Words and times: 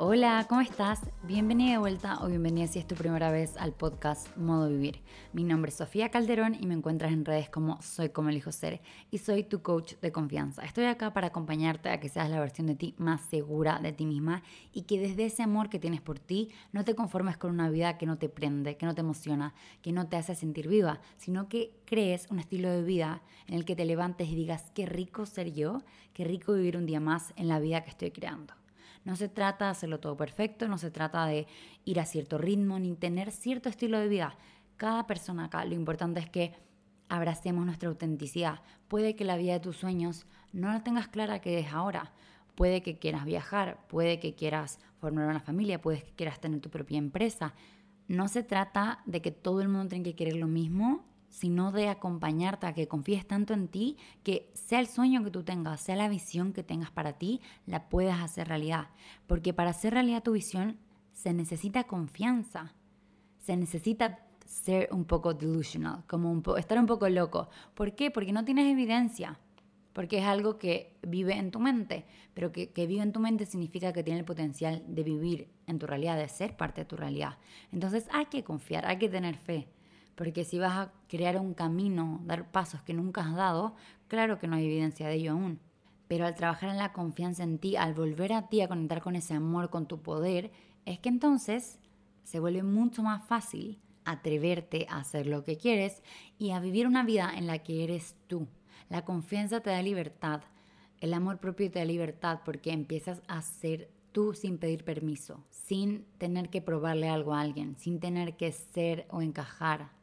Hola, 0.00 0.46
¿cómo 0.48 0.60
estás? 0.60 1.00
Bienvenida 1.24 1.72
de 1.72 1.78
vuelta 1.78 2.18
o 2.22 2.28
bienvenida 2.28 2.68
si 2.68 2.78
es 2.78 2.86
tu 2.86 2.94
primera 2.94 3.32
vez 3.32 3.56
al 3.56 3.72
podcast 3.72 4.36
Modo 4.36 4.68
Vivir. 4.68 5.02
Mi 5.32 5.42
nombre 5.42 5.70
es 5.70 5.76
Sofía 5.76 6.08
Calderón 6.12 6.54
y 6.54 6.66
me 6.66 6.74
encuentras 6.74 7.10
en 7.10 7.24
redes 7.24 7.50
como 7.50 7.82
Soy 7.82 8.10
como 8.10 8.28
elijo 8.28 8.52
ser 8.52 8.80
y 9.10 9.18
soy 9.18 9.42
tu 9.42 9.60
coach 9.60 9.94
de 10.00 10.12
confianza. 10.12 10.62
Estoy 10.62 10.84
acá 10.84 11.12
para 11.12 11.26
acompañarte 11.26 11.88
a 11.88 11.98
que 11.98 12.08
seas 12.08 12.30
la 12.30 12.38
versión 12.38 12.68
de 12.68 12.76
ti 12.76 12.94
más 12.96 13.22
segura 13.22 13.80
de 13.80 13.92
ti 13.92 14.06
misma 14.06 14.44
y 14.72 14.82
que 14.82 15.00
desde 15.00 15.24
ese 15.24 15.42
amor 15.42 15.68
que 15.68 15.80
tienes 15.80 16.00
por 16.00 16.20
ti 16.20 16.52
no 16.70 16.84
te 16.84 16.94
conformes 16.94 17.36
con 17.36 17.50
una 17.50 17.68
vida 17.68 17.98
que 17.98 18.06
no 18.06 18.18
te 18.18 18.28
prende, 18.28 18.76
que 18.76 18.86
no 18.86 18.94
te 18.94 19.00
emociona, 19.00 19.52
que 19.82 19.90
no 19.90 20.08
te 20.08 20.16
hace 20.16 20.36
sentir 20.36 20.68
viva, 20.68 21.00
sino 21.16 21.48
que 21.48 21.72
crees 21.86 22.28
un 22.30 22.38
estilo 22.38 22.70
de 22.70 22.84
vida 22.84 23.20
en 23.48 23.54
el 23.54 23.64
que 23.64 23.74
te 23.74 23.84
levantes 23.84 24.28
y 24.28 24.36
digas 24.36 24.70
qué 24.76 24.86
rico 24.86 25.26
ser 25.26 25.52
yo, 25.52 25.82
qué 26.12 26.22
rico 26.22 26.52
vivir 26.52 26.76
un 26.76 26.86
día 26.86 27.00
más 27.00 27.32
en 27.34 27.48
la 27.48 27.58
vida 27.58 27.82
que 27.82 27.90
estoy 27.90 28.12
creando. 28.12 28.57
No 29.08 29.16
se 29.16 29.30
trata 29.30 29.64
de 29.64 29.70
hacerlo 29.70 30.00
todo 30.00 30.18
perfecto, 30.18 30.68
no 30.68 30.76
se 30.76 30.90
trata 30.90 31.24
de 31.24 31.46
ir 31.86 31.98
a 31.98 32.04
cierto 32.04 32.36
ritmo 32.36 32.78
ni 32.78 32.94
tener 32.94 33.30
cierto 33.30 33.70
estilo 33.70 33.98
de 33.98 34.06
vida. 34.06 34.36
Cada 34.76 35.06
persona 35.06 35.46
acá, 35.46 35.64
lo 35.64 35.74
importante 35.74 36.20
es 36.20 36.28
que 36.28 36.52
abracemos 37.08 37.64
nuestra 37.64 37.88
autenticidad. 37.88 38.60
Puede 38.86 39.16
que 39.16 39.24
la 39.24 39.38
vida 39.38 39.54
de 39.54 39.60
tus 39.60 39.78
sueños 39.78 40.26
no 40.52 40.68
la 40.68 40.84
tengas 40.84 41.08
clara 41.08 41.40
que 41.40 41.58
es 41.58 41.72
ahora. 41.72 42.12
Puede 42.54 42.82
que 42.82 42.98
quieras 42.98 43.24
viajar, 43.24 43.78
puede 43.88 44.20
que 44.20 44.34
quieras 44.34 44.78
formar 45.00 45.26
una 45.26 45.40
familia, 45.40 45.80
puede 45.80 46.02
que 46.02 46.12
quieras 46.12 46.38
tener 46.38 46.60
tu 46.60 46.68
propia 46.68 46.98
empresa. 46.98 47.54
No 48.08 48.28
se 48.28 48.42
trata 48.42 49.00
de 49.06 49.22
que 49.22 49.30
todo 49.30 49.62
el 49.62 49.68
mundo 49.68 49.88
tenga 49.88 50.04
que 50.04 50.16
querer 50.16 50.36
lo 50.36 50.48
mismo 50.48 51.06
sino 51.28 51.72
de 51.72 51.88
acompañarte 51.88 52.66
a 52.66 52.74
que 52.74 52.88
confíes 52.88 53.26
tanto 53.26 53.54
en 53.54 53.68
ti 53.68 53.96
que 54.22 54.50
sea 54.54 54.80
el 54.80 54.86
sueño 54.86 55.22
que 55.22 55.30
tú 55.30 55.44
tengas, 55.44 55.80
sea 55.80 55.96
la 55.96 56.08
visión 56.08 56.52
que 56.52 56.62
tengas 56.62 56.90
para 56.90 57.14
ti, 57.14 57.40
la 57.66 57.88
puedas 57.88 58.20
hacer 58.20 58.48
realidad. 58.48 58.88
Porque 59.26 59.52
para 59.52 59.70
hacer 59.70 59.92
realidad 59.92 60.22
tu 60.22 60.32
visión 60.32 60.78
se 61.12 61.32
necesita 61.32 61.84
confianza, 61.84 62.74
se 63.38 63.56
necesita 63.56 64.24
ser 64.46 64.88
un 64.92 65.04
poco 65.04 65.34
delusional, 65.34 66.04
como 66.06 66.42
estar 66.56 66.78
un 66.78 66.86
poco 66.86 67.08
loco. 67.08 67.48
¿Por 67.74 67.94
qué? 67.94 68.10
Porque 68.10 68.32
no 68.32 68.44
tienes 68.44 68.70
evidencia, 68.70 69.38
porque 69.92 70.18
es 70.18 70.24
algo 70.24 70.58
que 70.58 70.96
vive 71.02 71.34
en 71.34 71.50
tu 71.50 71.60
mente, 71.60 72.06
pero 72.32 72.52
que 72.52 72.70
vive 72.74 73.02
en 73.02 73.12
tu 73.12 73.20
mente 73.20 73.44
significa 73.46 73.92
que 73.92 74.02
tiene 74.02 74.20
el 74.20 74.24
potencial 74.24 74.82
de 74.86 75.02
vivir 75.02 75.48
en 75.66 75.78
tu 75.78 75.86
realidad, 75.86 76.16
de 76.16 76.28
ser 76.28 76.56
parte 76.56 76.82
de 76.82 76.84
tu 76.86 76.96
realidad. 76.96 77.36
Entonces 77.72 78.06
hay 78.12 78.26
que 78.26 78.42
confiar, 78.44 78.86
hay 78.86 78.98
que 78.98 79.08
tener 79.08 79.36
fe. 79.36 79.68
Porque 80.18 80.44
si 80.44 80.58
vas 80.58 80.76
a 80.76 80.92
crear 81.08 81.38
un 81.38 81.54
camino, 81.54 82.20
dar 82.24 82.50
pasos 82.50 82.82
que 82.82 82.92
nunca 82.92 83.20
has 83.20 83.36
dado, 83.36 83.76
claro 84.08 84.40
que 84.40 84.48
no 84.48 84.56
hay 84.56 84.66
evidencia 84.66 85.06
de 85.06 85.14
ello 85.14 85.30
aún. 85.30 85.60
Pero 86.08 86.26
al 86.26 86.34
trabajar 86.34 86.70
en 86.70 86.76
la 86.76 86.92
confianza 86.92 87.44
en 87.44 87.58
ti, 87.60 87.76
al 87.76 87.94
volver 87.94 88.32
a 88.32 88.48
ti 88.48 88.60
a 88.60 88.66
conectar 88.66 89.00
con 89.00 89.14
ese 89.14 89.34
amor, 89.34 89.70
con 89.70 89.86
tu 89.86 90.02
poder, 90.02 90.50
es 90.86 90.98
que 90.98 91.08
entonces 91.08 91.78
se 92.24 92.40
vuelve 92.40 92.64
mucho 92.64 93.04
más 93.04 93.24
fácil 93.28 93.78
atreverte 94.04 94.86
a 94.90 94.98
hacer 94.98 95.28
lo 95.28 95.44
que 95.44 95.56
quieres 95.56 96.02
y 96.36 96.50
a 96.50 96.58
vivir 96.58 96.88
una 96.88 97.04
vida 97.04 97.30
en 97.36 97.46
la 97.46 97.60
que 97.60 97.84
eres 97.84 98.16
tú. 98.26 98.48
La 98.88 99.04
confianza 99.04 99.60
te 99.60 99.70
da 99.70 99.82
libertad, 99.82 100.40
el 101.00 101.14
amor 101.14 101.38
propio 101.38 101.70
te 101.70 101.78
da 101.78 101.84
libertad 101.84 102.40
porque 102.44 102.72
empiezas 102.72 103.22
a 103.28 103.40
ser 103.40 103.88
tú 104.10 104.34
sin 104.34 104.58
pedir 104.58 104.82
permiso, 104.82 105.44
sin 105.50 106.06
tener 106.18 106.48
que 106.50 106.60
probarle 106.60 107.08
algo 107.08 107.34
a 107.34 107.40
alguien, 107.40 107.76
sin 107.78 108.00
tener 108.00 108.36
que 108.36 108.50
ser 108.50 109.06
o 109.10 109.22
encajar 109.22 109.96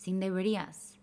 sin 0.00 0.18
deberías, 0.18 0.98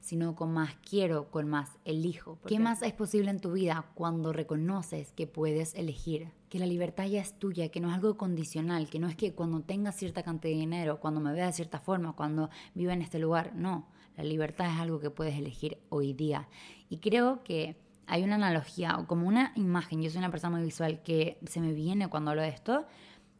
sino 0.00 0.36
con 0.36 0.52
más 0.52 0.76
quiero, 0.86 1.30
con 1.30 1.48
más 1.48 1.78
elijo. 1.86 2.38
¿Qué 2.46 2.58
más 2.58 2.82
es 2.82 2.92
posible 2.92 3.30
en 3.30 3.40
tu 3.40 3.52
vida 3.52 3.86
cuando 3.94 4.34
reconoces 4.34 5.12
que 5.12 5.26
puedes 5.26 5.74
elegir? 5.74 6.28
Que 6.50 6.58
la 6.58 6.66
libertad 6.66 7.06
ya 7.06 7.22
es 7.22 7.38
tuya, 7.38 7.70
que 7.70 7.80
no 7.80 7.88
es 7.88 7.94
algo 7.94 8.18
condicional, 8.18 8.90
que 8.90 8.98
no 8.98 9.08
es 9.08 9.16
que 9.16 9.32
cuando 9.32 9.60
tengas 9.62 9.96
cierta 9.96 10.22
cantidad 10.22 10.52
de 10.52 10.60
dinero, 10.60 11.00
cuando 11.00 11.22
me 11.22 11.32
veas 11.32 11.46
de 11.46 11.52
cierta 11.54 11.80
forma, 11.80 12.12
cuando 12.12 12.50
viva 12.74 12.92
en 12.92 13.00
este 13.00 13.18
lugar, 13.18 13.54
no. 13.54 13.88
La 14.18 14.24
libertad 14.24 14.66
es 14.66 14.78
algo 14.78 15.00
que 15.00 15.08
puedes 15.08 15.38
elegir 15.38 15.78
hoy 15.88 16.12
día. 16.12 16.46
Y 16.90 16.98
creo 16.98 17.42
que 17.44 17.78
hay 18.06 18.24
una 18.24 18.34
analogía 18.34 18.98
o 18.98 19.06
como 19.06 19.26
una 19.26 19.52
imagen, 19.56 20.02
yo 20.02 20.10
soy 20.10 20.18
una 20.18 20.30
persona 20.30 20.58
muy 20.58 20.66
visual 20.66 21.02
que 21.02 21.38
se 21.46 21.62
me 21.62 21.72
viene 21.72 22.08
cuando 22.08 22.32
hablo 22.32 22.42
de 22.42 22.48
esto, 22.48 22.84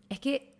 es 0.09 0.19
que 0.19 0.54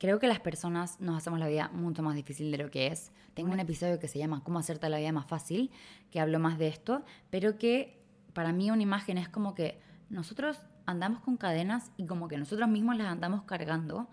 Creo 0.00 0.18
que 0.18 0.28
las 0.28 0.40
personas 0.40 0.98
nos 0.98 1.18
hacemos 1.18 1.38
la 1.38 1.46
vida 1.46 1.70
mucho 1.74 2.02
más 2.02 2.14
difícil 2.14 2.50
de 2.50 2.56
lo 2.56 2.70
que 2.70 2.86
es. 2.86 3.12
Tengo 3.34 3.52
un 3.52 3.60
episodio 3.60 3.98
que 3.98 4.08
se 4.08 4.18
llama 4.18 4.42
Cómo 4.42 4.58
hacerte 4.58 4.88
la 4.88 4.96
vida 4.96 5.12
más 5.12 5.26
fácil, 5.26 5.70
que 6.10 6.20
hablo 6.20 6.38
más 6.38 6.56
de 6.56 6.68
esto, 6.68 7.04
pero 7.28 7.58
que 7.58 8.02
para 8.32 8.50
mí 8.54 8.70
una 8.70 8.82
imagen 8.82 9.18
es 9.18 9.28
como 9.28 9.54
que 9.54 9.78
nosotros 10.08 10.58
andamos 10.86 11.20
con 11.20 11.36
cadenas 11.36 11.92
y 11.98 12.06
como 12.06 12.28
que 12.28 12.38
nosotros 12.38 12.66
mismos 12.66 12.96
las 12.96 13.08
andamos 13.08 13.42
cargando 13.42 14.08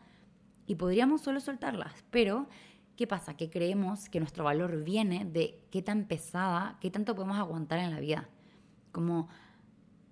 y 0.66 0.76
podríamos 0.76 1.22
solo 1.22 1.40
soltarlas, 1.40 2.04
pero 2.12 2.50
¿qué 2.98 3.08
pasa? 3.08 3.38
Que 3.38 3.50
creemos 3.50 4.10
que 4.10 4.20
nuestro 4.20 4.44
valor 4.44 4.84
viene 4.84 5.24
de 5.24 5.64
qué 5.72 5.82
tan 5.82 6.04
pesada, 6.04 6.78
qué 6.82 6.92
tanto 6.92 7.16
podemos 7.16 7.38
aguantar 7.38 7.80
en 7.80 7.92
la 7.92 8.02
vida. 8.02 8.28
Como 8.92 9.30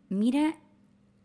mira 0.08 0.56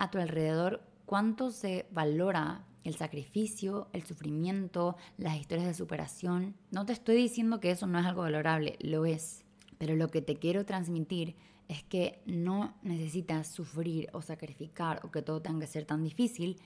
a 0.01 0.11
tu 0.11 0.19
alrededor 0.19 0.83
cuánto 1.07 1.53
se 1.53 1.87
valora 1.93 2.65
el 2.85 2.95
sacrificio, 2.95 3.89
el 3.93 4.05
sufrimiento, 4.05 4.97
las 5.19 5.37
historias 5.37 5.67
de 5.67 5.75
superación. 5.75 6.55
No 6.71 6.87
te 6.87 6.93
estoy 6.93 7.17
diciendo 7.17 7.61
que 7.61 7.71
eso 7.71 7.87
no 7.87 7.99
es 7.99 8.07
algo 8.07 8.23
valorable, 8.23 8.77
lo 8.81 9.05
es. 9.05 9.45
Pero 9.79 9.97
lo 9.97 10.09
que 10.09 10.23
te 10.23 10.37
quiero 10.37 10.65
transmitir 10.65 11.37
es 11.69 11.83
que 11.85 12.21
no 12.27 12.75
necesitas 12.83 13.49
sufrir 13.49 14.09
o 14.13 14.23
sacrificar 14.23 15.01
o 15.05 15.11
que 15.11 15.23
todo 15.23 15.41
tenga 15.41 15.61
que 15.61 15.67
ser 15.67 15.85
tan 15.85 16.03
difícil 16.03 16.57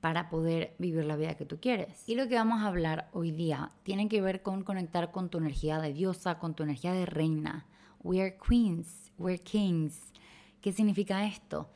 para 0.00 0.30
poder 0.30 0.74
vivir 0.78 1.04
la 1.04 1.16
vida 1.16 1.36
que 1.36 1.44
tú 1.44 1.60
quieres. 1.60 2.08
Y 2.08 2.14
lo 2.14 2.26
que 2.28 2.34
vamos 2.34 2.62
a 2.62 2.66
hablar 2.66 3.08
hoy 3.12 3.30
día 3.30 3.70
tiene 3.82 4.08
que 4.08 4.20
ver 4.20 4.42
con 4.42 4.64
conectar 4.64 5.12
con 5.12 5.28
tu 5.28 5.38
energía 5.38 5.78
de 5.78 5.92
diosa, 5.92 6.38
con 6.38 6.54
tu 6.54 6.62
energía 6.62 6.92
de 6.92 7.06
reina. 7.06 7.66
We 8.02 8.20
are 8.20 8.36
queens, 8.36 9.12
we're 9.18 9.42
kings. 9.42 10.00
¿Qué 10.60 10.72
significa 10.72 11.26
esto? 11.26 11.70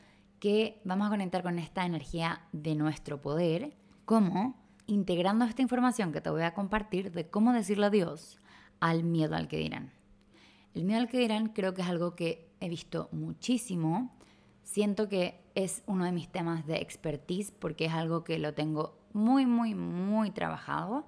Que 0.45 0.79
vamos 0.85 1.07
a 1.07 1.11
conectar 1.11 1.43
con 1.43 1.59
esta 1.59 1.87
energía 1.87 2.43
de 2.53 2.75
nuestro 2.75 3.19
poder, 3.19 3.75
como 4.05 4.63
integrando 4.87 5.47
esta 5.47 5.63
información 5.63 6.13
que 6.13 6.21
te 6.21 6.29
voy 6.29 6.43
a 6.43 6.53
compartir 6.53 7.13
de 7.13 7.31
cómo 7.31 7.55
decirle 7.55 7.87
adiós 7.87 8.39
al 8.79 9.05
miedo 9.05 9.37
al 9.37 9.49
que 9.49 9.57
dirán. 9.57 9.95
El 10.75 10.85
miedo 10.85 11.01
al 11.01 11.09
que 11.09 11.19
dirán 11.19 11.47
creo 11.55 11.73
que 11.73 11.81
es 11.81 11.89
algo 11.89 12.15
que 12.15 12.53
he 12.61 12.69
visto 12.69 13.09
muchísimo. 13.11 14.15
Siento 14.65 15.09
que 15.09 15.41
es 15.55 15.83
uno 15.87 16.05
de 16.05 16.13
mis 16.13 16.29
temas 16.29 16.67
de 16.67 16.77
expertise 16.77 17.51
porque 17.51 17.87
es 17.87 17.95
algo 17.95 18.23
que 18.23 18.39
lo 18.39 18.53
tengo 18.53 18.99
muy, 19.15 19.47
muy, 19.47 19.75
muy 19.75 20.31
trabajado 20.31 21.07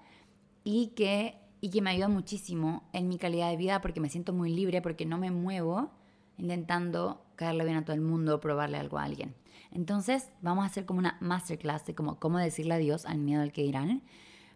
y 0.65 0.95
que, 0.97 1.37
y 1.61 1.69
que 1.69 1.83
me 1.83 1.91
ayuda 1.91 2.09
muchísimo 2.09 2.89
en 2.95 3.07
mi 3.07 3.19
calidad 3.19 3.51
de 3.51 3.59
vida 3.59 3.83
porque 3.83 4.01
me 4.01 4.09
siento 4.09 4.33
muy 4.33 4.49
libre, 4.49 4.81
porque 4.81 5.05
no 5.05 5.19
me 5.19 5.31
muevo 5.31 5.91
intentando 6.39 7.26
caerle 7.37 7.65
bien 7.65 7.77
a 7.77 7.85
todo 7.85 7.95
el 7.95 8.03
mundo, 8.03 8.41
probarle 8.41 8.79
algo 8.79 8.99
a 8.99 9.05
alguien. 9.05 9.35
Entonces, 9.71 10.31
vamos 10.41 10.65
a 10.65 10.67
hacer 10.67 10.87
como 10.87 10.99
una 10.99 11.19
masterclass 11.21 11.87
de 11.87 11.95
como 11.95 12.19
cómo 12.19 12.39
decirle 12.39 12.75
adiós 12.75 13.07
al 13.07 13.19
miedo 13.19 13.43
al 13.43 13.53
que 13.53 13.63
dirán. 13.63 14.03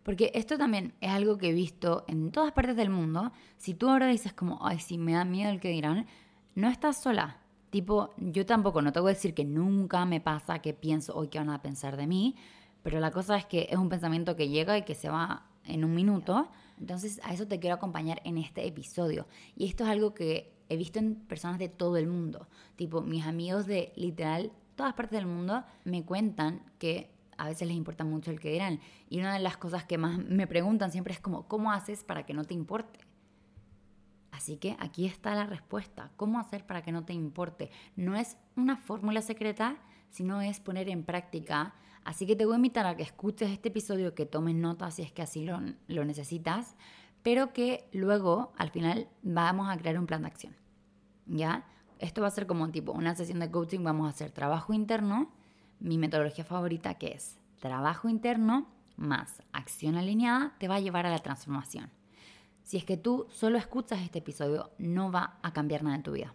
Porque 0.02 0.32
esto 0.34 0.56
también 0.56 0.94
es 1.00 1.10
algo 1.10 1.36
que 1.36 1.50
he 1.50 1.52
visto 1.52 2.04
en 2.08 2.32
todas 2.32 2.52
partes 2.52 2.76
del 2.76 2.90
mundo. 2.90 3.32
Si 3.58 3.74
tú 3.74 3.90
ahora 3.90 4.06
dices 4.06 4.32
como, 4.32 4.58
ay, 4.66 4.78
sí, 4.80 4.96
me 4.96 5.12
da 5.12 5.24
miedo 5.24 5.50
el 5.50 5.60
que 5.60 5.68
dirán, 5.68 6.06
no 6.54 6.68
estás 6.68 7.02
sola. 7.02 7.36
Tipo, 7.70 8.14
yo 8.16 8.46
tampoco, 8.46 8.82
no 8.82 8.92
te 8.92 9.00
voy 9.00 9.10
a 9.10 9.14
decir 9.14 9.34
que 9.34 9.44
nunca 9.44 10.04
me 10.06 10.20
pasa 10.20 10.60
que 10.60 10.74
pienso 10.74 11.14
hoy 11.14 11.28
que 11.28 11.38
van 11.38 11.50
a 11.50 11.62
pensar 11.62 11.96
de 11.96 12.06
mí, 12.06 12.34
pero 12.82 12.98
la 12.98 13.10
cosa 13.10 13.36
es 13.36 13.44
que 13.44 13.68
es 13.70 13.76
un 13.76 13.88
pensamiento 13.88 14.34
que 14.36 14.48
llega 14.48 14.76
y 14.76 14.82
que 14.82 14.94
se 14.94 15.08
va 15.08 15.49
en 15.64 15.84
un 15.84 15.94
minuto. 15.94 16.50
Entonces, 16.78 17.20
a 17.24 17.32
eso 17.32 17.46
te 17.46 17.60
quiero 17.60 17.76
acompañar 17.76 18.20
en 18.24 18.38
este 18.38 18.66
episodio. 18.66 19.26
Y 19.56 19.66
esto 19.66 19.84
es 19.84 19.90
algo 19.90 20.14
que 20.14 20.54
he 20.68 20.76
visto 20.76 20.98
en 20.98 21.16
personas 21.16 21.58
de 21.58 21.68
todo 21.68 21.96
el 21.96 22.06
mundo. 22.06 22.48
Tipo, 22.76 23.02
mis 23.02 23.26
amigos 23.26 23.66
de 23.66 23.92
literal 23.96 24.52
todas 24.80 24.94
partes 24.94 25.18
del 25.18 25.26
mundo 25.26 25.62
me 25.84 26.06
cuentan 26.06 26.62
que 26.78 27.10
a 27.36 27.46
veces 27.46 27.68
les 27.68 27.76
importa 27.76 28.02
mucho 28.02 28.30
el 28.30 28.40
que 28.40 28.50
dirán. 28.50 28.80
Y 29.10 29.18
una 29.18 29.34
de 29.34 29.38
las 29.38 29.58
cosas 29.58 29.84
que 29.84 29.98
más 29.98 30.16
me 30.16 30.46
preguntan 30.46 30.90
siempre 30.90 31.12
es 31.12 31.20
como, 31.20 31.46
¿cómo 31.48 31.70
haces 31.70 32.02
para 32.02 32.24
que 32.24 32.32
no 32.32 32.44
te 32.44 32.54
importe? 32.54 32.98
Así 34.30 34.56
que 34.56 34.78
aquí 34.78 35.04
está 35.04 35.34
la 35.34 35.44
respuesta. 35.44 36.12
¿Cómo 36.16 36.38
hacer 36.38 36.64
para 36.64 36.80
que 36.80 36.92
no 36.92 37.04
te 37.04 37.12
importe? 37.12 37.70
No 37.94 38.16
es 38.16 38.38
una 38.56 38.78
fórmula 38.78 39.20
secreta, 39.20 39.76
sino 40.08 40.40
es 40.40 40.60
poner 40.60 40.88
en 40.88 41.04
práctica. 41.04 41.74
Así 42.04 42.26
que 42.26 42.36
te 42.36 42.46
voy 42.46 42.54
a 42.54 42.56
invitar 42.56 42.86
a 42.86 42.96
que 42.96 43.02
escuches 43.02 43.50
este 43.50 43.68
episodio, 43.68 44.14
que 44.14 44.26
tomes 44.26 44.54
notas 44.54 44.94
si 44.94 45.02
es 45.02 45.12
que 45.12 45.22
así 45.22 45.44
lo, 45.44 45.60
lo 45.86 46.04
necesitas, 46.04 46.76
pero 47.22 47.52
que 47.52 47.88
luego, 47.92 48.52
al 48.56 48.70
final, 48.70 49.08
vamos 49.22 49.68
a 49.68 49.76
crear 49.76 49.98
un 49.98 50.06
plan 50.06 50.22
de 50.22 50.28
acción. 50.28 50.56
¿Ya? 51.26 51.66
Esto 51.98 52.22
va 52.22 52.28
a 52.28 52.32
ser 52.32 52.46
como 52.46 52.70
tipo 52.70 52.92
una 52.92 53.14
sesión 53.14 53.40
de 53.40 53.50
coaching, 53.50 53.84
vamos 53.84 54.06
a 54.06 54.10
hacer 54.10 54.30
trabajo 54.30 54.72
interno, 54.72 55.30
mi 55.78 55.98
metodología 55.98 56.44
favorita 56.44 56.94
que 56.94 57.08
es 57.08 57.38
trabajo 57.60 58.08
interno 58.08 58.66
más 58.96 59.42
acción 59.52 59.96
alineada, 59.96 60.54
te 60.58 60.68
va 60.68 60.76
a 60.76 60.80
llevar 60.80 61.06
a 61.06 61.10
la 61.10 61.18
transformación. 61.18 61.90
Si 62.62 62.76
es 62.76 62.84
que 62.84 62.96
tú 62.96 63.26
solo 63.30 63.58
escuchas 63.58 64.00
este 64.00 64.20
episodio, 64.20 64.70
no 64.78 65.10
va 65.10 65.38
a 65.42 65.52
cambiar 65.52 65.82
nada 65.82 65.96
en 65.96 66.02
tu 66.02 66.12
vida. 66.12 66.34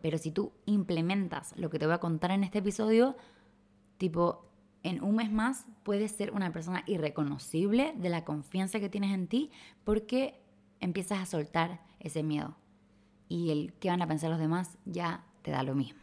Pero 0.00 0.18
si 0.18 0.32
tú 0.32 0.52
implementas 0.66 1.56
lo 1.56 1.70
que 1.70 1.78
te 1.78 1.86
voy 1.86 1.94
a 1.94 2.00
contar 2.00 2.32
en 2.32 2.44
este 2.44 2.58
episodio, 2.58 3.16
tipo, 3.98 4.44
en 4.82 5.02
un 5.02 5.16
mes 5.16 5.30
más 5.30 5.66
puedes 5.82 6.12
ser 6.12 6.32
una 6.32 6.52
persona 6.52 6.82
irreconocible 6.86 7.94
de 7.96 8.08
la 8.08 8.24
confianza 8.24 8.80
que 8.80 8.88
tienes 8.88 9.12
en 9.12 9.28
ti 9.28 9.50
porque 9.84 10.40
empiezas 10.80 11.20
a 11.20 11.26
soltar 11.26 11.80
ese 12.00 12.22
miedo. 12.22 12.56
Y 13.28 13.50
el 13.50 13.72
que 13.74 13.88
van 13.88 14.02
a 14.02 14.08
pensar 14.08 14.30
los 14.30 14.38
demás 14.38 14.78
ya 14.84 15.24
te 15.42 15.50
da 15.50 15.62
lo 15.62 15.74
mismo. 15.74 16.02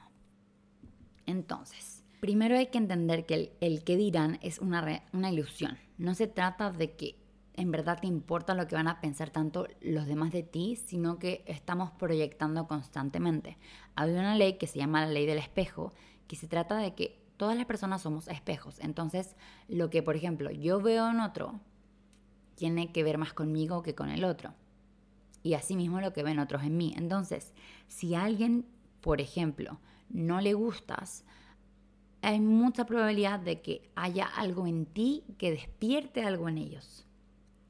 Entonces, 1.26 2.04
primero 2.22 2.58
hay 2.58 2.68
que 2.68 2.78
entender 2.78 3.26
que 3.26 3.56
el, 3.60 3.84
que 3.84 3.98
dirán 3.98 4.40
es 4.42 4.60
una, 4.60 5.04
una 5.14 5.32
ilusión. 5.32 5.78
No 5.98 6.16
se 6.16 6.28
trata 6.28 6.72
de 6.72 6.96
que 6.96 7.20
en 7.54 7.72
verdad 7.72 8.00
te 8.00 8.08
importa 8.08 8.54
lo 8.54 8.68
que 8.68 8.76
van 8.76 8.88
a 8.88 9.02
pensar 9.02 9.30
tanto 9.30 9.68
los 9.82 10.08
demás 10.08 10.32
de 10.32 10.44
ti, 10.44 10.78
sino 10.78 11.20
que 11.20 11.44
estamos 11.46 11.92
proyectando 11.92 12.68
constantemente. 12.68 13.58
Hay 13.96 14.12
una 14.12 14.36
ley 14.36 14.58
que 14.58 14.66
se 14.66 14.80
llama 14.80 15.06
la 15.06 15.12
ley 15.12 15.26
del 15.26 15.38
espejo, 15.38 15.94
que 16.28 16.38
se 16.38 16.48
trata 16.48 16.78
de 16.78 16.96
que 16.96 17.20
todas 17.40 17.56
las 17.56 17.66
personas 17.66 18.02
somos 18.02 18.28
espejos. 18.28 18.80
Entonces, 18.80 19.38
lo 19.70 19.90
que, 19.90 20.04
por 20.04 20.18
ejemplo, 20.18 20.52
yo 20.52 20.82
veo 20.82 21.10
en 21.10 21.22
otro, 21.22 21.62
tiene 22.56 22.92
que 22.92 23.02
ver 23.02 23.18
más 23.18 23.32
conmigo 23.32 23.82
que 23.82 23.96
con 23.96 24.10
el 24.10 24.26
otro. 24.26 24.54
Y 25.42 25.54
asimismo 25.54 26.02
lo 26.02 26.12
que 26.12 26.22
ven 26.22 26.38
otros 26.38 26.64
en 26.64 26.76
mí. 26.76 26.94
Entonces, 26.98 27.54
si 27.88 28.14
a 28.14 28.26
alguien, 28.26 28.66
por 29.00 29.22
ejemplo, 29.22 29.80
no 30.10 30.42
le 30.42 30.54
gustas, 30.54 31.24
hay 32.22 32.42
mucha 32.42 32.86
probabilidad 32.86 33.40
de 33.40 33.62
que 33.62 33.90
haya 33.96 34.26
algo 34.26 34.68
en 34.68 34.86
ti 34.86 35.24
que 35.38 35.52
despierte 35.52 36.24
algo 36.24 36.50
en 36.50 36.58
ellos. 36.58 37.08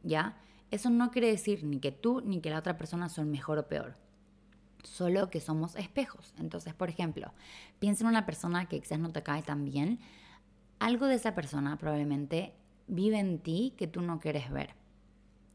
¿Ya? 0.01 0.41
Eso 0.71 0.89
no 0.89 1.11
quiere 1.11 1.27
decir 1.27 1.63
ni 1.63 1.79
que 1.79 1.91
tú 1.91 2.21
ni 2.21 2.41
que 2.41 2.49
la 2.49 2.57
otra 2.57 2.75
persona 2.75 3.07
son 3.07 3.29
mejor 3.29 3.59
o 3.59 3.67
peor 3.67 4.08
solo 4.83 5.29
que 5.29 5.41
somos 5.41 5.75
espejos. 5.75 6.33
Entonces, 6.37 6.73
por 6.73 6.89
ejemplo, 6.89 7.31
piensa 7.79 8.03
en 8.03 8.09
una 8.09 8.25
persona 8.25 8.67
que 8.67 8.79
quizás 8.79 8.99
no 8.99 9.11
te 9.11 9.23
cae 9.23 9.41
tan 9.41 9.65
bien, 9.65 9.99
algo 10.79 11.07
de 11.07 11.15
esa 11.15 11.35
persona 11.35 11.77
probablemente 11.77 12.53
vive 12.87 13.19
en 13.19 13.39
ti 13.39 13.73
que 13.77 13.87
tú 13.87 14.01
no 14.01 14.19
quieres 14.19 14.49
ver. 14.51 14.75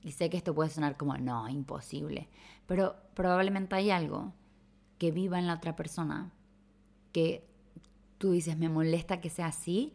Y 0.03 0.13
sé 0.13 0.29
que 0.29 0.37
esto 0.37 0.55
puede 0.55 0.71
sonar 0.71 0.97
como, 0.97 1.17
no, 1.17 1.49
imposible, 1.49 2.29
pero 2.67 2.97
probablemente 3.15 3.75
hay 3.75 3.91
algo 3.91 4.33
que 4.99 5.11
viva 5.11 5.39
en 5.39 5.47
la 5.47 5.55
otra 5.55 5.75
persona 5.77 6.31
que 7.13 7.47
tú 8.19 8.33
dices, 8.33 8.57
me 8.59 8.69
molesta 8.69 9.21
que 9.21 9.31
sea 9.31 9.47
así 9.47 9.95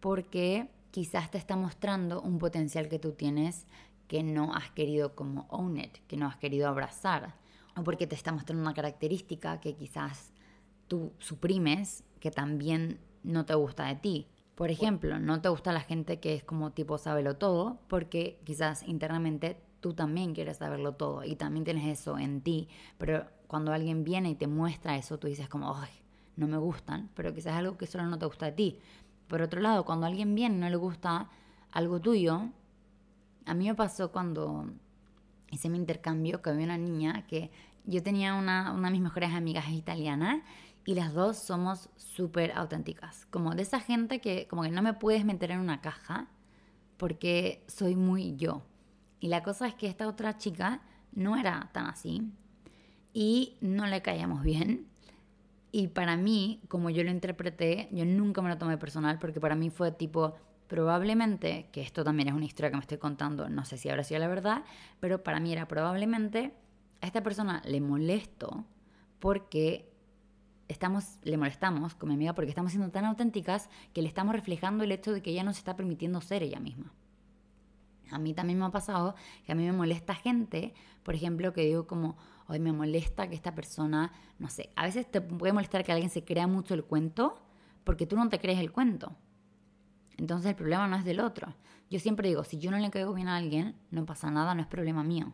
porque 0.00 0.68
quizás 0.90 1.30
te 1.30 1.38
está 1.38 1.56
mostrando 1.56 2.22
un 2.22 2.38
potencial 2.38 2.88
que 2.88 2.98
tú 2.98 3.12
tienes 3.12 3.66
que 4.08 4.22
no 4.22 4.54
has 4.54 4.70
querido 4.70 5.14
como 5.14 5.46
own 5.50 5.78
it, 5.78 5.98
que 6.06 6.16
no 6.16 6.26
has 6.26 6.36
querido 6.36 6.68
abrazar 6.68 7.34
o 7.76 7.84
porque 7.84 8.06
te 8.06 8.14
está 8.14 8.32
mostrando 8.32 8.62
una 8.62 8.74
característica 8.74 9.60
que 9.60 9.74
quizás 9.74 10.32
tú 10.88 11.12
suprimes 11.18 12.04
que 12.20 12.30
también 12.30 12.98
no 13.22 13.44
te 13.44 13.54
gusta 13.54 13.86
de 13.86 13.96
ti. 13.96 14.28
Por 14.54 14.70
ejemplo, 14.70 15.18
no 15.18 15.42
te 15.42 15.50
gusta 15.50 15.72
la 15.72 15.80
gente 15.80 16.18
que 16.18 16.34
es 16.34 16.42
como 16.42 16.72
tipo 16.72 16.96
sábelo 16.96 17.36
todo, 17.36 17.78
porque 17.88 18.40
quizás 18.44 18.82
internamente 18.84 19.60
tú 19.80 19.92
también 19.92 20.34
quieres 20.34 20.56
saberlo 20.56 20.92
todo 20.92 21.24
y 21.24 21.36
también 21.36 21.64
tienes 21.64 21.86
eso 21.86 22.18
en 22.18 22.40
ti, 22.40 22.68
pero 22.96 23.26
cuando 23.46 23.72
alguien 23.72 24.02
viene 24.02 24.30
y 24.30 24.34
te 24.34 24.46
muestra 24.46 24.96
eso, 24.96 25.18
tú 25.18 25.26
dices 25.26 25.48
como, 25.48 25.76
ay, 25.76 25.90
no 26.36 26.48
me 26.48 26.56
gustan, 26.56 27.10
pero 27.14 27.34
quizás 27.34 27.52
es 27.52 27.58
algo 27.58 27.76
que 27.76 27.86
solo 27.86 28.06
no 28.06 28.18
te 28.18 28.26
gusta 28.26 28.46
de 28.46 28.52
ti. 28.52 28.78
Por 29.28 29.42
otro 29.42 29.60
lado, 29.60 29.84
cuando 29.84 30.06
alguien 30.06 30.34
viene 30.34 30.56
y 30.56 30.58
no 30.60 30.70
le 30.70 30.76
gusta 30.76 31.28
algo 31.72 32.00
tuyo, 32.00 32.48
a 33.44 33.54
mí 33.54 33.66
me 33.66 33.74
pasó 33.74 34.10
cuando 34.10 34.70
hice 35.50 35.68
mi 35.68 35.78
intercambio 35.78 36.42
que 36.42 36.50
había 36.50 36.64
una 36.64 36.78
niña 36.78 37.26
que 37.26 37.50
yo 37.84 38.02
tenía 38.02 38.34
una, 38.34 38.72
una 38.72 38.88
de 38.88 38.92
mis 38.92 39.02
mejores 39.02 39.30
amigas 39.30 39.68
italiana 39.70 40.42
y 40.84 40.94
las 40.94 41.12
dos 41.12 41.36
somos 41.36 41.88
súper 41.96 42.52
auténticas. 42.52 43.26
Como 43.26 43.54
de 43.54 43.62
esa 43.62 43.80
gente 43.80 44.20
que 44.20 44.46
como 44.48 44.62
que 44.62 44.70
no 44.70 44.82
me 44.82 44.94
puedes 44.94 45.24
meter 45.24 45.50
en 45.50 45.60
una 45.60 45.80
caja 45.80 46.28
porque 46.96 47.64
soy 47.66 47.96
muy 47.96 48.36
yo. 48.36 48.62
Y 49.20 49.28
la 49.28 49.42
cosa 49.42 49.66
es 49.66 49.74
que 49.74 49.88
esta 49.88 50.08
otra 50.08 50.38
chica 50.38 50.82
no 51.12 51.36
era 51.36 51.70
tan 51.72 51.86
así 51.86 52.30
y 53.12 53.56
no 53.60 53.86
le 53.86 54.02
caíamos 54.02 54.42
bien. 54.42 54.86
Y 55.72 55.88
para 55.88 56.16
mí, 56.16 56.62
como 56.68 56.90
yo 56.90 57.02
lo 57.02 57.10
interpreté, 57.10 57.88
yo 57.92 58.04
nunca 58.04 58.40
me 58.40 58.48
lo 58.48 58.58
tomé 58.58 58.78
personal 58.78 59.18
porque 59.18 59.40
para 59.40 59.56
mí 59.56 59.70
fue 59.70 59.90
tipo, 59.90 60.34
probablemente, 60.68 61.68
que 61.72 61.80
esto 61.80 62.04
también 62.04 62.28
es 62.28 62.34
una 62.34 62.44
historia 62.44 62.70
que 62.70 62.76
me 62.76 62.80
estoy 62.80 62.98
contando, 62.98 63.48
no 63.48 63.64
sé 63.64 63.78
si 63.78 63.88
habrá 63.88 64.04
sido 64.04 64.20
la 64.20 64.28
verdad, 64.28 64.64
pero 65.00 65.22
para 65.22 65.40
mí 65.40 65.52
era 65.52 65.68
probablemente 65.68 66.52
a 67.00 67.06
esta 67.06 67.22
persona 67.22 67.62
le 67.64 67.80
molesto 67.80 68.64
porque 69.18 69.92
estamos, 70.68 71.18
le 71.22 71.36
molestamos 71.36 71.94
con 71.94 72.08
mi 72.08 72.14
amiga 72.14 72.34
porque 72.34 72.50
estamos 72.50 72.72
siendo 72.72 72.90
tan 72.90 73.04
auténticas 73.04 73.68
que 73.92 74.02
le 74.02 74.08
estamos 74.08 74.34
reflejando 74.34 74.84
el 74.84 74.92
hecho 74.92 75.12
de 75.12 75.22
que 75.22 75.30
ella 75.30 75.44
no 75.44 75.52
se 75.52 75.58
está 75.58 75.76
permitiendo 75.76 76.20
ser 76.20 76.42
ella 76.42 76.60
misma. 76.60 76.92
A 78.10 78.18
mí 78.18 78.34
también 78.34 78.58
me 78.58 78.64
ha 78.64 78.70
pasado 78.70 79.14
que 79.44 79.52
a 79.52 79.54
mí 79.54 79.64
me 79.64 79.72
molesta 79.72 80.14
gente, 80.14 80.74
por 81.02 81.14
ejemplo, 81.14 81.52
que 81.52 81.62
digo 81.62 81.86
como, 81.86 82.16
hoy 82.46 82.60
me 82.60 82.72
molesta 82.72 83.28
que 83.28 83.34
esta 83.34 83.54
persona, 83.54 84.12
no 84.38 84.48
sé, 84.48 84.70
a 84.76 84.84
veces 84.84 85.10
te 85.10 85.20
puede 85.20 85.52
molestar 85.52 85.84
que 85.84 85.92
alguien 85.92 86.10
se 86.10 86.24
crea 86.24 86.46
mucho 86.46 86.74
el 86.74 86.84
cuento 86.84 87.42
porque 87.84 88.06
tú 88.06 88.16
no 88.16 88.28
te 88.28 88.38
crees 88.38 88.60
el 88.60 88.70
cuento. 88.70 89.16
Entonces 90.16 90.50
el 90.50 90.56
problema 90.56 90.86
no 90.88 90.96
es 90.96 91.04
del 91.04 91.20
otro. 91.20 91.54
Yo 91.90 92.00
siempre 92.00 92.28
digo, 92.28 92.44
si 92.44 92.58
yo 92.58 92.70
no 92.70 92.78
le 92.78 92.90
caigo 92.90 93.14
bien 93.14 93.28
a 93.28 93.36
alguien, 93.36 93.76
no 93.90 94.04
pasa 94.06 94.30
nada, 94.30 94.54
no 94.54 94.62
es 94.62 94.66
problema 94.66 95.02
mío. 95.02 95.32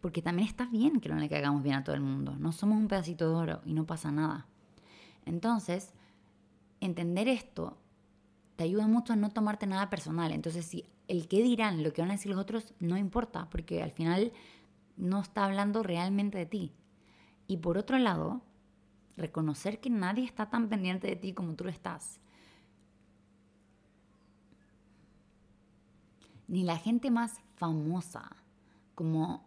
Porque 0.00 0.22
también 0.22 0.48
está 0.48 0.66
bien 0.66 1.00
que 1.00 1.08
no 1.08 1.16
le 1.16 1.28
caigamos 1.28 1.62
bien 1.62 1.76
a 1.76 1.84
todo 1.84 1.94
el 1.94 2.00
mundo. 2.00 2.36
No 2.38 2.52
somos 2.52 2.78
un 2.78 2.88
pedacito 2.88 3.28
de 3.28 3.34
oro 3.34 3.60
y 3.64 3.74
no 3.74 3.86
pasa 3.86 4.10
nada. 4.10 4.46
Entonces, 5.24 5.92
entender 6.80 7.28
esto 7.28 7.76
te 8.56 8.64
ayuda 8.64 8.86
mucho 8.86 9.12
a 9.12 9.16
no 9.16 9.30
tomarte 9.30 9.66
nada 9.66 9.90
personal. 9.90 10.32
Entonces, 10.32 10.64
si 10.64 10.84
el 11.06 11.28
qué 11.28 11.42
dirán, 11.42 11.82
lo 11.82 11.92
que 11.92 12.02
van 12.02 12.10
a 12.10 12.14
decir 12.14 12.30
los 12.30 12.40
otros, 12.40 12.74
no 12.80 12.96
importa, 12.96 13.48
porque 13.50 13.82
al 13.82 13.92
final 13.92 14.32
no 14.96 15.20
está 15.20 15.44
hablando 15.44 15.82
realmente 15.82 16.38
de 16.38 16.46
ti. 16.46 16.72
Y 17.46 17.58
por 17.58 17.78
otro 17.78 17.98
lado, 17.98 18.42
reconocer 19.16 19.80
que 19.80 19.90
nadie 19.90 20.24
está 20.24 20.50
tan 20.50 20.68
pendiente 20.68 21.06
de 21.06 21.16
ti 21.16 21.32
como 21.32 21.54
tú 21.54 21.64
lo 21.64 21.70
estás. 21.70 22.20
Ni 26.48 26.64
la 26.64 26.76
gente 26.76 27.10
más 27.10 27.40
famosa 27.56 28.36
como 28.94 29.46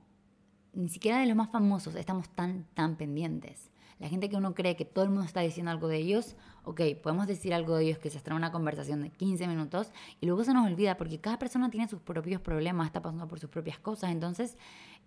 ni 0.73 0.87
siquiera 0.87 1.19
de 1.19 1.25
los 1.25 1.35
más 1.35 1.49
famosos 1.49 1.95
estamos 1.95 2.29
tan, 2.29 2.65
tan 2.73 2.95
pendientes. 2.95 3.69
La 3.99 4.09
gente 4.09 4.29
que 4.29 4.35
uno 4.35 4.55
cree 4.55 4.75
que 4.75 4.85
todo 4.85 5.03
el 5.03 5.11
mundo 5.11 5.25
está 5.25 5.41
diciendo 5.41 5.69
algo 5.69 5.87
de 5.87 5.97
ellos, 5.97 6.35
ok, 6.63 6.81
podemos 7.03 7.27
decir 7.27 7.53
algo 7.53 7.75
de 7.75 7.85
ellos 7.85 7.99
que 7.99 8.09
se 8.09 8.17
extrae 8.17 8.35
una 8.35 8.51
conversación 8.51 9.01
de 9.01 9.11
15 9.11 9.47
minutos 9.47 9.91
y 10.19 10.25
luego 10.25 10.43
se 10.43 10.55
nos 10.55 10.65
olvida 10.65 10.97
porque 10.97 11.19
cada 11.19 11.37
persona 11.37 11.69
tiene 11.69 11.87
sus 11.87 12.01
propios 12.01 12.41
problemas, 12.41 12.87
está 12.87 13.01
pasando 13.01 13.27
por 13.27 13.39
sus 13.39 13.51
propias 13.51 13.77
cosas. 13.77 14.09
Entonces, 14.09 14.57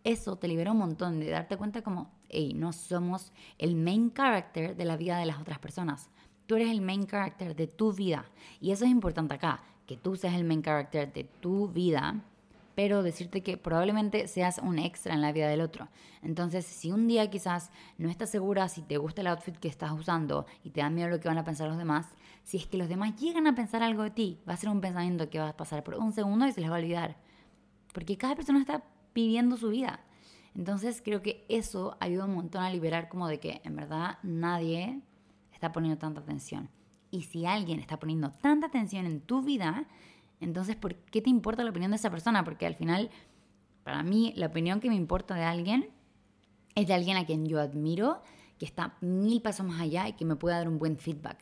eso 0.05 0.37
te 0.37 0.47
libera 0.47 0.71
un 0.71 0.79
montón 0.79 1.19
de 1.19 1.29
darte 1.29 1.57
cuenta 1.57 1.83
como, 1.83 2.13
hey, 2.29 2.53
no 2.55 2.73
somos 2.73 3.33
el 3.59 3.75
main 3.75 4.13
character 4.13 4.77
de 4.77 4.85
la 4.85 4.97
vida 4.97 5.19
de 5.19 5.27
las 5.27 5.41
otras 5.41 5.59
personas. 5.59 6.09
Tú 6.47 6.55
eres 6.55 6.71
el 6.71 6.81
main 6.81 7.07
character 7.07 7.57
de 7.57 7.67
tu 7.67 7.93
vida. 7.93 8.27
Y 8.61 8.71
eso 8.71 8.85
es 8.85 8.93
importante 8.93 9.35
acá, 9.35 9.61
que 9.87 9.97
tú 9.97 10.17
seas 10.17 10.35
el 10.35 10.45
main 10.45 10.63
character 10.63 11.13
de 11.13 11.25
tu 11.25 11.69
vida 11.69 12.25
pero 12.75 13.03
decirte 13.03 13.43
que 13.43 13.57
probablemente 13.57 14.27
seas 14.29 14.59
un 14.59 14.79
extra 14.79 15.15
en 15.15 15.21
la 15.21 15.33
vida 15.33 15.49
del 15.49 15.61
otro. 15.61 15.89
Entonces, 16.23 16.67
si 16.67 16.91
un 16.91 17.07
día 17.07 17.31
quizás 17.31 17.71
no 17.99 18.09
estás 18.09 18.31
segura 18.31 18.69
si 18.69 18.83
te 18.83 18.97
gusta 18.97 19.21
el 19.21 19.29
outfit 19.29 19.57
que 19.57 19.69
estás 19.69 19.93
usando 19.93 20.47
y 20.63 20.71
te 20.71 20.81
da 20.81 20.91
miedo 20.91 21.09
lo 21.09 21.21
que 21.21 21.29
van 21.29 21.39
a 21.39 21.45
pensar 21.45 21.69
los 21.69 21.79
demás, 21.79 22.07
si 22.43 22.57
es 22.57 22.67
que 22.67 22.77
los 22.77 22.89
demás 22.89 23.15
llegan 23.17 23.47
a 23.47 23.55
pensar 23.55 23.83
algo 23.83 24.03
de 24.03 24.11
ti, 24.11 24.41
va 24.49 24.55
a 24.55 24.57
ser 24.57 24.71
un 24.71 24.81
pensamiento 24.81 25.31
que 25.31 25.39
va 25.39 25.51
a 25.51 25.57
pasar 25.57 25.85
por 25.85 25.95
un 25.95 26.13
segundo 26.13 26.47
y 26.47 26.53
se 26.53 26.61
les 26.61 26.71
va 26.71 26.77
a 26.77 26.81
olvidar. 26.81 27.17
Porque 27.93 28.17
cada 28.17 28.35
persona 28.35 28.59
está 28.59 28.83
viviendo 29.15 29.57
su 29.57 29.69
vida. 29.69 30.01
Entonces, 30.57 31.01
creo 31.05 31.23
que 31.23 31.45
eso 31.49 31.97
ayuda 32.01 32.27
un 32.27 32.35
montón 32.35 32.63
a 32.63 32.71
liberar 32.71 33.09
como 33.09 33.29
de 33.29 33.39
que 33.39 33.61
en 33.65 33.77
verdad 33.77 34.19
nadie 34.23 35.01
está 35.53 35.73
poniendo 35.73 35.99
tanta 35.99 36.21
atención. 36.21 36.69
Y 37.15 37.23
si 37.23 37.47
alguien 37.47 37.79
está 37.79 38.01
poniendo 38.01 38.33
tanta 38.33 38.67
atención 38.67 39.07
en 39.07 39.21
tu 39.21 39.41
vida, 39.41 39.87
entonces, 40.41 40.75
¿por 40.75 40.97
qué 40.97 41.23
te 41.23 41.31
importa 41.31 41.63
la 41.63 41.71
opinión 41.71 41.93
de 41.93 41.97
esa 41.97 42.11
persona? 42.11 42.43
Porque 42.43 42.67
al 42.67 42.75
final, 42.75 43.09
para 43.85 44.03
mí, 44.03 44.33
la 44.35 44.47
opinión 44.47 44.81
que 44.81 44.89
me 44.89 44.97
importa 44.97 45.37
de 45.37 45.45
alguien 45.45 45.91
es 46.75 46.89
de 46.89 46.95
alguien 46.95 47.17
a 47.17 47.25
quien 47.25 47.47
yo 47.47 47.61
admiro, 47.61 48.21
que 48.59 48.67
está 48.67 48.97
mil 49.01 49.41
pasos 49.43 49.65
más 49.65 49.81
allá 49.81 50.09
y 50.09 50.15
que 50.15 50.25
me 50.25 50.35
puede 50.35 50.57
dar 50.57 50.67
un 50.67 50.81
buen 50.81 50.99
feedback. 50.99 51.39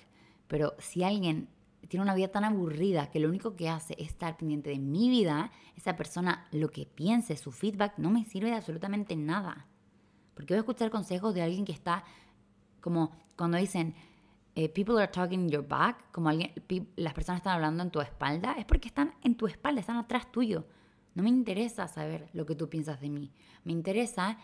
Pero 0.47 0.75
si 0.79 1.05
alguien 1.05 1.49
tiene 1.89 2.03
una 2.05 2.15
vida 2.15 2.29
tan 2.29 2.45
aburrida 2.45 3.09
que 3.09 3.19
lo 3.19 3.31
único 3.31 3.57
que 3.57 3.71
hace 3.71 3.95
es 3.99 4.09
estar 4.09 4.37
pendiente 4.37 4.69
de 4.69 4.79
mi 4.79 5.09
vida, 5.09 5.53
esa 5.75 5.97
persona 5.97 6.49
lo 6.51 6.69
que 6.69 6.85
piense, 6.85 7.39
su 7.39 7.51
feedback, 7.51 7.95
no 7.97 8.11
me 8.11 8.27
sirve 8.27 8.51
de 8.51 8.57
absolutamente 8.57 9.17
nada. 9.17 9.69
Porque 10.35 10.53
voy 10.53 10.59
a 10.59 10.61
escuchar 10.61 10.91
consejos 10.91 11.33
de 11.33 11.41
alguien 11.41 11.65
que 11.65 11.73
está 11.73 12.05
como 12.83 13.13
cuando 13.37 13.57
dicen, 13.57 13.95
eh, 14.55 14.69
people 14.69 14.99
are 14.99 15.11
talking 15.11 15.41
in 15.41 15.49
your 15.49 15.67
back, 15.67 16.11
como 16.13 16.29
alguien, 16.29 16.53
las 16.97 17.15
personas 17.15 17.41
están 17.41 17.55
hablando 17.55 17.83
en 17.83 17.91
tu 17.91 18.01
espalda, 18.01 18.55
es 18.59 18.65
porque 18.65 18.89
están 18.89 19.15
en 19.23 19.37
tu 19.37 19.47
espalda, 19.47 19.81
están 19.81 19.97
atrás 19.97 20.31
tuyo. 20.31 20.67
No 21.15 21.23
me 21.23 21.31
interesa 21.31 21.89
saber 21.89 22.29
lo 22.33 22.47
que 22.47 22.55
tú 22.55 22.69
piensas 22.69 23.01
de 23.01 23.11
mí. 23.11 23.33
Me 23.65 23.73
interesa 23.73 24.39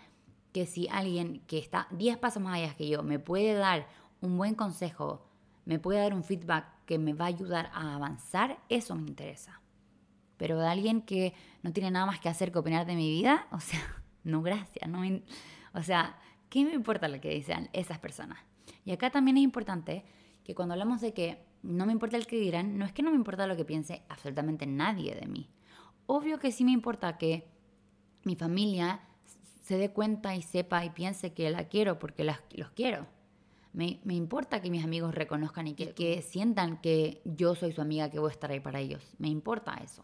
que 0.53 0.67
si 0.67 0.89
alguien 0.89 1.41
que 1.47 1.59
está 1.59 1.89
10 1.91 2.19
pasos 2.19 2.43
más 2.43 2.57
allá 2.57 2.75
que 2.75 2.89
yo 2.89 3.03
me 3.03 3.19
puede 3.19 3.55
dar 3.55 3.87
un 4.21 4.37
buen 4.37 4.55
consejo, 4.55 5.27
me 5.65 5.79
puede 5.79 6.01
dar 6.01 6.15
un 6.15 6.25
feedback 6.25 6.67
que 6.87 6.99
me 6.99 7.13
va 7.13 7.27
a 7.27 7.29
ayudar 7.29 7.71
a 7.75 7.95
avanzar, 7.95 8.59
eso 8.69 8.95
me 8.95 9.09
interesa. 9.09 9.61
Pero 10.39 10.59
de 10.59 10.69
alguien 10.69 11.03
que 11.03 11.35
no 11.63 11.73
tiene 11.73 11.91
nada 11.91 12.07
más 12.07 12.21
que 12.21 12.29
hacer 12.29 12.51
que 12.53 12.59
opinar 12.59 12.87
de 12.87 12.97
mi 12.97 13.11
vida, 13.11 13.47
o 13.51 13.61
sea, 13.61 13.81
no 14.25 14.41
gracias, 14.41 14.89
no 14.89 15.03
o 15.75 15.83
sea, 15.83 16.19
¿qué 16.49 16.65
me 16.65 16.73
importa 16.73 17.09
lo 17.09 17.21
que 17.21 17.31
dicen 17.31 17.69
esas 17.75 17.99
personas? 17.99 18.39
Y 18.85 18.93
acá 18.93 19.11
también 19.11 19.37
es 19.37 19.45
importante 19.45 20.05
que 20.45 20.55
cuando 20.55 20.75
hablamos 20.75 21.01
de 21.01 21.13
que 21.13 21.39
no 21.63 21.87
me 21.87 21.93
importa 21.93 22.17
el 22.17 22.27
que 22.27 22.39
dirán, 22.39 22.79
no 22.79 22.85
es 22.85 22.93
que 22.93 23.03
no 23.03 23.11
me 23.11 23.17
importa 23.17 23.47
lo 23.47 23.57
que 23.57 23.65
piense 23.65 24.03
absolutamente 24.09 24.67
nadie 24.67 25.15
de 25.15 25.27
mí. 25.27 25.51
Obvio 26.07 26.39
que 26.39 26.53
sí 26.53 26.65
me 26.65 26.73
importa 26.73 27.19
que 27.19 27.49
mi 28.25 28.37
familia 28.37 29.01
se 29.63 29.77
dé 29.77 29.91
cuenta 29.91 30.35
y 30.35 30.43
sepa 30.43 30.85
y 30.85 30.91
piense 30.91 31.35
que 31.35 31.51
la 31.51 31.69
quiero 31.69 31.99
porque 31.99 32.25
los 32.25 32.71
quiero. 32.75 33.07
Me, 33.75 34.01
importa 34.09 34.63
que 34.63 34.71
mis 34.71 34.83
amigos 34.83 35.15
reconozcan 35.15 35.67
y 35.69 35.75
que, 35.75 35.93
que 35.95 36.23
sientan 36.23 36.81
que 36.81 37.21
yo 37.25 37.55
soy 37.55 37.73
su 37.73 37.83
amiga, 37.83 38.11
que 38.11 38.19
voy 38.19 38.31
a 38.31 38.33
estar 38.33 38.51
ahí 38.51 38.61
para 38.61 38.81
ellos. 38.81 39.15
Me 39.19 39.29
importa 39.29 39.75
eso. 39.85 40.03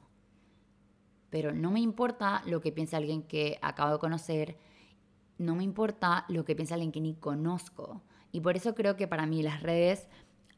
Pero 1.30 1.52
no 1.52 1.70
me 1.70 1.80
importa 1.80 2.42
lo 2.46 2.60
que 2.60 2.70
piense 2.70 2.94
alguien 2.94 3.22
que 3.22 3.58
acabo 3.62 3.92
de 3.92 3.98
conocer, 3.98 4.56
no 5.38 5.56
me 5.56 5.64
importa 5.64 6.24
lo 6.28 6.44
que 6.44 6.54
piense 6.54 6.74
alguien 6.74 6.92
que 6.92 7.00
ni 7.00 7.14
conozco. 7.14 8.02
Y 8.34 8.40
por 8.40 8.56
eso 8.56 8.74
creo 8.74 8.96
que 8.96 9.06
para 9.06 9.26
mí 9.26 9.44
las 9.44 9.62
redes 9.62 10.08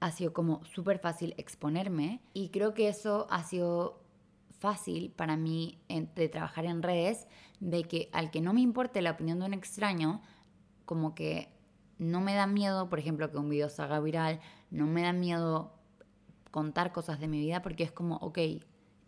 ha 0.01 0.11
sido 0.11 0.33
como 0.33 0.65
súper 0.65 0.99
fácil 0.99 1.35
exponerme. 1.37 2.23
Y 2.33 2.49
creo 2.49 2.73
que 2.73 2.89
eso 2.89 3.27
ha 3.29 3.45
sido 3.45 4.01
fácil 4.59 5.11
para 5.11 5.37
mí 5.37 5.79
de 6.15 6.29
trabajar 6.31 6.65
en 6.65 6.83
redes, 6.83 7.29
de 7.61 7.85
que 7.85 8.09
al 8.15 8.31
que 8.31 8.41
no 8.41 8.55
me 8.55 8.63
importe 8.63 9.03
la 9.03 9.11
opinión 9.11 9.41
de 9.41 9.45
un 9.45 9.53
extraño, 9.53 10.23
como 10.87 11.15
que 11.15 11.53
no 11.99 12.23
me 12.23 12.35
da 12.35 12.47
miedo, 12.47 12.89
por 12.89 12.99
ejemplo, 12.99 13.31
que 13.31 13.37
un 13.37 13.51
video 13.51 13.69
salga 13.69 14.01
viral, 14.01 14.41
no 14.71 14.87
me 14.87 15.03
da 15.03 15.13
miedo 15.13 15.75
contar 16.51 16.93
cosas 16.93 17.21
de 17.21 17.29
mi 17.29 17.41
vida 17.41 17.61
porque 17.61 17.85
es 17.85 17.93
como, 17.93 18.17
ok, 18.17 18.39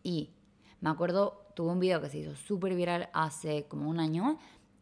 y 0.02 0.34
me 0.82 0.90
acuerdo, 0.90 1.46
tuve 1.54 1.72
un 1.72 1.80
video 1.80 2.02
que 2.02 2.10
se 2.10 2.18
hizo 2.18 2.36
súper 2.36 2.74
viral 2.74 3.08
hace 3.14 3.64
como 3.66 3.88
un 3.88 3.98
año 3.98 4.38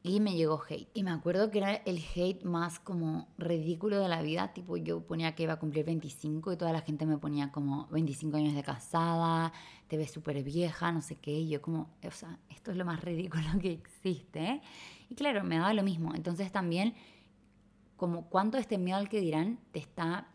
y 0.08 0.20
me 0.20 0.36
llegó 0.36 0.62
hate. 0.68 0.88
Y 0.94 1.02
me 1.02 1.10
acuerdo 1.10 1.50
que 1.50 1.58
era 1.58 1.74
el 1.74 2.02
hate 2.14 2.44
más 2.44 2.78
como 2.78 3.28
ridículo 3.38 3.98
de 3.98 4.08
la 4.08 4.22
vida. 4.22 4.52
Tipo, 4.52 4.76
yo 4.76 5.00
ponía 5.00 5.34
que 5.34 5.42
iba 5.42 5.54
a 5.54 5.58
cumplir 5.58 5.84
25 5.84 6.52
y 6.52 6.56
toda 6.56 6.72
la 6.72 6.80
gente 6.80 7.06
me 7.06 7.18
ponía 7.18 7.50
como 7.50 7.86
25 7.88 8.36
años 8.36 8.54
de 8.54 8.62
casada, 8.62 9.52
te 9.88 9.96
ves 9.96 10.10
súper 10.10 10.42
vieja, 10.42 10.92
no 10.92 11.02
sé 11.02 11.16
qué. 11.16 11.32
Y 11.32 11.48
yo 11.48 11.60
como, 11.60 11.90
o 12.02 12.10
sea, 12.10 12.38
esto 12.50 12.70
es 12.70 12.76
lo 12.76 12.84
más 12.84 13.02
ridículo 13.02 13.46
que 13.60 13.72
existe. 13.72 14.60
Y 15.08 15.14
claro, 15.14 15.44
me 15.44 15.56
daba 15.56 15.74
lo 15.74 15.82
mismo. 15.82 16.14
Entonces 16.14 16.52
también, 16.52 16.94
como 17.96 18.28
cuánto 18.28 18.58
este 18.58 18.78
miedo 18.78 18.98
al 18.98 19.08
que 19.08 19.20
dirán 19.20 19.58
te 19.72 19.78
está 19.78 20.28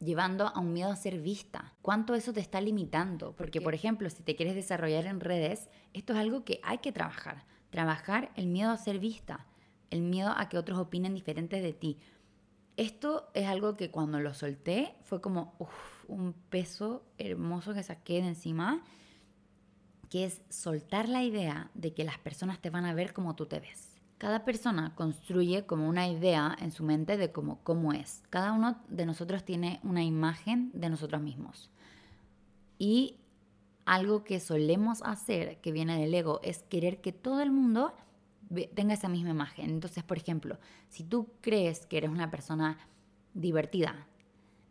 llevando 0.00 0.48
a 0.48 0.58
un 0.58 0.72
miedo 0.72 0.90
a 0.90 0.96
ser 0.96 1.20
vista. 1.20 1.74
¿Cuánto 1.80 2.14
eso 2.14 2.32
te 2.32 2.40
está 2.40 2.60
limitando? 2.60 3.36
Porque, 3.36 3.60
por 3.60 3.72
ejemplo, 3.72 4.10
si 4.10 4.24
te 4.24 4.34
quieres 4.34 4.56
desarrollar 4.56 5.06
en 5.06 5.20
redes, 5.20 5.68
esto 5.92 6.12
es 6.12 6.18
algo 6.18 6.44
que 6.44 6.60
hay 6.64 6.78
que 6.78 6.90
trabajar 6.90 7.51
Trabajar 7.72 8.30
el 8.36 8.48
miedo 8.48 8.70
a 8.70 8.76
ser 8.76 8.98
vista, 8.98 9.46
el 9.88 10.02
miedo 10.02 10.34
a 10.36 10.50
que 10.50 10.58
otros 10.58 10.78
opinen 10.78 11.14
diferentes 11.14 11.62
de 11.62 11.72
ti. 11.72 11.98
Esto 12.76 13.30
es 13.32 13.46
algo 13.46 13.78
que 13.78 13.90
cuando 13.90 14.20
lo 14.20 14.34
solté 14.34 14.94
fue 15.04 15.22
como 15.22 15.54
un 16.06 16.34
peso 16.50 17.02
hermoso 17.16 17.72
que 17.72 17.82
saqué 17.82 18.20
de 18.20 18.28
encima, 18.28 18.84
que 20.10 20.26
es 20.26 20.42
soltar 20.50 21.08
la 21.08 21.22
idea 21.22 21.70
de 21.72 21.94
que 21.94 22.04
las 22.04 22.18
personas 22.18 22.60
te 22.60 22.68
van 22.68 22.84
a 22.84 22.92
ver 22.92 23.14
como 23.14 23.36
tú 23.36 23.46
te 23.46 23.58
ves. 23.58 23.96
Cada 24.18 24.44
persona 24.44 24.94
construye 24.94 25.64
como 25.64 25.88
una 25.88 26.08
idea 26.08 26.54
en 26.60 26.72
su 26.72 26.84
mente 26.84 27.16
de 27.16 27.32
cómo, 27.32 27.64
cómo 27.64 27.94
es. 27.94 28.22
Cada 28.28 28.52
uno 28.52 28.82
de 28.88 29.06
nosotros 29.06 29.44
tiene 29.44 29.80
una 29.82 30.04
imagen 30.04 30.70
de 30.74 30.90
nosotros 30.90 31.22
mismos. 31.22 31.70
Y 32.78 33.16
algo 33.84 34.24
que 34.24 34.40
solemos 34.40 35.02
hacer, 35.02 35.60
que 35.60 35.72
viene 35.72 36.00
del 36.00 36.14
ego, 36.14 36.40
es 36.42 36.62
querer 36.62 37.00
que 37.00 37.12
todo 37.12 37.40
el 37.40 37.50
mundo 37.50 37.92
tenga 38.74 38.94
esa 38.94 39.08
misma 39.08 39.30
imagen. 39.30 39.70
Entonces, 39.70 40.04
por 40.04 40.18
ejemplo, 40.18 40.58
si 40.88 41.04
tú 41.04 41.28
crees 41.40 41.86
que 41.86 41.98
eres 41.98 42.10
una 42.10 42.30
persona 42.30 42.78
divertida, 43.34 44.06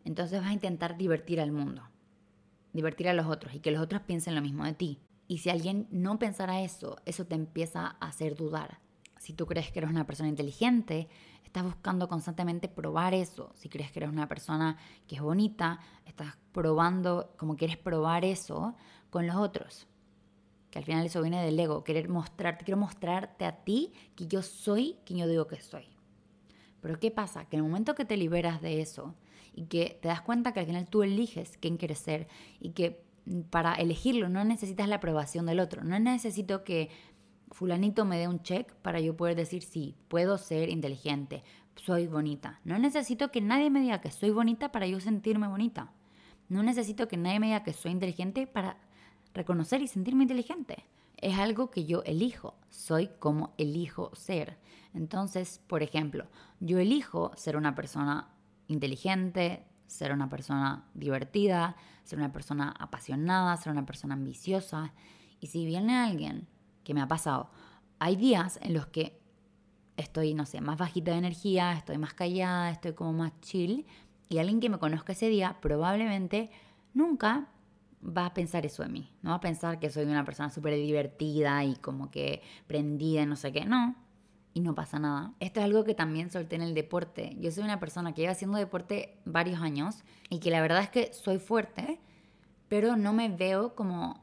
entonces 0.04 0.40
vas 0.40 0.50
a 0.50 0.54
intentar 0.54 0.96
divertir 0.96 1.40
al 1.40 1.52
mundo, 1.52 1.82
divertir 2.72 3.08
a 3.08 3.14
los 3.14 3.26
otros 3.26 3.54
y 3.54 3.60
que 3.60 3.70
los 3.70 3.82
otros 3.82 4.02
piensen 4.02 4.34
lo 4.34 4.42
mismo 4.42 4.64
de 4.64 4.74
ti. 4.74 4.98
Y 5.28 5.38
si 5.38 5.50
alguien 5.50 5.88
no 5.90 6.18
pensara 6.18 6.62
eso, 6.62 6.96
eso 7.04 7.26
te 7.26 7.34
empieza 7.34 7.96
a 8.00 8.08
hacer 8.08 8.36
dudar. 8.36 8.80
Si 9.22 9.34
tú 9.34 9.46
crees 9.46 9.70
que 9.70 9.78
eres 9.78 9.88
una 9.88 10.04
persona 10.04 10.28
inteligente, 10.28 11.06
estás 11.44 11.62
buscando 11.62 12.08
constantemente 12.08 12.66
probar 12.66 13.14
eso. 13.14 13.52
Si 13.54 13.68
crees 13.68 13.92
que 13.92 14.00
eres 14.00 14.10
una 14.10 14.26
persona 14.26 14.76
que 15.06 15.14
es 15.14 15.22
bonita, 15.22 15.78
estás 16.04 16.36
probando, 16.50 17.32
como 17.36 17.54
quieres 17.56 17.76
probar 17.76 18.24
eso 18.24 18.74
con 19.10 19.28
los 19.28 19.36
otros. 19.36 19.86
Que 20.72 20.80
al 20.80 20.84
final 20.84 21.06
eso 21.06 21.22
viene 21.22 21.40
del 21.44 21.60
ego, 21.60 21.84
querer 21.84 22.08
mostrarte, 22.08 22.64
quiero 22.64 22.80
mostrarte 22.80 23.44
a 23.44 23.62
ti 23.62 23.92
que 24.16 24.26
yo 24.26 24.42
soy 24.42 24.96
quien 25.06 25.20
yo 25.20 25.28
digo 25.28 25.46
que 25.46 25.60
soy. 25.60 25.86
Pero 26.80 26.98
¿qué 26.98 27.12
pasa? 27.12 27.44
Que 27.44 27.54
en 27.54 27.62
el 27.62 27.70
momento 27.70 27.94
que 27.94 28.04
te 28.04 28.16
liberas 28.16 28.60
de 28.60 28.80
eso 28.80 29.14
y 29.54 29.66
que 29.66 30.00
te 30.02 30.08
das 30.08 30.22
cuenta 30.22 30.52
que 30.52 30.58
al 30.58 30.66
final 30.66 30.88
tú 30.88 31.04
eliges 31.04 31.58
quién 31.58 31.76
quieres 31.76 32.00
ser 32.00 32.26
y 32.58 32.70
que 32.70 33.04
para 33.50 33.74
elegirlo 33.74 34.28
no 34.28 34.42
necesitas 34.44 34.88
la 34.88 34.96
aprobación 34.96 35.46
del 35.46 35.60
otro, 35.60 35.84
no 35.84 35.96
necesito 36.00 36.64
que 36.64 36.90
fulanito 37.52 38.04
me 38.04 38.18
dé 38.18 38.28
un 38.28 38.42
check 38.42 38.74
para 38.76 39.00
yo 39.00 39.16
poder 39.16 39.36
decir 39.36 39.62
sí, 39.62 39.94
puedo 40.08 40.38
ser 40.38 40.68
inteligente, 40.68 41.44
soy 41.76 42.06
bonita. 42.06 42.60
No 42.64 42.78
necesito 42.78 43.30
que 43.30 43.40
nadie 43.40 43.70
me 43.70 43.80
diga 43.80 44.00
que 44.00 44.10
soy 44.10 44.30
bonita 44.30 44.72
para 44.72 44.86
yo 44.86 45.00
sentirme 45.00 45.48
bonita. 45.48 45.92
No 46.48 46.62
necesito 46.62 47.08
que 47.08 47.16
nadie 47.16 47.40
me 47.40 47.46
diga 47.46 47.62
que 47.62 47.72
soy 47.72 47.92
inteligente 47.92 48.46
para 48.46 48.78
reconocer 49.34 49.82
y 49.82 49.88
sentirme 49.88 50.24
inteligente. 50.24 50.84
Es 51.16 51.38
algo 51.38 51.70
que 51.70 51.84
yo 51.84 52.02
elijo, 52.04 52.56
soy 52.68 53.08
como 53.18 53.54
elijo 53.56 54.10
ser. 54.14 54.58
Entonces, 54.92 55.60
por 55.66 55.82
ejemplo, 55.82 56.26
yo 56.60 56.78
elijo 56.78 57.32
ser 57.36 57.56
una 57.56 57.74
persona 57.74 58.28
inteligente, 58.66 59.64
ser 59.86 60.12
una 60.12 60.28
persona 60.28 60.84
divertida, 60.94 61.76
ser 62.02 62.18
una 62.18 62.32
persona 62.32 62.74
apasionada, 62.78 63.56
ser 63.56 63.72
una 63.72 63.86
persona 63.86 64.14
ambiciosa. 64.14 64.92
Y 65.40 65.46
si 65.46 65.64
viene 65.64 65.96
alguien 65.96 66.48
que 66.84 66.94
me 66.94 67.00
ha 67.00 67.08
pasado, 67.08 67.50
hay 67.98 68.16
días 68.16 68.58
en 68.62 68.74
los 68.74 68.86
que 68.86 69.20
estoy, 69.96 70.34
no 70.34 70.46
sé, 70.46 70.60
más 70.60 70.78
bajita 70.78 71.12
de 71.12 71.18
energía, 71.18 71.72
estoy 71.72 71.98
más 71.98 72.14
callada, 72.14 72.70
estoy 72.70 72.94
como 72.94 73.12
más 73.12 73.32
chill, 73.40 73.86
y 74.28 74.38
alguien 74.38 74.60
que 74.60 74.70
me 74.70 74.78
conozca 74.78 75.12
ese 75.12 75.28
día 75.28 75.58
probablemente 75.60 76.50
nunca 76.94 77.48
va 78.02 78.26
a 78.26 78.34
pensar 78.34 78.66
eso 78.66 78.82
de 78.82 78.88
mí. 78.88 79.12
No 79.22 79.30
va 79.30 79.36
a 79.36 79.40
pensar 79.40 79.78
que 79.78 79.90
soy 79.90 80.04
una 80.04 80.24
persona 80.24 80.50
súper 80.50 80.74
divertida 80.74 81.64
y 81.64 81.76
como 81.76 82.10
que 82.10 82.42
prendida 82.66 83.24
no 83.26 83.36
sé 83.36 83.52
qué. 83.52 83.64
No. 83.64 83.94
Y 84.54 84.60
no 84.60 84.74
pasa 84.74 84.98
nada. 84.98 85.32
Esto 85.40 85.60
es 85.60 85.64
algo 85.64 85.84
que 85.84 85.94
también 85.94 86.30
solté 86.30 86.56
en 86.56 86.62
el 86.62 86.74
deporte. 86.74 87.36
Yo 87.40 87.50
soy 87.50 87.64
una 87.64 87.80
persona 87.80 88.12
que 88.12 88.22
lleva 88.22 88.32
haciendo 88.32 88.58
deporte 88.58 89.18
varios 89.24 89.60
años 89.60 90.02
y 90.28 90.40
que 90.40 90.50
la 90.50 90.60
verdad 90.60 90.82
es 90.82 90.90
que 90.90 91.12
soy 91.12 91.38
fuerte, 91.38 92.00
pero 92.68 92.96
no 92.96 93.12
me 93.12 93.28
veo 93.28 93.74
como 93.74 94.21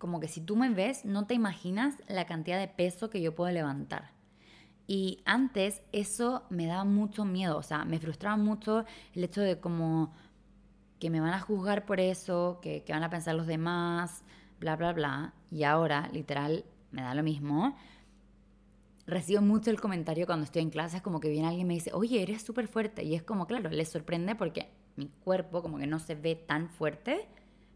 como 0.00 0.18
que 0.18 0.26
si 0.26 0.40
tú 0.40 0.56
me 0.56 0.70
ves, 0.70 1.04
no 1.04 1.26
te 1.26 1.34
imaginas 1.34 1.94
la 2.08 2.26
cantidad 2.26 2.58
de 2.58 2.66
peso 2.66 3.10
que 3.10 3.20
yo 3.20 3.34
puedo 3.36 3.52
levantar. 3.52 4.10
Y 4.88 5.22
antes 5.24 5.82
eso 5.92 6.42
me 6.50 6.66
daba 6.66 6.84
mucho 6.84 7.24
miedo, 7.24 7.58
o 7.58 7.62
sea, 7.62 7.84
me 7.84 8.00
frustraba 8.00 8.36
mucho 8.36 8.84
el 9.14 9.22
hecho 9.22 9.42
de 9.42 9.60
como 9.60 10.12
que 10.98 11.10
me 11.10 11.20
van 11.20 11.34
a 11.34 11.40
juzgar 11.40 11.84
por 11.84 12.00
eso, 12.00 12.58
que, 12.62 12.82
van 12.88 13.04
a 13.04 13.10
pensar 13.10 13.34
los 13.34 13.46
demás, 13.46 14.24
bla, 14.58 14.74
bla, 14.76 14.92
bla. 14.92 15.34
Y 15.50 15.64
ahora, 15.64 16.08
literal, 16.12 16.64
me 16.90 17.02
da 17.02 17.14
lo 17.14 17.22
mismo. 17.22 17.76
Recibo 19.06 19.42
mucho 19.42 19.70
el 19.70 19.80
comentario 19.80 20.26
cuando 20.26 20.44
estoy 20.44 20.62
en 20.62 20.70
clases, 20.70 21.02
como 21.02 21.20
que 21.20 21.28
viene 21.28 21.46
alguien 21.46 21.66
y 21.66 21.68
me 21.68 21.74
dice, 21.74 21.92
oye, 21.92 22.22
eres 22.22 22.42
súper 22.42 22.68
fuerte. 22.68 23.04
Y 23.04 23.14
es 23.14 23.22
como, 23.22 23.46
claro, 23.46 23.68
les 23.70 23.88
sorprende 23.88 24.34
porque 24.34 24.70
mi 24.96 25.08
cuerpo 25.08 25.62
como 25.62 25.78
que 25.78 25.86
no 25.86 25.98
se 25.98 26.14
ve 26.14 26.36
tan 26.36 26.70
fuerte, 26.70 27.28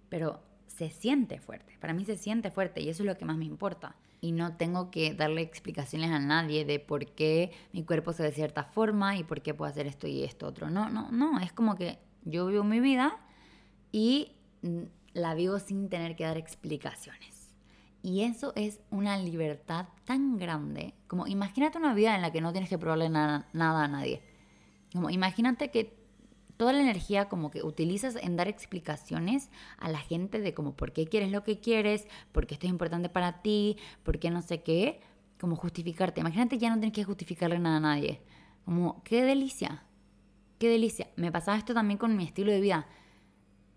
pero 0.08 0.40
se 0.66 0.90
siente 0.90 1.38
fuerte. 1.38 1.76
Para 1.80 1.94
mí 1.94 2.04
se 2.04 2.16
siente 2.16 2.50
fuerte 2.50 2.80
y 2.80 2.88
eso 2.88 3.02
es 3.02 3.06
lo 3.06 3.16
que 3.16 3.24
más 3.24 3.36
me 3.36 3.44
importa. 3.44 3.96
Y 4.20 4.32
no 4.32 4.56
tengo 4.56 4.90
que 4.90 5.14
darle 5.14 5.42
explicaciones 5.42 6.10
a 6.10 6.18
nadie 6.18 6.64
de 6.64 6.80
por 6.80 7.06
qué 7.06 7.52
mi 7.72 7.84
cuerpo 7.84 8.12
se 8.12 8.22
ve 8.22 8.30
de 8.30 8.34
cierta 8.34 8.64
forma 8.64 9.16
y 9.16 9.24
por 9.24 9.42
qué 9.42 9.54
puedo 9.54 9.70
hacer 9.70 9.86
esto 9.86 10.06
y 10.06 10.24
esto 10.24 10.46
otro. 10.46 10.70
No, 10.70 10.88
no, 10.88 11.10
no. 11.10 11.38
Es 11.40 11.52
como 11.52 11.76
que 11.76 11.98
yo 12.24 12.46
vivo 12.46 12.64
mi 12.64 12.80
vida 12.80 13.18
y 13.92 14.32
la 15.12 15.34
vivo 15.34 15.58
sin 15.58 15.88
tener 15.88 16.16
que 16.16 16.24
dar 16.24 16.38
explicaciones. 16.38 17.50
Y 18.02 18.22
eso 18.22 18.52
es 18.56 18.80
una 18.90 19.16
libertad 19.18 19.86
tan 20.04 20.36
grande. 20.38 20.94
Como 21.06 21.26
imagínate 21.26 21.78
una 21.78 21.94
vida 21.94 22.14
en 22.14 22.22
la 22.22 22.32
que 22.32 22.40
no 22.40 22.52
tienes 22.52 22.68
que 22.68 22.78
probarle 22.78 23.08
nada 23.08 23.46
a 23.52 23.88
nadie. 23.88 24.22
Como 24.92 25.10
imagínate 25.10 25.70
que 25.70 26.03
toda 26.64 26.72
la 26.72 26.80
energía 26.80 27.28
como 27.28 27.50
que 27.50 27.62
utilizas 27.62 28.16
en 28.16 28.38
dar 28.38 28.48
explicaciones 28.48 29.50
a 29.76 29.90
la 29.90 29.98
gente 29.98 30.40
de 30.40 30.54
como 30.54 30.74
por 30.74 30.92
qué 30.92 31.06
quieres 31.06 31.30
lo 31.30 31.44
que 31.44 31.60
quieres, 31.60 32.08
por 32.32 32.46
qué 32.46 32.54
esto 32.54 32.66
es 32.66 32.70
importante 32.72 33.10
para 33.10 33.42
ti, 33.42 33.76
por 34.02 34.18
qué 34.18 34.30
no 34.30 34.40
sé 34.40 34.62
qué, 34.62 34.98
como 35.38 35.56
justificarte. 35.56 36.22
Imagínate 36.22 36.56
ya 36.56 36.70
no 36.70 36.76
tienes 36.76 36.94
que 36.94 37.04
justificarle 37.04 37.58
nada 37.58 37.76
a 37.76 37.80
nadie. 37.80 38.22
Como, 38.64 39.02
qué 39.04 39.22
delicia. 39.24 39.84
qué 40.58 40.70
delicia. 40.70 41.08
Me 41.16 41.30
pasaba 41.30 41.58
esto 41.58 41.74
también 41.74 41.98
con 41.98 42.16
mi 42.16 42.24
estilo 42.24 42.50
de 42.50 42.62
vida. 42.62 42.86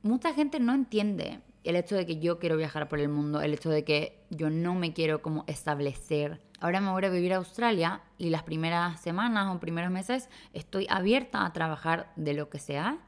Mucha 0.01 0.34
gente 0.34 0.62
no 0.62 0.74
entiende 0.74 1.41
el 1.67 1.75
hecho 1.75 1.95
de 1.95 2.05
que 2.05 2.19
yo 2.19 2.39
quiero 2.39 2.55
viajar 2.55 2.88
por 2.88 3.00
el 3.00 3.09
mundo, 3.09 3.41
el 3.41 3.53
hecho 3.53 3.69
de 3.69 3.83
que 3.83 4.24
yo 4.29 4.50
no 4.50 4.74
me 4.74 4.93
quiero 4.93 5.21
como 5.21 5.43
establecer. 5.47 6.41
Ahora 6.62 6.79
me 6.79 6.91
voy 6.91 7.03
a 7.03 7.09
vivir 7.09 7.33
a 7.33 7.38
Australia 7.38 8.01
y 8.17 8.29
las 8.29 8.43
primeras 8.43 9.01
semanas 9.01 9.53
o 9.53 9.59
primeros 9.59 9.91
meses 9.91 10.29
estoy 10.53 10.88
abierta 10.89 11.45
a 11.45 11.51
trabajar 11.51 12.12
de 12.15 12.33
lo 12.33 12.50
que 12.50 12.59
sea 12.59 13.00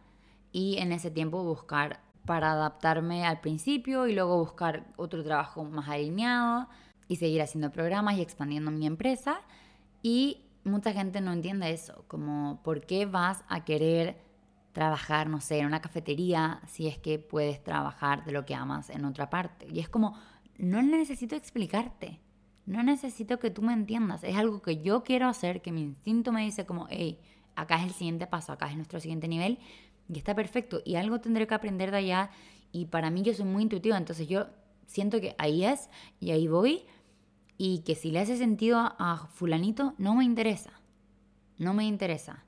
y 0.52 0.78
en 0.78 0.92
ese 0.92 1.10
tiempo 1.10 1.44
buscar 1.44 2.02
para 2.26 2.52
adaptarme 2.52 3.26
al 3.26 3.40
principio 3.40 4.08
y 4.08 4.14
luego 4.14 4.38
buscar 4.38 4.86
otro 4.98 5.24
trabajo 5.24 5.64
más 5.64 5.88
alineado 5.88 6.68
y 7.08 7.16
seguir 7.16 7.42
haciendo 7.42 7.72
programas 7.72 8.18
y 8.18 8.22
expandiendo 8.22 8.72
mi 8.72 8.86
empresa. 8.86 9.40
Y 10.04 10.46
mucha 10.66 10.92
gente 10.92 11.22
no 11.22 11.32
entiende 11.32 11.72
eso, 11.72 12.04
como 12.08 12.62
por 12.62 12.86
qué 12.86 13.06
vas 13.06 13.44
a 13.48 13.64
querer 13.64 14.18
trabajar, 14.74 15.30
no 15.30 15.42
sé, 15.42 15.60
en 15.60 15.66
una 15.66 15.82
cafetería 15.82 16.62
si 16.68 16.88
es 16.88 16.98
que 16.98 17.20
puedes 17.20 17.64
trabajar 17.64 18.26
de 18.26 18.32
lo 18.32 18.46
que 18.46 18.56
amas 18.56 18.90
en 18.90 19.06
otra 19.06 19.30
parte. 19.30 19.68
Y 19.72 19.80
es 19.80 19.90
como, 19.90 20.16
no 20.58 20.82
necesito 20.82 21.36
explicarte, 21.36 22.20
no 22.66 22.84
necesito 22.84 23.40
que 23.40 23.50
tú 23.50 23.62
me 23.62 23.74
entiendas, 23.74 24.24
es 24.24 24.36
algo 24.36 24.62
que 24.62 24.82
yo 24.82 25.04
quiero 25.04 25.28
hacer, 25.28 25.62
que 25.62 25.72
mi 25.72 25.82
instinto 25.82 26.32
me 26.32 26.44
dice 26.44 26.66
como, 26.66 26.88
hey, 26.90 27.20
acá 27.56 27.78
es 27.78 27.84
el 27.84 27.94
siguiente 27.94 28.28
paso, 28.28 28.52
acá 28.52 28.70
es 28.70 28.76
nuestro 28.76 29.00
siguiente 29.00 29.28
nivel 29.28 29.60
y 30.08 30.18
está 30.18 30.36
perfecto. 30.36 30.82
Y 30.86 30.96
algo 30.96 31.20
tendré 31.20 31.48
que 31.48 31.56
aprender 31.56 31.92
de 31.92 31.98
allá 31.98 32.30
y 32.72 32.86
para 32.86 33.10
mí 33.10 33.22
yo 33.24 33.34
soy 33.34 33.46
muy 33.46 33.64
intuitiva, 33.64 33.98
entonces 33.98 34.28
yo 34.28 34.48
siento 34.86 35.20
que 35.20 35.36
ahí 35.38 35.66
es 35.66 35.90
y 36.20 36.32
ahí 36.32 36.48
voy 36.48 36.84
y 37.58 37.80
que 37.80 37.96
si 37.96 38.12
le 38.12 38.20
hace 38.20 38.38
sentido 38.38 38.80
a 38.80 39.28
fulanito, 39.34 39.94
no 39.98 40.16
me 40.16 40.24
interesa, 40.24 40.72
no 41.58 41.74
me 41.74 41.86
interesa. 41.86 42.46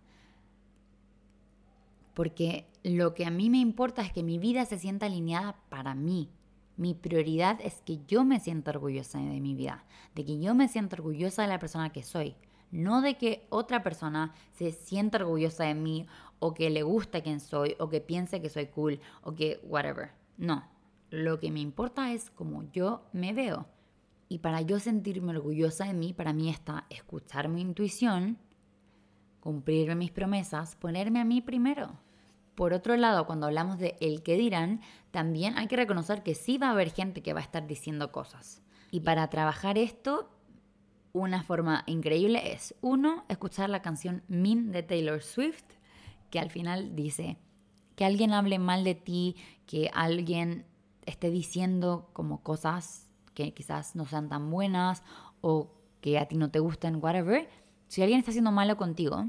Porque 2.13 2.67
lo 2.83 3.13
que 3.13 3.25
a 3.25 3.31
mí 3.31 3.49
me 3.49 3.59
importa 3.59 4.01
es 4.01 4.11
que 4.11 4.23
mi 4.23 4.37
vida 4.37 4.65
se 4.65 4.79
sienta 4.79 5.05
alineada 5.05 5.55
para 5.69 5.95
mí. 5.95 6.29
Mi 6.77 6.93
prioridad 6.93 7.59
es 7.61 7.81
que 7.81 7.99
yo 8.07 8.23
me 8.23 8.39
sienta 8.39 8.71
orgullosa 8.71 9.19
de 9.19 9.39
mi 9.39 9.55
vida, 9.55 9.85
de 10.15 10.25
que 10.25 10.39
yo 10.39 10.55
me 10.55 10.67
sienta 10.67 10.95
orgullosa 10.95 11.43
de 11.43 11.47
la 11.47 11.59
persona 11.59 11.91
que 11.91 12.01
soy, 12.01 12.35
no 12.71 13.01
de 13.01 13.17
que 13.17 13.45
otra 13.49 13.83
persona 13.83 14.33
se 14.53 14.71
sienta 14.71 15.19
orgullosa 15.19 15.65
de 15.65 15.75
mí 15.75 16.07
o 16.39 16.53
que 16.53 16.69
le 16.69 16.83
gusta 16.83 17.21
quién 17.21 17.39
soy 17.39 17.75
o 17.79 17.89
que 17.89 18.01
piense 18.01 18.41
que 18.41 18.49
soy 18.49 18.67
cool 18.67 18.99
o 19.21 19.35
que 19.35 19.59
whatever. 19.63 20.11
No, 20.37 20.63
lo 21.11 21.39
que 21.39 21.51
me 21.51 21.59
importa 21.59 22.13
es 22.13 22.31
cómo 22.31 22.63
yo 22.71 23.03
me 23.13 23.33
veo. 23.33 23.67
Y 24.27 24.39
para 24.39 24.61
yo 24.61 24.79
sentirme 24.79 25.31
orgullosa 25.31 25.85
de 25.85 25.93
mí, 25.93 26.13
para 26.13 26.31
mí 26.33 26.49
está 26.49 26.85
escuchar 26.89 27.49
mi 27.49 27.61
intuición, 27.61 28.37
cumplir 29.41 29.93
mis 29.95 30.11
promesas, 30.11 30.75
ponerme 30.77 31.19
a 31.19 31.25
mí 31.25 31.41
primero. 31.41 31.99
Por 32.55 32.73
otro 32.73 32.95
lado, 32.95 33.25
cuando 33.25 33.47
hablamos 33.47 33.79
de 33.79 33.97
el 33.99 34.23
que 34.23 34.37
dirán, 34.37 34.81
también 35.11 35.57
hay 35.57 35.67
que 35.67 35.75
reconocer 35.75 36.23
que 36.23 36.35
sí 36.35 36.57
va 36.57 36.67
a 36.67 36.71
haber 36.71 36.91
gente 36.91 37.21
que 37.21 37.33
va 37.33 37.41
a 37.41 37.43
estar 37.43 37.67
diciendo 37.67 38.11
cosas. 38.11 38.61
Y 38.91 39.01
para 39.01 39.29
trabajar 39.29 39.77
esto, 39.77 40.29
una 41.13 41.43
forma 41.43 41.83
increíble 41.87 42.53
es, 42.53 42.75
uno, 42.81 43.25
escuchar 43.27 43.69
la 43.69 43.81
canción 43.81 44.23
Mean 44.27 44.71
de 44.71 44.83
Taylor 44.83 45.21
Swift, 45.21 45.65
que 46.29 46.39
al 46.39 46.49
final 46.49 46.95
dice 46.95 47.37
que 47.95 48.05
alguien 48.05 48.33
hable 48.33 48.59
mal 48.59 48.83
de 48.83 48.95
ti, 48.95 49.35
que 49.65 49.89
alguien 49.93 50.65
esté 51.05 51.29
diciendo 51.29 52.09
como 52.13 52.41
cosas 52.43 53.09
que 53.33 53.53
quizás 53.53 53.95
no 53.95 54.05
sean 54.05 54.29
tan 54.29 54.49
buenas 54.49 55.03
o 55.41 55.71
que 56.01 56.17
a 56.19 56.27
ti 56.27 56.37
no 56.37 56.51
te 56.51 56.59
gusten, 56.59 56.97
whatever. 57.01 57.49
Si 57.91 58.01
alguien 58.01 58.19
está 58.19 58.31
haciendo 58.31 58.53
malo 58.53 58.77
contigo, 58.77 59.25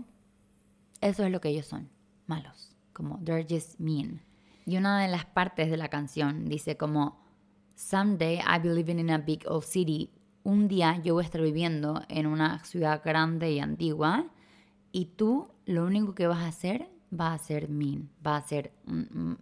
eso 1.00 1.24
es 1.24 1.32
lo 1.32 1.40
que 1.40 1.48
ellos 1.48 1.66
son, 1.66 1.90
malos 2.28 2.76
como 2.92 3.18
they're 3.24 3.44
just 3.44 3.80
mean. 3.80 4.22
Y 4.66 4.76
una 4.76 5.02
de 5.02 5.08
las 5.08 5.24
partes 5.24 5.68
de 5.68 5.76
la 5.76 5.88
canción 5.88 6.48
dice 6.48 6.76
como 6.76 7.18
Someday 7.74 8.36
I'll 8.36 8.62
be 8.62 8.72
living 8.72 9.00
in 9.00 9.10
a 9.10 9.18
big 9.18 9.42
old 9.48 9.64
city. 9.64 10.10
Un 10.44 10.68
día 10.68 11.00
yo 11.02 11.14
voy 11.14 11.24
a 11.24 11.26
estar 11.26 11.42
viviendo 11.42 12.02
en 12.08 12.28
una 12.28 12.62
ciudad 12.62 13.02
grande 13.04 13.50
y 13.50 13.58
antigua 13.58 14.26
y 14.92 15.06
tú 15.06 15.48
lo 15.66 15.84
único 15.84 16.14
que 16.14 16.28
vas 16.28 16.44
a 16.44 16.46
hacer 16.46 16.88
va 17.12 17.34
a 17.34 17.38
ser 17.38 17.68
mean, 17.68 18.10
va 18.24 18.36
a 18.36 18.46
ser 18.46 18.70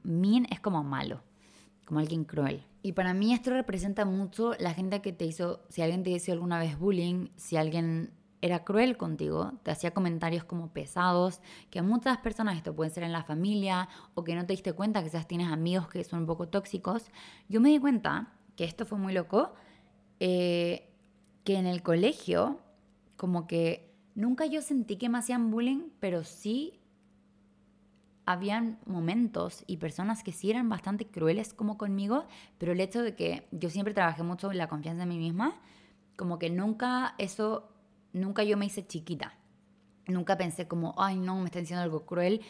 mean 0.03 0.47
es 0.51 0.61
como 0.61 0.83
malo, 0.83 1.21
como 1.85 2.01
alguien 2.01 2.25
cruel. 2.25 2.65
Y 2.81 2.93
para 2.93 3.13
mí 3.13 3.35
esto 3.35 3.51
representa 3.51 4.07
mucho 4.07 4.55
la 4.59 4.73
gente 4.73 5.03
que 5.03 5.13
te 5.13 5.27
hizo, 5.27 5.61
si 5.69 5.83
alguien 5.83 6.05
te 6.05 6.09
hizo 6.09 6.33
alguna 6.33 6.59
vez 6.59 6.79
bullying, 6.79 7.29
si 7.37 7.59
alguien 7.59 8.15
era 8.43 8.65
cruel 8.65 8.97
contigo, 8.97 9.53
te 9.63 9.71
hacía 9.71 9.93
comentarios 9.93 10.45
como 10.45 10.69
pesados, 10.69 11.41
que 11.71 11.79
a 11.79 11.83
muchas 11.83 12.19
personas 12.19 12.57
esto 12.57 12.75
puede 12.75 12.91
ser 12.91 13.03
en 13.03 13.13
la 13.13 13.23
familia 13.23 13.89
o 14.15 14.25
que 14.25 14.35
no 14.35 14.47
te 14.47 14.53
diste 14.53 14.73
cuenta, 14.73 15.03
quizás 15.03 15.27
tienes 15.27 15.49
amigos 15.49 15.89
que 15.89 16.03
son 16.05 16.21
un 16.21 16.27
poco 16.27 16.49
tóxicos. 16.49 17.11
Yo 17.49 17.61
me 17.61 17.69
di 17.69 17.79
cuenta 17.79 18.33
que 18.57 18.65
esto 18.65 18.87
fue 18.87 18.99
muy 18.99 19.13
loco, 19.13 19.55
eh, 20.21 20.89
que 21.45 21.57
en 21.57 21.67
el 21.67 21.83
colegio, 21.83 22.61
como 23.17 23.47
que 23.47 23.93
nunca 24.15 24.47
yo 24.47 24.63
sentí 24.63 24.97
que 24.97 25.09
me 25.09 25.19
hacían 25.19 25.51
bullying, 25.51 25.91
pero 26.01 26.25
sí 26.25 26.81
habían 28.25 28.79
momentos 28.87 29.65
y 29.67 29.79
personas 29.79 30.23
que 30.23 30.33
sí 30.33 30.51
eran 30.51 30.69
bastante 30.69 31.07
crueles 31.07 31.53
como 31.53 31.77
conmigo, 31.77 32.27
pero 32.59 32.73
el 32.73 32.81
hecho 32.81 33.03
de 33.03 33.15
que 33.15 33.49
yo 33.51 33.71
siempre 33.71 33.93
trabajé 33.93 34.23
mucho 34.23 34.53
la 34.53 34.69
confianza 34.69 35.03
en 35.03 35.09
mí 35.09 35.19
misma, 35.19 35.61
como 36.17 36.39
que 36.39 36.49
nunca 36.51 37.15
eso 37.19 37.70
nunca 38.13 38.45
yo 38.45 38.57
me 38.57 38.67
hice 38.67 38.87
chiquita. 38.87 39.35
Nunca 40.07 40.37
pensé 40.37 40.67
como, 40.67 40.95
ay, 40.99 41.19
no, 41.19 41.39
me 41.39 41.47
está 41.47 41.61
diciendo 41.61 41.83
algo 41.83 42.05
cruel, 42.05 42.41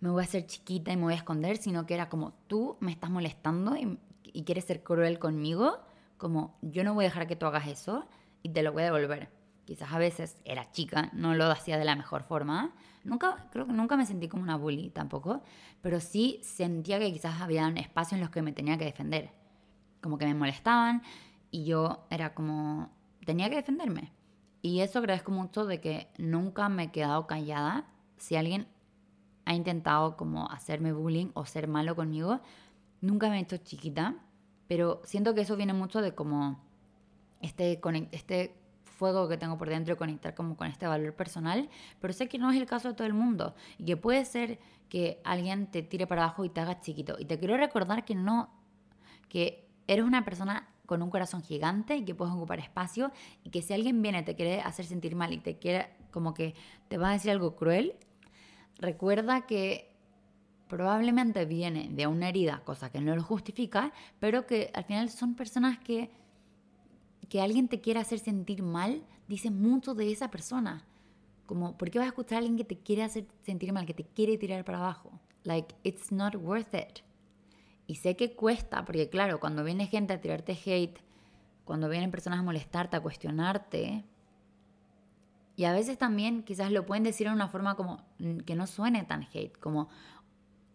me 0.00 0.10
voy 0.10 0.22
a 0.22 0.24
hacer 0.24 0.46
chiquita 0.46 0.92
y 0.92 0.96
me 0.96 1.04
voy 1.04 1.14
a 1.14 1.16
esconder, 1.16 1.56
sino 1.56 1.86
que 1.86 1.94
era 1.94 2.08
como, 2.08 2.32
tú 2.46 2.76
me 2.80 2.92
estás 2.92 3.10
molestando 3.10 3.76
y, 3.76 3.98
quieres 4.44 4.64
ser 4.64 4.82
cruel 4.82 5.18
conmigo, 5.18 5.78
como, 6.18 6.58
yo 6.60 6.84
no 6.84 6.92
voy 6.92 7.06
a 7.06 7.08
dejar 7.08 7.26
que 7.26 7.36
tú 7.36 7.46
hagas 7.46 7.68
eso 7.68 8.06
y 8.42 8.50
te 8.50 8.62
lo 8.62 8.72
voy 8.72 8.82
a 8.82 8.86
devolver. 8.86 9.30
Quizás 9.64 9.92
a 9.92 9.98
veces 9.98 10.36
era 10.44 10.70
chica, 10.70 11.10
no 11.14 11.34
lo 11.34 11.46
hacía 11.46 11.78
de 11.78 11.84
la 11.84 11.96
mejor 11.96 12.22
forma. 12.22 12.74
Nunca, 13.02 13.48
creo 13.50 13.66
que 13.66 13.72
nunca 13.72 13.96
me 13.96 14.04
sentí 14.04 14.28
como 14.28 14.42
una 14.42 14.56
bully 14.56 14.90
tampoco, 14.90 15.42
pero 15.80 16.00
sí 16.00 16.38
sentía 16.42 16.98
que 16.98 17.12
quizás 17.12 17.40
había 17.40 17.66
espacios 17.70 18.12
en 18.12 18.20
los 18.20 18.30
que 18.30 18.42
me 18.42 18.52
tenía 18.52 18.76
que 18.76 18.84
defender. 18.84 19.30
Como 20.02 20.18
que 20.18 20.26
me 20.26 20.34
molestaban 20.34 21.02
y 21.50 21.64
yo 21.64 22.06
era 22.10 22.34
como, 22.34 22.90
tenía 23.24 23.48
que 23.48 23.56
defenderme. 23.56 24.12
Y 24.66 24.80
eso 24.80 24.98
agradezco 24.98 25.30
mucho 25.30 25.64
de 25.64 25.80
que 25.80 26.08
nunca 26.18 26.68
me 26.68 26.82
he 26.82 26.90
quedado 26.90 27.28
callada. 27.28 27.84
Si 28.16 28.34
alguien 28.34 28.66
ha 29.44 29.54
intentado 29.54 30.16
como 30.16 30.50
hacerme 30.50 30.92
bullying 30.92 31.28
o 31.34 31.46
ser 31.46 31.68
malo 31.68 31.94
conmigo, 31.94 32.40
nunca 33.00 33.30
me 33.30 33.38
he 33.38 33.42
hecho 33.42 33.58
chiquita. 33.58 34.16
Pero 34.66 35.02
siento 35.04 35.36
que 35.36 35.42
eso 35.42 35.54
viene 35.54 35.72
mucho 35.72 36.02
de 36.02 36.16
como 36.16 36.58
este, 37.42 37.80
este 38.10 38.56
fuego 38.82 39.28
que 39.28 39.36
tengo 39.36 39.56
por 39.56 39.68
dentro 39.68 39.94
de 39.94 39.98
conectar 39.98 40.34
como 40.34 40.56
con 40.56 40.66
este 40.66 40.88
valor 40.88 41.14
personal, 41.14 41.70
pero 42.00 42.12
sé 42.12 42.28
que 42.28 42.38
no 42.38 42.50
es 42.50 42.60
el 42.60 42.66
caso 42.66 42.88
de 42.88 42.94
todo 42.94 43.06
el 43.06 43.14
mundo 43.14 43.54
y 43.78 43.84
que 43.84 43.96
puede 43.96 44.24
ser 44.24 44.58
que 44.88 45.20
alguien 45.22 45.68
te 45.68 45.82
tire 45.84 46.08
para 46.08 46.24
abajo 46.24 46.44
y 46.44 46.48
te 46.48 46.60
haga 46.60 46.80
chiquito. 46.80 47.14
Y 47.20 47.26
te 47.26 47.38
quiero 47.38 47.56
recordar 47.56 48.04
que 48.04 48.16
no, 48.16 48.50
que 49.28 49.68
eres 49.86 50.04
una 50.04 50.24
persona 50.24 50.66
con 50.86 51.02
un 51.02 51.10
corazón 51.10 51.42
gigante 51.42 51.96
y 51.96 52.04
que 52.04 52.14
puedes 52.14 52.34
ocupar 52.34 52.58
espacio 52.58 53.12
y 53.44 53.50
que 53.50 53.62
si 53.62 53.74
alguien 53.74 54.00
viene 54.00 54.22
te 54.22 54.34
quiere 54.34 54.60
hacer 54.60 54.86
sentir 54.86 55.14
mal 55.14 55.32
y 55.32 55.38
te 55.38 55.58
quiere 55.58 55.90
como 56.10 56.32
que 56.32 56.54
te 56.88 56.96
va 56.96 57.10
a 57.10 57.12
decir 57.12 57.30
algo 57.30 57.56
cruel, 57.56 57.94
recuerda 58.78 59.46
que 59.46 59.94
probablemente 60.68 61.44
viene 61.44 61.88
de 61.90 62.06
una 62.06 62.28
herida, 62.28 62.62
cosa 62.64 62.90
que 62.90 63.00
no 63.00 63.14
lo 63.14 63.22
justifica, 63.22 63.92
pero 64.18 64.46
que 64.46 64.70
al 64.74 64.84
final 64.84 65.10
son 65.10 65.34
personas 65.34 65.78
que 65.78 66.10
que 67.28 67.40
alguien 67.40 67.68
te 67.68 67.80
quiera 67.80 68.00
hacer 68.00 68.18
sentir 68.18 68.62
mal, 68.62 69.02
dice 69.28 69.50
mucho 69.50 69.94
de 69.94 70.10
esa 70.10 70.30
persona. 70.30 70.86
Como, 71.46 71.76
¿por 71.76 71.90
qué 71.90 71.98
vas 71.98 72.06
a 72.06 72.08
escuchar 72.08 72.36
a 72.36 72.38
alguien 72.38 72.56
que 72.56 72.64
te 72.64 72.78
quiere 72.78 73.02
hacer 73.02 73.26
sentir 73.42 73.72
mal, 73.72 73.86
que 73.86 73.94
te 73.94 74.04
quiere 74.04 74.36
tirar 74.38 74.64
para 74.64 74.78
abajo? 74.78 75.12
Like, 75.44 75.74
it's 75.84 76.10
not 76.10 76.34
worth 76.36 76.74
it. 76.74 77.00
Y 77.86 77.96
sé 77.96 78.16
que 78.16 78.34
cuesta, 78.34 78.84
porque 78.84 79.08
claro, 79.08 79.38
cuando 79.40 79.62
viene 79.62 79.86
gente 79.86 80.12
a 80.12 80.20
tirarte 80.20 80.58
hate, 80.64 80.98
cuando 81.64 81.88
vienen 81.88 82.10
personas 82.10 82.40
a 82.40 82.42
molestarte, 82.42 82.96
a 82.96 83.00
cuestionarte, 83.00 84.04
y 85.56 85.64
a 85.64 85.72
veces 85.72 85.96
también 85.96 86.42
quizás 86.42 86.70
lo 86.70 86.84
pueden 86.84 87.02
decir 87.02 87.26
de 87.28 87.32
una 87.32 87.48
forma 87.48 87.76
como 87.76 88.04
mm, 88.18 88.38
que 88.40 88.54
no 88.54 88.66
suene 88.66 89.04
tan 89.04 89.26
hate, 89.32 89.56
como 89.58 89.88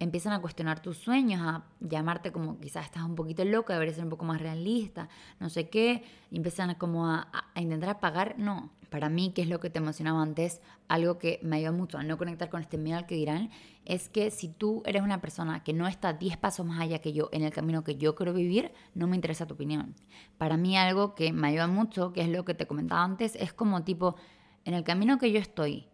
empiezan 0.02 0.32
a 0.32 0.40
cuestionar 0.40 0.80
tus 0.80 0.98
sueños, 0.98 1.40
a 1.40 1.64
llamarte 1.80 2.32
como 2.32 2.58
quizás 2.58 2.86
estás 2.86 3.04
un 3.04 3.14
poquito 3.14 3.44
loca, 3.44 3.72
deberías 3.72 3.96
ser 3.96 4.04
un 4.04 4.10
poco 4.10 4.24
más 4.24 4.40
realista, 4.40 5.08
no 5.38 5.48
sé 5.48 5.68
qué, 5.68 6.02
y 6.30 6.36
empiezan 6.36 6.74
como 6.74 7.06
a, 7.06 7.28
a, 7.54 7.60
intentar 7.60 7.90
apagar, 7.90 8.34
no. 8.38 8.70
Para 8.90 9.08
mí, 9.08 9.32
que 9.32 9.42
es 9.42 9.48
lo 9.48 9.58
que 9.58 9.70
te 9.70 9.80
mencionaba 9.80 10.20
antes, 10.20 10.60
algo 10.88 11.18
que 11.18 11.40
me 11.42 11.56
ayuda 11.56 11.72
mucho 11.72 11.96
a 11.96 12.02
no 12.02 12.18
conectar 12.18 12.50
con 12.50 12.60
este 12.60 12.76
miedo 12.76 12.98
al 12.98 13.06
que 13.06 13.14
dirán, 13.14 13.50
es 13.86 14.08
que 14.08 14.30
si 14.30 14.48
tú 14.48 14.82
eres 14.84 15.02
una 15.02 15.20
persona 15.20 15.62
que 15.62 15.72
no 15.72 15.88
está 15.88 16.12
10 16.12 16.36
pasos 16.36 16.66
más 16.66 16.80
allá 16.80 16.98
que 16.98 17.12
yo 17.12 17.30
en 17.32 17.42
el 17.42 17.52
camino 17.52 17.84
que 17.84 17.96
yo 17.96 18.14
quiero 18.14 18.34
vivir, 18.34 18.72
no 18.94 19.06
me 19.06 19.16
interesa 19.16 19.46
tu 19.46 19.54
opinión. 19.54 19.94
Para 20.36 20.56
mí 20.56 20.76
algo 20.76 21.14
que 21.14 21.32
me 21.32 21.48
ayuda 21.48 21.68
mucho, 21.68 22.12
que 22.12 22.20
es 22.20 22.28
lo 22.28 22.44
que 22.44 22.54
te 22.54 22.66
comentaba 22.66 23.02
antes, 23.02 23.34
es 23.36 23.52
como 23.52 23.82
tipo, 23.82 24.16
en 24.64 24.74
el 24.74 24.84
camino 24.84 25.18
que 25.18 25.32
yo 25.32 25.38
estoy, 25.38 25.86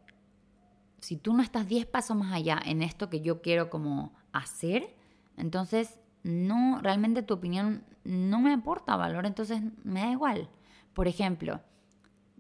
si 1.01 1.17
tú 1.17 1.33
no 1.33 1.43
estás 1.43 1.69
10 1.69 1.87
pasos 1.87 2.17
más 2.17 2.33
allá 2.33 2.61
en 2.65 2.83
esto 2.83 3.09
que 3.09 3.21
yo 3.21 3.41
quiero 3.41 3.71
como 3.71 4.13
hacer, 4.33 4.95
entonces 5.37 5.99
no, 6.23 6.81
realmente 6.83 7.23
tu 7.23 7.35
opinión 7.35 7.85
no 8.05 8.41
me 8.41 8.53
aporta 8.53 8.97
valor, 8.97 9.27
entonces 9.27 9.63
me 9.85 10.01
da 10.01 10.11
igual. 10.11 10.49
Por 10.93 11.09
ejemplo, 11.09 11.61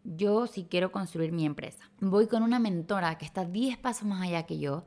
yo 0.05 0.47
si 0.47 0.65
quiero 0.65 0.91
construir 0.91 1.33
mi 1.33 1.47
empresa, 1.47 1.91
voy 2.01 2.27
con 2.27 2.43
una 2.43 2.59
mentora 2.59 3.19
que 3.19 3.25
está 3.25 3.45
10 3.45 3.79
pasos 3.79 4.07
más 4.07 4.23
allá 4.23 4.45
que 4.45 4.59
yo 4.59 4.85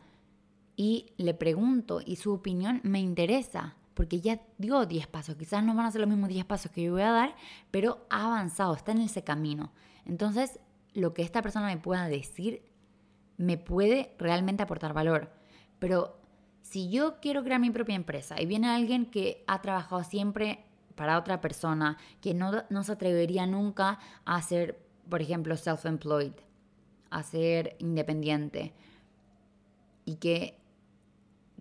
y 0.76 1.14
le 1.18 1.34
pregunto 1.34 2.02
y 2.06 2.18
su 2.18 2.34
opinión 2.34 2.82
me 2.84 3.00
interesa 3.00 3.76
porque 3.94 4.22
ya 4.22 4.42
dio 4.58 4.86
10 4.86 5.08
pasos, 5.08 5.36
quizás 5.36 5.64
no 5.64 5.76
van 5.76 5.86
a 5.86 5.92
ser 5.92 6.02
los 6.02 6.10
mismos 6.10 6.30
10 6.30 6.46
pasos 6.46 6.72
que 6.72 6.84
yo 6.84 6.94
voy 6.94 7.04
a 7.04 7.12
dar, 7.12 7.36
pero 7.72 8.06
ha 8.10 8.26
avanzado, 8.26 8.74
está 8.74 8.94
en 8.94 9.02
ese 9.02 9.24
camino. 9.24 9.72
Entonces, 10.06 10.60
lo 10.94 11.14
que 11.14 11.22
esta 11.22 11.42
persona 11.42 11.68
me 11.68 11.78
pueda 11.78 12.08
decir 12.08 12.64
me 13.38 13.58
puede 13.58 14.16
realmente 14.18 14.64
aportar 14.64 14.94
valor. 14.94 15.32
Pero 15.80 16.18
si 16.62 16.90
yo 16.90 17.20
quiero 17.20 17.44
crear 17.44 17.60
mi 17.60 17.72
propia 17.72 17.96
empresa 17.96 18.40
y 18.42 18.46
viene 18.46 18.70
alguien 18.70 19.06
que 19.06 19.44
ha 19.48 19.62
trabajado 19.62 20.04
siempre 20.04 20.66
para 20.96 21.18
otra 21.18 21.42
persona, 21.42 21.98
que 22.22 22.34
no, 22.34 22.64
no 22.70 22.84
se 22.84 22.92
atrevería 22.92 23.46
nunca 23.48 24.00
a 24.26 24.42
ser, 24.42 24.80
por 25.10 25.22
ejemplo, 25.22 25.56
self-employed, 25.56 26.34
a 27.10 27.24
ser 27.24 27.76
independiente, 27.80 28.74
y 30.06 30.16
que 30.16 30.58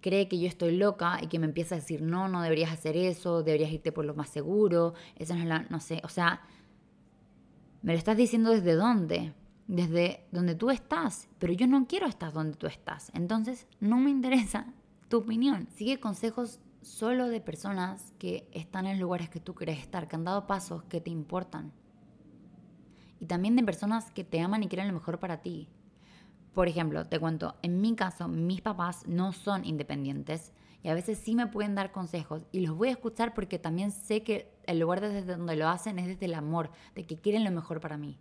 cree 0.00 0.28
que 0.28 0.38
yo 0.38 0.48
estoy 0.48 0.76
loca 0.76 1.18
y 1.22 1.28
que 1.28 1.38
me 1.38 1.46
empieza 1.46 1.74
a 1.74 1.78
decir, 1.78 2.02
no, 2.02 2.28
no 2.28 2.42
deberías 2.42 2.72
hacer 2.72 2.96
eso, 2.96 3.42
deberías 3.42 3.72
irte 3.72 3.92
por 3.92 4.04
lo 4.04 4.14
más 4.14 4.28
seguro, 4.28 4.94
eso 5.16 5.35
no 5.35 5.42
es 5.42 5.46
la, 5.46 5.66
no 5.70 5.80
sé, 5.80 6.00
o 6.04 6.09
sea, 6.09 6.42
me 7.83 7.92
lo 7.92 7.98
estás 7.98 8.16
diciendo 8.16 8.50
desde 8.50 8.74
dónde, 8.74 9.33
desde 9.70 10.26
donde 10.33 10.56
tú 10.56 10.70
estás, 10.70 11.28
pero 11.38 11.52
yo 11.52 11.68
no 11.68 11.87
quiero 11.87 12.09
estar 12.09 12.33
donde 12.33 12.56
tú 12.56 12.66
estás, 12.66 13.12
entonces 13.14 13.68
no 13.78 13.98
me 13.98 14.11
interesa 14.11 14.66
tu 15.09 15.18
opinión. 15.18 15.68
Sigue 15.70 16.00
consejos 16.00 16.59
solo 16.83 17.28
de 17.28 17.40
personas 17.40 18.12
que 18.18 18.48
están 18.52 18.87
en 18.87 18.98
lugares 18.98 19.30
que 19.30 19.38
tú 19.38 19.54
quieres 19.54 19.78
estar, 19.78 20.09
que 20.09 20.16
han 20.16 20.24
dado 20.24 20.48
pasos 20.48 20.83
que 20.85 21.00
te 21.00 21.11
importan. 21.11 21.72
Y 23.20 23.26
también 23.26 23.54
de 23.54 23.62
personas 23.62 24.11
que 24.11 24.24
te 24.24 24.40
aman 24.40 24.64
y 24.64 24.68
quieren 24.68 24.88
lo 24.88 24.94
mejor 24.94 25.20
para 25.20 25.40
ti. 25.40 25.68
Por 26.52 26.66
ejemplo, 26.66 27.06
te 27.06 27.20
cuento, 27.20 27.54
en 27.62 27.80
mi 27.80 27.94
caso, 27.94 28.26
mis 28.26 28.62
papás 28.62 29.06
no 29.06 29.33
son 29.33 29.64
independientes 29.64 30.52
y 30.83 30.88
a 30.88 30.94
veces 30.94 31.18
sí 31.18 31.37
me 31.37 31.46
pueden 31.46 31.76
dar 31.76 31.92
consejos 31.92 32.44
y 32.50 32.66
los 32.66 32.76
voy 32.76 32.88
a 32.88 32.92
escuchar 32.92 33.35
porque 33.35 33.61
también 33.61 33.92
sé 33.92 34.24
que 34.24 34.52
el 34.66 34.80
lugar 34.80 35.00
desde 35.00 35.22
donde 35.22 35.54
lo 35.54 35.68
hacen 35.68 36.00
es 36.00 36.09
desde 36.09 36.26
el 36.26 36.35
amor, 36.35 36.72
de 36.96 37.06
que 37.06 37.20
quieren 37.20 37.44
lo 37.44 37.52
mejor 37.52 37.78
para 37.78 37.96
mí 37.96 38.18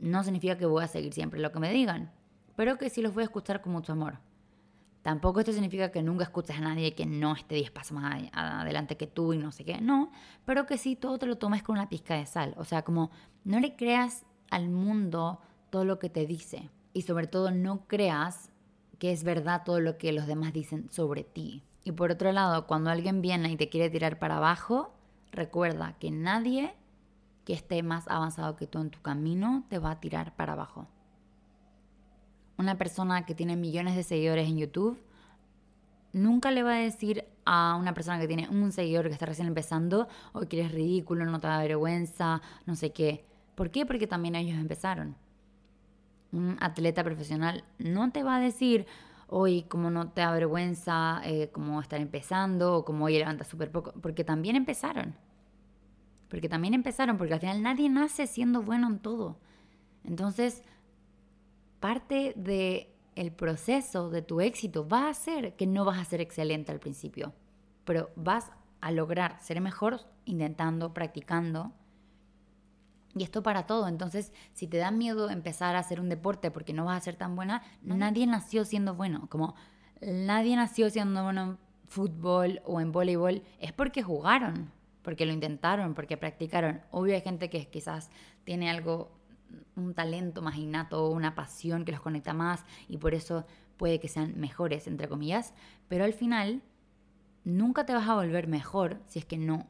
no 0.00 0.22
significa 0.24 0.56
que 0.56 0.66
voy 0.66 0.82
a 0.82 0.88
seguir 0.88 1.12
siempre 1.12 1.40
lo 1.40 1.52
que 1.52 1.60
me 1.60 1.72
digan, 1.72 2.12
pero 2.56 2.78
que 2.78 2.90
sí 2.90 3.02
los 3.02 3.14
voy 3.14 3.22
a 3.22 3.24
escuchar 3.24 3.60
con 3.60 3.72
mucho 3.72 3.92
amor. 3.92 4.18
Tampoco 5.02 5.40
esto 5.40 5.52
significa 5.52 5.90
que 5.90 6.02
nunca 6.02 6.24
escuches 6.24 6.56
a 6.56 6.60
nadie 6.60 6.94
que 6.94 7.06
no 7.06 7.34
esté 7.34 7.54
10 7.54 7.70
pasos 7.70 7.92
más 7.92 8.22
adelante 8.32 8.96
que 8.96 9.06
tú 9.06 9.32
y 9.32 9.38
no 9.38 9.50
sé 9.50 9.64
qué, 9.64 9.80
no, 9.80 10.10
pero 10.44 10.66
que 10.66 10.76
sí 10.76 10.94
todo 10.94 11.18
te 11.18 11.26
lo 11.26 11.38
tomes 11.38 11.62
con 11.62 11.76
una 11.76 11.88
pizca 11.88 12.16
de 12.16 12.26
sal, 12.26 12.54
o 12.58 12.64
sea, 12.64 12.82
como 12.82 13.10
no 13.44 13.60
le 13.60 13.76
creas 13.76 14.26
al 14.50 14.68
mundo 14.68 15.40
todo 15.70 15.84
lo 15.84 15.98
que 15.98 16.10
te 16.10 16.26
dice 16.26 16.68
y 16.92 17.02
sobre 17.02 17.28
todo 17.28 17.50
no 17.50 17.86
creas 17.86 18.50
que 18.98 19.12
es 19.12 19.24
verdad 19.24 19.62
todo 19.64 19.80
lo 19.80 19.96
que 19.96 20.12
los 20.12 20.26
demás 20.26 20.52
dicen 20.52 20.90
sobre 20.90 21.24
ti. 21.24 21.64
Y 21.84 21.92
por 21.92 22.10
otro 22.10 22.32
lado, 22.32 22.66
cuando 22.66 22.90
alguien 22.90 23.22
viene 23.22 23.50
y 23.50 23.56
te 23.56 23.70
quiere 23.70 23.88
tirar 23.88 24.18
para 24.18 24.36
abajo, 24.36 24.92
recuerda 25.32 25.94
que 25.98 26.10
nadie 26.10 26.74
que 27.44 27.52
esté 27.52 27.82
más 27.82 28.08
avanzado 28.08 28.56
que 28.56 28.66
tú 28.66 28.80
en 28.80 28.90
tu 28.90 29.00
camino 29.00 29.64
te 29.68 29.78
va 29.78 29.92
a 29.92 30.00
tirar 30.00 30.34
para 30.36 30.52
abajo. 30.52 30.86
Una 32.58 32.76
persona 32.76 33.24
que 33.24 33.34
tiene 33.34 33.56
millones 33.56 33.96
de 33.96 34.02
seguidores 34.02 34.48
en 34.48 34.58
YouTube 34.58 35.00
nunca 36.12 36.50
le 36.50 36.62
va 36.62 36.74
a 36.74 36.78
decir 36.78 37.24
a 37.44 37.76
una 37.76 37.94
persona 37.94 38.18
que 38.20 38.28
tiene 38.28 38.48
un 38.48 38.72
seguidor 38.72 39.06
que 39.06 39.12
está 39.12 39.26
recién 39.26 39.48
empezando, 39.48 40.08
o 40.32 40.40
que 40.40 40.60
eres 40.60 40.72
ridículo, 40.72 41.24
no 41.24 41.40
te 41.40 41.46
da 41.46 41.58
vergüenza, 41.58 42.42
no 42.66 42.76
sé 42.76 42.92
qué. 42.92 43.24
¿Por 43.54 43.70
qué? 43.70 43.86
Porque 43.86 44.06
también 44.06 44.34
ellos 44.34 44.58
empezaron. 44.58 45.16
Un 46.32 46.56
atleta 46.60 47.02
profesional 47.02 47.64
no 47.78 48.12
te 48.12 48.22
va 48.22 48.36
a 48.36 48.40
decir, 48.40 48.86
hoy 49.26 49.62
como 49.62 49.90
no 49.90 50.10
te 50.10 50.20
da 50.20 50.32
vergüenza, 50.32 51.20
eh, 51.24 51.50
como 51.52 51.80
estar 51.80 52.00
empezando, 52.00 52.76
o 52.76 52.84
como 52.84 53.06
hoy 53.06 53.18
levanta 53.18 53.44
súper 53.44 53.70
poco, 53.70 53.92
porque 54.00 54.24
también 54.24 54.56
empezaron. 54.56 55.14
Porque 56.30 56.48
también 56.48 56.72
empezaron, 56.74 57.18
porque 57.18 57.34
al 57.34 57.40
final 57.40 57.62
nadie 57.62 57.90
nace 57.90 58.26
siendo 58.26 58.62
bueno 58.62 58.86
en 58.86 59.00
todo. 59.00 59.38
Entonces, 60.04 60.62
parte 61.80 62.32
de 62.36 62.94
el 63.16 63.32
proceso 63.32 64.08
de 64.08 64.22
tu 64.22 64.40
éxito 64.40 64.88
va 64.88 65.08
a 65.08 65.14
ser 65.14 65.56
que 65.56 65.66
no 65.66 65.84
vas 65.84 65.98
a 65.98 66.04
ser 66.04 66.20
excelente 66.20 66.70
al 66.72 66.78
principio, 66.78 67.34
pero 67.84 68.10
vas 68.14 68.52
a 68.80 68.92
lograr 68.92 69.36
ser 69.40 69.60
mejor 69.60 70.00
intentando, 70.24 70.94
practicando. 70.94 71.72
Y 73.16 73.24
esto 73.24 73.42
para 73.42 73.66
todo. 73.66 73.88
Entonces, 73.88 74.32
si 74.52 74.68
te 74.68 74.76
da 74.76 74.92
miedo 74.92 75.30
empezar 75.30 75.74
a 75.74 75.80
hacer 75.80 76.00
un 76.00 76.08
deporte 76.08 76.52
porque 76.52 76.72
no 76.72 76.84
vas 76.84 76.98
a 76.98 77.04
ser 77.04 77.16
tan 77.16 77.34
buena, 77.34 77.62
nadie 77.82 78.24
nació 78.28 78.64
siendo 78.64 78.94
bueno. 78.94 79.26
Como 79.28 79.56
nadie 80.00 80.54
nació 80.54 80.88
siendo 80.90 81.24
bueno 81.24 81.42
en 81.42 81.58
fútbol 81.88 82.62
o 82.64 82.80
en 82.80 82.92
voleibol, 82.92 83.42
es 83.58 83.72
porque 83.72 84.04
jugaron 84.04 84.70
porque 85.02 85.26
lo 85.26 85.32
intentaron, 85.32 85.94
porque 85.94 86.16
practicaron. 86.16 86.82
Obvio 86.90 87.14
hay 87.14 87.20
gente 87.20 87.50
que 87.50 87.68
quizás 87.68 88.10
tiene 88.44 88.70
algo, 88.70 89.10
un 89.76 89.94
talento 89.94 90.42
más 90.42 90.56
innato, 90.56 91.10
una 91.10 91.34
pasión 91.34 91.84
que 91.84 91.92
los 91.92 92.00
conecta 92.00 92.32
más 92.32 92.64
y 92.88 92.98
por 92.98 93.14
eso 93.14 93.46
puede 93.76 93.98
que 93.98 94.08
sean 94.08 94.38
mejores, 94.38 94.86
entre 94.86 95.08
comillas, 95.08 95.54
pero 95.88 96.04
al 96.04 96.12
final 96.12 96.62
nunca 97.44 97.86
te 97.86 97.94
vas 97.94 98.08
a 98.08 98.14
volver 98.14 98.46
mejor 98.46 99.00
si 99.06 99.18
es 99.18 99.24
que 99.24 99.38
no 99.38 99.66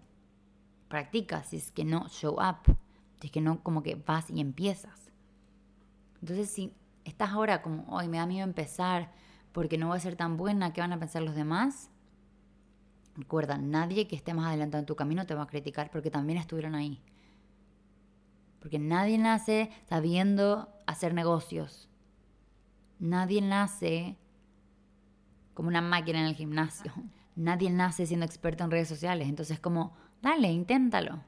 practicas, 0.88 1.48
si 1.48 1.56
es 1.56 1.70
que 1.70 1.84
no 1.84 2.08
show 2.08 2.34
up, 2.34 2.76
si 3.20 3.28
es 3.28 3.32
que 3.32 3.40
no 3.40 3.62
como 3.62 3.82
que 3.82 3.94
vas 3.94 4.28
y 4.30 4.40
empiezas. 4.40 5.12
Entonces 6.20 6.50
si 6.50 6.74
estás 7.04 7.30
ahora 7.30 7.62
como, 7.62 7.84
hoy 7.88 8.08
me 8.08 8.18
da 8.18 8.26
miedo 8.26 8.44
empezar 8.44 9.12
porque 9.52 9.78
no 9.78 9.88
voy 9.88 9.96
a 9.96 10.00
ser 10.00 10.16
tan 10.16 10.36
buena, 10.36 10.72
¿qué 10.72 10.80
van 10.80 10.92
a 10.92 10.98
pensar 10.98 11.22
los 11.22 11.34
demás? 11.34 11.90
Recuerda, 13.16 13.58
nadie 13.58 14.06
que 14.06 14.16
esté 14.16 14.34
más 14.34 14.46
adelantado 14.48 14.80
en 14.80 14.86
tu 14.86 14.96
camino 14.96 15.26
te 15.26 15.34
va 15.34 15.42
a 15.42 15.46
criticar 15.46 15.90
porque 15.90 16.10
también 16.10 16.38
estuvieron 16.38 16.74
ahí. 16.74 17.02
Porque 18.60 18.78
nadie 18.78 19.18
nace 19.18 19.70
sabiendo 19.88 20.68
hacer 20.86 21.14
negocios. 21.14 21.88
Nadie 22.98 23.40
nace 23.40 24.16
como 25.54 25.68
una 25.68 25.80
máquina 25.80 26.20
en 26.20 26.26
el 26.26 26.34
gimnasio. 26.34 26.92
Nadie 27.36 27.70
nace 27.70 28.06
siendo 28.06 28.26
experto 28.26 28.64
en 28.64 28.70
redes 28.70 28.88
sociales. 28.88 29.28
Entonces, 29.28 29.58
como, 29.58 29.94
dale, 30.20 30.52
inténtalo. 30.52 31.24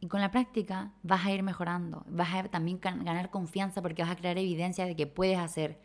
Y 0.00 0.08
con 0.08 0.20
la 0.20 0.30
práctica 0.30 0.92
vas 1.02 1.24
a 1.24 1.32
ir 1.32 1.42
mejorando. 1.42 2.04
Vas 2.08 2.34
a 2.34 2.44
también 2.44 2.78
ganar 2.80 3.30
confianza 3.30 3.80
porque 3.80 4.02
vas 4.02 4.10
a 4.10 4.16
crear 4.16 4.36
evidencia 4.38 4.84
de 4.86 4.96
que 4.96 5.06
puedes 5.06 5.38
hacer 5.38 5.80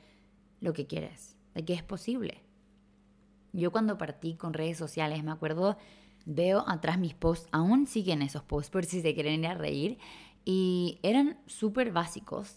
lo 0.59 0.73
que 0.73 0.87
quieres, 0.87 1.37
de 1.53 1.63
que 1.63 1.73
es 1.73 1.83
posible. 1.83 2.43
Yo 3.53 3.71
cuando 3.71 3.97
partí 3.97 4.35
con 4.35 4.53
redes 4.53 4.77
sociales, 4.77 5.23
me 5.23 5.31
acuerdo, 5.31 5.77
veo 6.25 6.63
atrás 6.67 6.97
mis 6.97 7.13
posts, 7.13 7.47
aún 7.51 7.87
siguen 7.87 8.21
esos 8.21 8.43
posts 8.43 8.71
por 8.71 8.85
si 8.85 9.01
se 9.01 9.13
quieren 9.13 9.43
ir 9.43 9.47
a 9.47 9.55
reír, 9.55 9.97
y 10.45 10.99
eran 11.03 11.37
súper 11.47 11.91
básicos. 11.91 12.55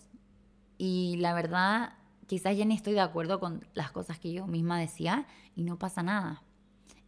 Y 0.78 1.16
la 1.18 1.34
verdad, 1.34 1.94
quizás 2.26 2.56
ya 2.56 2.64
ni 2.64 2.74
estoy 2.74 2.94
de 2.94 3.00
acuerdo 3.00 3.40
con 3.40 3.66
las 3.74 3.90
cosas 3.92 4.18
que 4.18 4.32
yo 4.32 4.46
misma 4.46 4.78
decía 4.78 5.26
y 5.54 5.62
no 5.64 5.78
pasa 5.78 6.02
nada. 6.02 6.42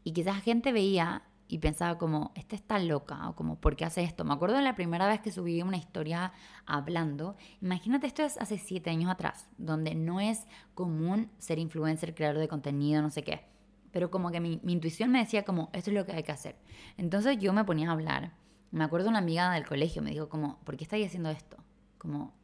Y 0.05 0.12
quizás 0.12 0.42
gente 0.42 0.72
veía 0.72 1.22
y 1.49 1.59
pensaba 1.59 1.96
como, 1.96 2.33
esta 2.35 2.57
está 2.57 2.79
loca, 2.81 3.29
o 3.29 3.37
como, 3.37 3.61
¿por 3.61 3.77
qué 3.77 3.85
hace 3.85 4.03
esto? 4.03 4.25
Me 4.25 4.35
acuerdo 4.35 4.57
de 4.57 4.62
la 4.62 4.75
primera 4.75 5.07
vez 5.07 5.20
que 5.20 5.31
subí 5.31 5.62
una 5.62 5.77
historia 5.77 6.33
hablando. 6.66 7.37
Imagínate, 7.62 8.09
esto 8.09 8.22
es 8.25 8.37
hace 8.38 8.59
siete 8.59 8.90
años 8.90 9.11
atrás, 9.11 9.49
donde 9.57 9.94
no 9.94 10.18
es 10.18 10.44
común 10.75 11.31
ser 11.38 11.61
influencer, 11.61 12.16
creador 12.16 12.38
de 12.38 12.49
contenido, 12.49 13.01
no 13.01 13.11
sé 13.11 13.22
qué 13.22 13.56
pero 13.97 14.11
como 14.11 14.31
que 14.31 14.41
mi, 14.41 14.61
intuición 14.67 15.11
me 15.11 15.21
decía 15.21 15.43
como, 15.43 15.71
esto 15.73 15.89
es 15.89 15.97
lo 15.97 16.05
que 16.05 16.13
hay 16.13 16.23
que 16.23 16.31
hacer. 16.31 16.55
Entonces 16.99 17.39
yo 17.39 17.55
me 17.55 17.65
ponía 17.65 17.89
a 17.89 17.93
hablar. 17.93 18.35
Me 18.71 18.85
acuerdo 18.85 19.09
una 19.09 19.21
amiga 19.21 19.51
del 19.53 19.65
colegio 19.65 20.03
me 20.03 20.11
dijo 20.11 20.29
como, 20.29 20.59
¿por 20.65 20.77
qué 20.77 20.85
estás 20.85 21.01
haciendo 21.03 21.31
esto? 21.31 21.57
Como, 21.97 22.35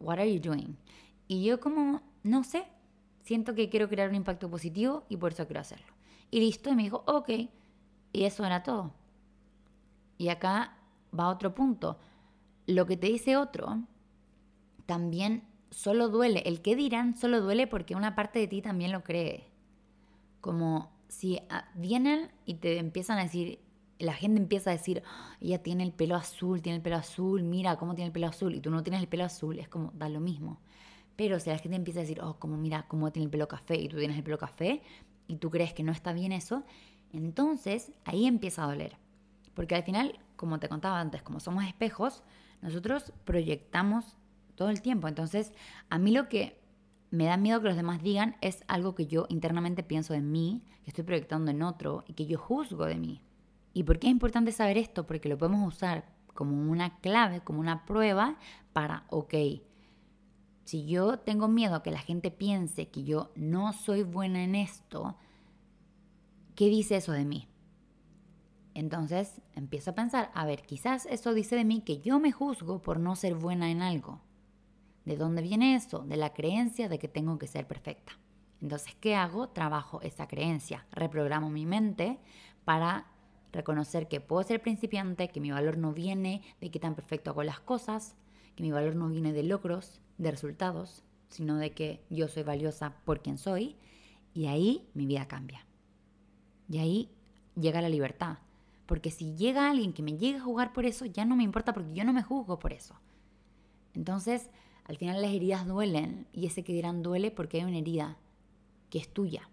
what 0.00 0.18
are 0.18 0.34
you 0.34 0.40
doing? 0.40 0.76
Y 1.28 1.44
yo 1.44 1.60
como, 1.60 2.02
no 2.24 2.42
sé, 2.42 2.64
siento 3.22 3.54
que 3.54 3.68
quiero 3.68 3.88
crear 3.88 4.08
un 4.08 4.16
impacto 4.16 4.50
positivo 4.50 5.04
y 5.08 5.18
por 5.18 5.34
eso 5.34 5.46
quiero 5.46 5.60
hacerlo. 5.60 5.86
Y 6.32 6.40
listo, 6.40 6.68
y 6.68 6.74
me 6.74 6.82
dijo, 6.82 7.04
ok, 7.06 7.30
y 8.12 8.24
eso 8.24 8.44
era 8.44 8.64
todo. 8.64 8.92
Y 10.18 10.30
acá 10.30 10.78
va 11.16 11.28
otro 11.28 11.54
punto. 11.54 11.96
Lo 12.66 12.86
que 12.86 12.96
te 12.96 13.06
dice 13.06 13.36
otro 13.36 13.84
también 14.84 15.44
solo 15.70 16.08
duele. 16.08 16.42
El 16.44 16.60
que 16.60 16.74
dirán 16.74 17.16
solo 17.16 17.40
duele 17.40 17.68
porque 17.68 17.94
una 17.94 18.16
parte 18.16 18.40
de 18.40 18.48
ti 18.48 18.62
también 18.62 18.90
lo 18.90 19.04
cree. 19.04 19.54
Como 20.40 20.92
si 21.08 21.40
ah, 21.50 21.68
vienen 21.74 22.30
y 22.44 22.54
te 22.54 22.78
empiezan 22.78 23.18
a 23.18 23.24
decir, 23.24 23.60
la 23.98 24.12
gente 24.12 24.40
empieza 24.40 24.70
a 24.70 24.74
decir, 24.74 25.02
ella 25.40 25.62
tiene 25.62 25.82
el 25.82 25.92
pelo 25.92 26.16
azul, 26.16 26.60
tiene 26.62 26.76
el 26.76 26.82
pelo 26.82 26.96
azul, 26.96 27.42
mira 27.42 27.76
cómo 27.76 27.94
tiene 27.94 28.08
el 28.08 28.12
pelo 28.12 28.26
azul, 28.26 28.54
y 28.54 28.60
tú 28.60 28.70
no 28.70 28.82
tienes 28.82 29.00
el 29.00 29.08
pelo 29.08 29.24
azul, 29.24 29.58
es 29.58 29.68
como, 29.68 29.92
da 29.94 30.08
lo 30.08 30.20
mismo. 30.20 30.60
Pero 31.16 31.40
si 31.40 31.48
la 31.48 31.58
gente 31.58 31.76
empieza 31.76 32.00
a 32.00 32.02
decir, 32.02 32.20
oh, 32.20 32.38
como 32.38 32.56
mira, 32.56 32.86
cómo 32.88 33.10
tiene 33.10 33.24
el 33.24 33.30
pelo 33.30 33.48
café 33.48 33.76
y 33.76 33.88
tú 33.88 33.96
tienes 33.96 34.16
el 34.16 34.22
pelo 34.22 34.38
café 34.38 34.82
y 35.26 35.36
tú 35.36 35.50
crees 35.50 35.72
que 35.72 35.82
no 35.82 35.92
está 35.92 36.12
bien 36.12 36.32
eso, 36.32 36.64
entonces 37.12 37.92
ahí 38.04 38.26
empieza 38.26 38.64
a 38.64 38.66
doler. 38.66 38.96
Porque 39.54 39.74
al 39.74 39.82
final, 39.82 40.18
como 40.36 40.58
te 40.60 40.68
contaba 40.68 41.00
antes, 41.00 41.22
como 41.22 41.40
somos 41.40 41.64
espejos, 41.64 42.22
nosotros 42.60 43.12
proyectamos 43.24 44.16
todo 44.54 44.68
el 44.68 44.82
tiempo. 44.82 45.08
Entonces, 45.08 45.52
a 45.88 45.98
mí 45.98 46.10
lo 46.10 46.28
que 46.28 46.60
me 47.10 47.24
da 47.24 47.36
miedo 47.36 47.60
que 47.60 47.68
los 47.68 47.76
demás 47.76 48.02
digan 48.02 48.36
es 48.40 48.64
algo 48.68 48.94
que 48.94 49.06
yo 49.06 49.26
internamente 49.28 49.82
pienso 49.82 50.12
de 50.12 50.20
mí, 50.20 50.62
que 50.84 50.90
estoy 50.90 51.04
proyectando 51.04 51.50
en 51.50 51.62
otro 51.62 52.04
y 52.06 52.14
que 52.14 52.26
yo 52.26 52.38
juzgo 52.38 52.86
de 52.86 52.96
mí. 52.96 53.22
¿Y 53.72 53.84
por 53.84 53.98
qué 53.98 54.06
es 54.06 54.12
importante 54.12 54.52
saber 54.52 54.78
esto? 54.78 55.06
Porque 55.06 55.28
lo 55.28 55.38
podemos 55.38 55.74
usar 55.74 56.06
como 56.34 56.70
una 56.70 56.98
clave, 57.00 57.40
como 57.40 57.60
una 57.60 57.84
prueba 57.84 58.36
para, 58.72 59.06
ok, 59.10 59.34
si 60.64 60.86
yo 60.86 61.18
tengo 61.20 61.46
miedo 61.48 61.82
que 61.82 61.90
la 61.90 62.00
gente 62.00 62.30
piense 62.30 62.88
que 62.88 63.04
yo 63.04 63.30
no 63.36 63.72
soy 63.72 64.02
buena 64.02 64.42
en 64.42 64.54
esto, 64.54 65.16
¿qué 66.54 66.68
dice 66.68 66.96
eso 66.96 67.12
de 67.12 67.24
mí? 67.24 67.48
Entonces 68.74 69.40
empiezo 69.54 69.92
a 69.92 69.94
pensar, 69.94 70.30
a 70.34 70.44
ver, 70.44 70.62
quizás 70.62 71.06
eso 71.06 71.34
dice 71.34 71.56
de 71.56 71.64
mí 71.64 71.82
que 71.82 72.00
yo 72.00 72.18
me 72.18 72.32
juzgo 72.32 72.82
por 72.82 72.98
no 72.98 73.16
ser 73.16 73.34
buena 73.34 73.70
en 73.70 73.80
algo. 73.80 74.20
¿De 75.06 75.16
dónde 75.16 75.40
viene 75.40 75.76
eso? 75.76 76.00
De 76.00 76.16
la 76.16 76.34
creencia 76.34 76.88
de 76.90 76.98
que 76.98 77.08
tengo 77.08 77.38
que 77.38 77.46
ser 77.46 77.66
perfecta. 77.66 78.18
Entonces, 78.60 78.94
¿qué 79.00 79.14
hago? 79.14 79.48
Trabajo 79.48 80.02
esa 80.02 80.28
creencia, 80.28 80.86
reprogramo 80.90 81.48
mi 81.48 81.64
mente 81.64 82.18
para 82.64 83.06
reconocer 83.52 84.08
que 84.08 84.20
puedo 84.20 84.42
ser 84.42 84.60
principiante, 84.60 85.28
que 85.28 85.40
mi 85.40 85.50
valor 85.50 85.78
no 85.78 85.92
viene 85.92 86.42
de 86.60 86.70
qué 86.70 86.80
tan 86.80 86.94
perfecto 86.94 87.30
hago 87.30 87.44
las 87.44 87.60
cosas, 87.60 88.16
que 88.54 88.62
mi 88.62 88.72
valor 88.72 88.96
no 88.96 89.08
viene 89.08 89.32
de 89.32 89.44
logros, 89.44 90.02
de 90.18 90.30
resultados, 90.30 91.04
sino 91.28 91.56
de 91.56 91.72
que 91.72 92.02
yo 92.10 92.28
soy 92.28 92.42
valiosa 92.42 92.96
por 93.04 93.22
quien 93.22 93.38
soy, 93.38 93.76
y 94.34 94.46
ahí 94.46 94.88
mi 94.94 95.06
vida 95.06 95.28
cambia. 95.28 95.64
Y 96.68 96.78
ahí 96.78 97.10
llega 97.54 97.80
la 97.80 97.88
libertad. 97.88 98.38
Porque 98.86 99.10
si 99.10 99.34
llega 99.34 99.70
alguien 99.70 99.92
que 99.92 100.02
me 100.02 100.16
llegue 100.16 100.38
a 100.38 100.42
jugar 100.42 100.72
por 100.72 100.84
eso, 100.84 101.06
ya 101.06 101.24
no 101.24 101.36
me 101.36 101.42
importa 101.42 101.72
porque 101.72 101.94
yo 101.94 102.04
no 102.04 102.12
me 102.12 102.22
juzgo 102.22 102.58
por 102.58 102.72
eso. 102.72 102.94
Entonces, 103.94 104.50
al 104.86 104.96
final 104.96 105.20
las 105.20 105.32
heridas 105.32 105.66
duelen 105.66 106.26
y 106.32 106.46
ese 106.46 106.62
que 106.62 106.72
dirán 106.72 107.02
duele 107.02 107.30
porque 107.30 107.58
hay 107.58 107.64
una 107.64 107.78
herida 107.78 108.16
que 108.90 108.98
es 108.98 109.08
tuya 109.08 109.48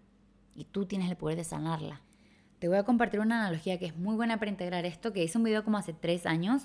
y 0.54 0.64
tú 0.64 0.86
tienes 0.86 1.10
el 1.10 1.16
poder 1.16 1.36
de 1.36 1.44
sanarla. 1.44 2.00
Te 2.60 2.68
voy 2.68 2.76
a 2.76 2.84
compartir 2.84 3.20
una 3.20 3.40
analogía 3.40 3.78
que 3.78 3.86
es 3.86 3.96
muy 3.96 4.14
buena 4.14 4.38
para 4.38 4.50
integrar 4.50 4.86
esto, 4.86 5.12
que 5.12 5.24
hice 5.24 5.36
un 5.36 5.44
video 5.44 5.64
como 5.64 5.76
hace 5.76 5.92
tres 5.92 6.24
años 6.24 6.62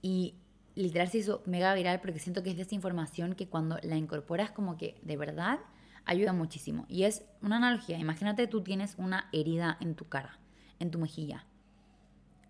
y 0.00 0.36
literal 0.74 1.08
se 1.08 1.18
hizo 1.18 1.42
mega 1.46 1.74
viral 1.74 2.00
porque 2.00 2.20
siento 2.20 2.42
que 2.42 2.50
es 2.50 2.56
de 2.56 2.62
esa 2.62 2.74
información 2.74 3.34
que 3.34 3.48
cuando 3.48 3.78
la 3.82 3.96
incorporas 3.96 4.52
como 4.52 4.76
que 4.76 4.98
de 5.02 5.16
verdad 5.16 5.58
ayuda 6.04 6.32
muchísimo. 6.32 6.86
Y 6.88 7.04
es 7.04 7.24
una 7.42 7.56
analogía, 7.56 7.98
imagínate 7.98 8.46
tú 8.46 8.62
tienes 8.62 8.94
una 8.98 9.28
herida 9.32 9.76
en 9.80 9.94
tu 9.94 10.08
cara, 10.08 10.38
en 10.78 10.90
tu 10.90 10.98
mejilla. 10.98 11.44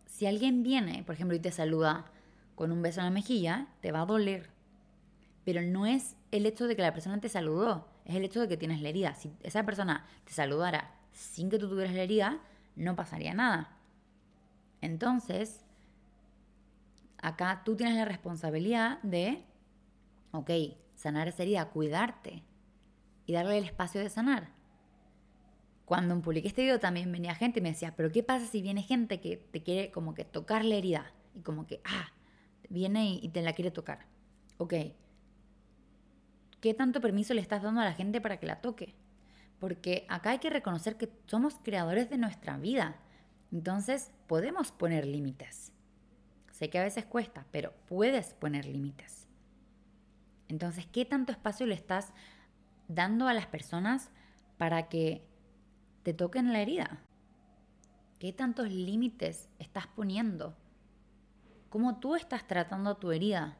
Si 0.06 0.26
alguien 0.26 0.62
viene, 0.62 1.02
por 1.04 1.14
ejemplo, 1.14 1.34
y 1.34 1.40
te 1.40 1.50
saluda 1.50 2.04
con 2.54 2.70
un 2.70 2.82
beso 2.82 3.00
en 3.00 3.06
la 3.06 3.10
mejilla, 3.10 3.68
te 3.80 3.90
va 3.90 4.02
a 4.02 4.06
doler. 4.06 4.50
Pero 5.44 5.62
no 5.62 5.86
es 5.86 6.16
el 6.30 6.46
hecho 6.46 6.66
de 6.66 6.76
que 6.76 6.82
la 6.82 6.92
persona 6.92 7.20
te 7.20 7.28
saludó, 7.28 7.88
es 8.04 8.14
el 8.14 8.24
hecho 8.24 8.40
de 8.40 8.48
que 8.48 8.56
tienes 8.56 8.80
la 8.80 8.88
herida. 8.88 9.14
Si 9.14 9.32
esa 9.42 9.64
persona 9.64 10.06
te 10.24 10.32
saludara 10.32 10.94
sin 11.12 11.50
que 11.50 11.58
tú 11.58 11.68
tuvieras 11.68 11.94
la 11.94 12.02
herida, 12.02 12.40
no 12.76 12.96
pasaría 12.96 13.34
nada. 13.34 13.76
Entonces, 14.80 15.64
acá 17.18 17.62
tú 17.64 17.76
tienes 17.76 17.96
la 17.96 18.04
responsabilidad 18.04 19.00
de, 19.02 19.44
ok, 20.32 20.50
sanar 20.94 21.28
esa 21.28 21.42
herida, 21.42 21.70
cuidarte 21.70 22.42
y 23.26 23.32
darle 23.32 23.58
el 23.58 23.64
espacio 23.64 24.00
de 24.00 24.10
sanar. 24.10 24.50
Cuando 25.84 26.20
publiqué 26.22 26.48
este 26.48 26.62
video 26.62 26.80
también 26.80 27.10
venía 27.12 27.34
gente 27.34 27.60
y 27.60 27.62
me 27.62 27.70
decía, 27.70 27.94
pero 27.96 28.10
¿qué 28.10 28.22
pasa 28.22 28.46
si 28.46 28.62
viene 28.62 28.82
gente 28.82 29.20
que 29.20 29.36
te 29.36 29.62
quiere 29.62 29.90
como 29.90 30.14
que 30.14 30.24
tocar 30.24 30.64
la 30.64 30.76
herida? 30.76 31.12
Y 31.34 31.40
como 31.40 31.66
que, 31.66 31.80
ah, 31.84 32.12
viene 32.68 33.18
y 33.20 33.28
te 33.28 33.42
la 33.42 33.52
quiere 33.52 33.70
tocar. 33.70 34.06
Ok, 34.58 34.74
¿qué 36.62 36.72
tanto 36.74 37.00
permiso 37.00 37.34
le 37.34 37.42
estás 37.42 37.62
dando 37.62 37.80
a 37.80 37.84
la 37.84 37.92
gente 37.92 38.20
para 38.20 38.38
que 38.38 38.46
la 38.46 38.62
toque? 38.62 38.94
Porque 39.58 40.06
acá 40.08 40.30
hay 40.30 40.38
que 40.38 40.48
reconocer 40.48 40.96
que 40.96 41.10
somos 41.26 41.56
creadores 41.62 42.08
de 42.08 42.18
nuestra 42.18 42.56
vida. 42.56 42.96
Entonces 43.50 44.12
podemos 44.28 44.70
poner 44.70 45.04
límites. 45.04 45.72
Sé 46.52 46.70
que 46.70 46.78
a 46.78 46.84
veces 46.84 47.04
cuesta, 47.04 47.44
pero 47.50 47.74
puedes 47.88 48.32
poner 48.34 48.64
límites. 48.64 49.26
Entonces, 50.48 50.86
¿qué 50.86 51.04
tanto 51.04 51.32
espacio 51.32 51.66
le 51.66 51.74
estás 51.74 52.12
dando 52.86 53.26
a 53.26 53.34
las 53.34 53.46
personas 53.46 54.10
para 54.56 54.88
que 54.88 55.26
te 56.04 56.14
toquen 56.14 56.52
la 56.52 56.60
herida? 56.60 57.00
¿Qué 58.20 58.32
tantos 58.32 58.70
límites 58.70 59.48
estás 59.58 59.88
poniendo? 59.88 60.54
¿Cómo 61.70 61.98
tú 61.98 62.14
estás 62.14 62.46
tratando 62.46 62.96
tu 62.98 63.10
herida? 63.10 63.56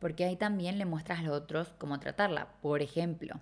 Porque 0.00 0.24
ahí 0.24 0.36
también 0.36 0.78
le 0.78 0.84
muestras 0.84 1.20
a 1.20 1.22
los 1.22 1.32
otros 1.36 1.74
cómo 1.78 1.98
tratarla. 1.98 2.48
Por 2.60 2.82
ejemplo, 2.82 3.40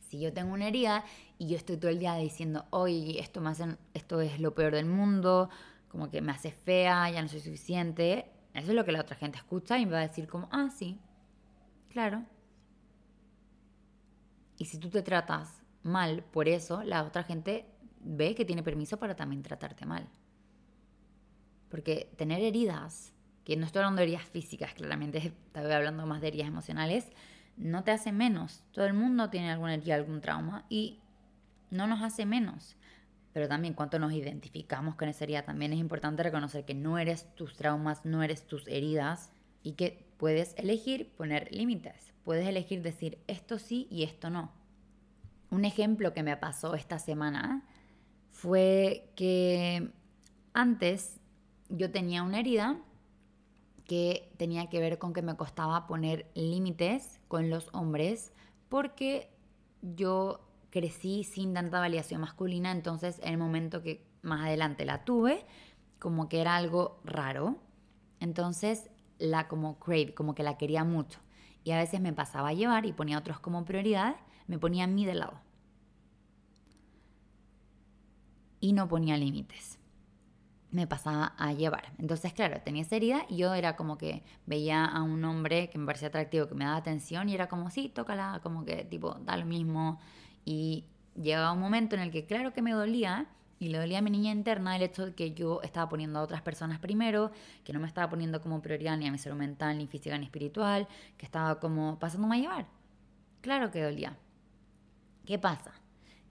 si 0.00 0.20
yo 0.20 0.32
tengo 0.32 0.52
una 0.52 0.68
herida 0.68 1.04
y 1.38 1.48
yo 1.48 1.56
estoy 1.56 1.76
todo 1.76 1.90
el 1.90 1.98
día 1.98 2.14
diciendo, 2.16 2.66
oye, 2.70 3.20
esto, 3.20 3.40
me 3.40 3.52
esto 3.94 4.20
es 4.20 4.40
lo 4.40 4.54
peor 4.54 4.74
del 4.74 4.86
mundo, 4.86 5.50
como 5.88 6.10
que 6.10 6.20
me 6.20 6.32
hace 6.32 6.50
fea, 6.50 7.10
ya 7.10 7.22
no 7.22 7.28
soy 7.28 7.40
suficiente. 7.40 8.30
Eso 8.54 8.68
es 8.70 8.74
lo 8.74 8.84
que 8.84 8.92
la 8.92 9.00
otra 9.00 9.16
gente 9.16 9.38
escucha 9.38 9.78
y 9.78 9.86
me 9.86 9.92
va 9.92 9.98
a 9.98 10.08
decir 10.08 10.26
como, 10.28 10.48
ah, 10.50 10.70
sí, 10.74 10.98
claro. 11.90 12.24
Y 14.58 14.64
si 14.64 14.78
tú 14.78 14.88
te 14.88 15.02
tratas 15.02 15.62
mal 15.82 16.22
por 16.22 16.48
eso, 16.48 16.82
la 16.82 17.02
otra 17.04 17.22
gente 17.22 17.66
ve 18.00 18.34
que 18.34 18.44
tiene 18.44 18.62
permiso 18.62 18.98
para 18.98 19.14
también 19.14 19.42
tratarte 19.42 19.84
mal. 19.84 20.08
Porque 21.68 22.12
tener 22.16 22.40
heridas, 22.42 23.12
que 23.46 23.56
no 23.56 23.64
estoy 23.64 23.80
hablando 23.80 24.00
de 24.00 24.08
heridas 24.08 24.24
físicas, 24.24 24.74
claramente 24.74 25.18
estoy 25.46 25.72
hablando 25.72 26.04
más 26.04 26.20
de 26.20 26.28
heridas 26.28 26.48
emocionales, 26.48 27.10
no 27.56 27.82
te 27.84 27.92
hace 27.92 28.12
menos. 28.12 28.62
Todo 28.72 28.84
el 28.84 28.92
mundo 28.92 29.30
tiene 29.30 29.50
alguna 29.50 29.72
herida, 29.72 29.94
algún 29.94 30.20
trauma 30.20 30.66
y 30.68 31.00
no 31.70 31.86
nos 31.86 32.02
hace 32.02 32.26
menos 32.26 32.76
pero 33.36 33.48
también 33.48 33.74
cuánto 33.74 33.98
nos 33.98 34.14
identificamos 34.14 34.94
con 34.94 35.10
esa 35.10 35.24
herida. 35.24 35.42
También 35.42 35.70
es 35.74 35.78
importante 35.78 36.22
reconocer 36.22 36.64
que 36.64 36.72
no 36.72 36.96
eres 36.96 37.34
tus 37.34 37.54
traumas, 37.54 38.06
no 38.06 38.22
eres 38.22 38.46
tus 38.46 38.66
heridas 38.66 39.30
y 39.62 39.72
que 39.72 40.06
puedes 40.16 40.54
elegir 40.56 41.12
poner 41.18 41.52
límites. 41.52 42.14
Puedes 42.24 42.48
elegir 42.48 42.80
decir 42.80 43.18
esto 43.26 43.58
sí 43.58 43.88
y 43.90 44.04
esto 44.04 44.30
no. 44.30 44.52
Un 45.50 45.66
ejemplo 45.66 46.14
que 46.14 46.22
me 46.22 46.34
pasó 46.38 46.74
esta 46.74 46.98
semana 46.98 47.68
fue 48.30 49.12
que 49.16 49.90
antes 50.54 51.20
yo 51.68 51.90
tenía 51.90 52.22
una 52.22 52.40
herida 52.40 52.78
que 53.86 54.32
tenía 54.36 54.68
que 54.68 54.80
ver 54.80 54.98
con 54.98 55.12
que 55.12 55.22
me 55.22 55.36
costaba 55.36 55.86
poner 55.86 56.30
límites 56.34 57.20
con 57.28 57.50
los 57.50 57.68
hombres 57.72 58.32
porque 58.68 59.30
yo 59.80 60.40
crecí 60.70 61.24
sin 61.24 61.54
tanta 61.54 61.80
validación 61.80 62.20
masculina, 62.20 62.72
entonces 62.72 63.18
en 63.22 63.32
el 63.32 63.38
momento 63.38 63.82
que 63.82 64.04
más 64.22 64.46
adelante 64.46 64.84
la 64.84 65.04
tuve, 65.04 65.46
como 65.98 66.28
que 66.28 66.40
era 66.40 66.56
algo 66.56 67.00
raro, 67.04 67.56
entonces 68.20 68.90
la 69.18 69.48
como 69.48 69.78
crave, 69.78 70.14
como 70.14 70.34
que 70.34 70.42
la 70.42 70.58
quería 70.58 70.84
mucho. 70.84 71.20
Y 71.64 71.70
a 71.70 71.78
veces 71.78 72.00
me 72.00 72.12
pasaba 72.12 72.48
a 72.48 72.52
llevar 72.52 72.86
y 72.86 72.92
ponía 72.92 73.18
otros 73.18 73.38
como 73.40 73.64
prioridad, 73.64 74.16
me 74.46 74.58
ponía 74.58 74.84
a 74.84 74.88
mí 74.88 75.04
de 75.04 75.14
lado. 75.14 75.40
Y 78.60 78.72
no 78.72 78.88
ponía 78.88 79.16
límites. 79.16 79.78
Me 80.76 80.86
pasaba 80.86 81.32
a 81.38 81.54
llevar. 81.54 81.92
Entonces, 81.96 82.34
claro, 82.34 82.60
tenía 82.62 82.82
esa 82.82 82.96
herida 82.96 83.24
y 83.30 83.38
yo 83.38 83.54
era 83.54 83.76
como 83.76 83.96
que 83.96 84.22
veía 84.44 84.84
a 84.84 85.02
un 85.02 85.24
hombre 85.24 85.70
que 85.70 85.78
me 85.78 85.86
parecía 85.86 86.08
atractivo, 86.08 86.48
que 86.48 86.54
me 86.54 86.66
daba 86.66 86.76
atención 86.76 87.30
y 87.30 87.34
era 87.34 87.48
como, 87.48 87.70
sí, 87.70 87.88
tócala, 87.88 88.40
como 88.42 88.66
que 88.66 88.84
tipo, 88.84 89.14
da 89.24 89.38
lo 89.38 89.46
mismo. 89.46 89.98
Y 90.44 90.84
llegaba 91.14 91.52
un 91.52 91.60
momento 91.60 91.96
en 91.96 92.02
el 92.02 92.10
que 92.10 92.26
claro 92.26 92.52
que 92.52 92.60
me 92.60 92.72
dolía, 92.72 93.26
y 93.58 93.68
le 93.68 93.78
dolía 93.78 94.00
a 94.00 94.02
mi 94.02 94.10
niña 94.10 94.32
interna 94.32 94.76
el 94.76 94.82
hecho 94.82 95.06
de 95.06 95.14
que 95.14 95.32
yo 95.32 95.62
estaba 95.62 95.88
poniendo 95.88 96.18
a 96.18 96.22
otras 96.22 96.42
personas 96.42 96.78
primero, 96.78 97.30
que 97.64 97.72
no 97.72 97.80
me 97.80 97.86
estaba 97.86 98.10
poniendo 98.10 98.42
como 98.42 98.60
prioridad 98.60 98.98
ni 98.98 99.06
a 99.06 99.10
mi 99.12 99.16
salud 99.16 99.38
mental, 99.38 99.78
ni 99.78 99.86
física, 99.86 100.18
ni 100.18 100.26
espiritual, 100.26 100.86
que 101.16 101.24
estaba 101.24 101.58
como 101.58 101.98
pasándome 101.98 102.36
a 102.36 102.40
llevar. 102.40 102.66
Claro 103.40 103.70
que 103.70 103.82
dolía. 103.82 104.14
¿Qué 105.24 105.38
pasa? 105.38 105.72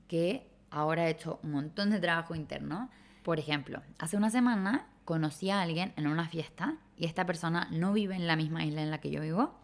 Que 0.07 0.51
ahora 0.69 1.07
he 1.07 1.11
hecho 1.11 1.39
un 1.41 1.51
montón 1.51 1.89
de 1.89 1.99
trabajo 1.99 2.35
interno. 2.35 2.91
Por 3.25 3.39
ejemplo, 3.39 3.81
hace 3.97 4.17
una 4.17 4.29
semana 4.29 4.85
conocí 5.03 5.49
a 5.49 5.63
alguien 5.63 5.93
en 5.97 6.05
una 6.05 6.29
fiesta 6.29 6.75
y 6.95 7.07
esta 7.07 7.25
persona 7.25 7.67
no 7.71 7.91
vive 7.91 8.15
en 8.15 8.27
la 8.27 8.35
misma 8.35 8.63
isla 8.63 8.83
en 8.83 8.91
la 8.91 8.99
que 8.99 9.09
yo 9.09 9.19
vivo 9.19 9.55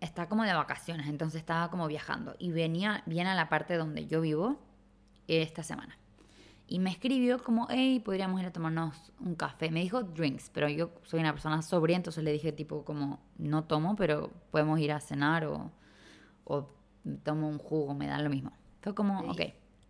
está 0.00 0.26
como 0.26 0.44
de 0.44 0.54
vacaciones, 0.54 1.06
entonces 1.06 1.40
estaba 1.40 1.70
como 1.70 1.86
viajando 1.86 2.34
y 2.38 2.50
venía 2.50 3.02
bien 3.04 3.26
a 3.26 3.34
la 3.34 3.50
parte 3.50 3.76
donde 3.76 4.06
yo 4.06 4.22
vivo 4.22 4.58
esta 5.28 5.62
semana. 5.62 5.98
Y 6.66 6.78
me 6.78 6.88
escribió 6.88 7.44
como, 7.44 7.66
hey, 7.68 8.00
podríamos 8.00 8.40
ir 8.40 8.46
a 8.46 8.52
tomarnos 8.52 9.12
un 9.20 9.34
café. 9.34 9.70
Me 9.70 9.80
dijo 9.80 10.02
drinks, 10.02 10.50
pero 10.54 10.70
yo 10.70 10.92
soy 11.02 11.20
una 11.20 11.32
persona 11.32 11.60
sobria, 11.60 11.94
entonces 11.94 12.24
le 12.24 12.32
dije 12.32 12.52
tipo 12.52 12.86
como, 12.86 13.20
no 13.36 13.64
tomo, 13.64 13.96
pero 13.96 14.30
podemos 14.50 14.80
ir 14.80 14.92
a 14.92 15.00
cenar 15.00 15.44
o, 15.44 15.70
o 16.44 16.70
tomo 17.22 17.50
un 17.50 17.58
jugo, 17.58 17.92
me 17.92 18.06
da 18.06 18.18
lo 18.18 18.30
mismo. 18.30 18.52
Fue 18.80 18.94
como, 18.94 19.20
ok. 19.30 19.42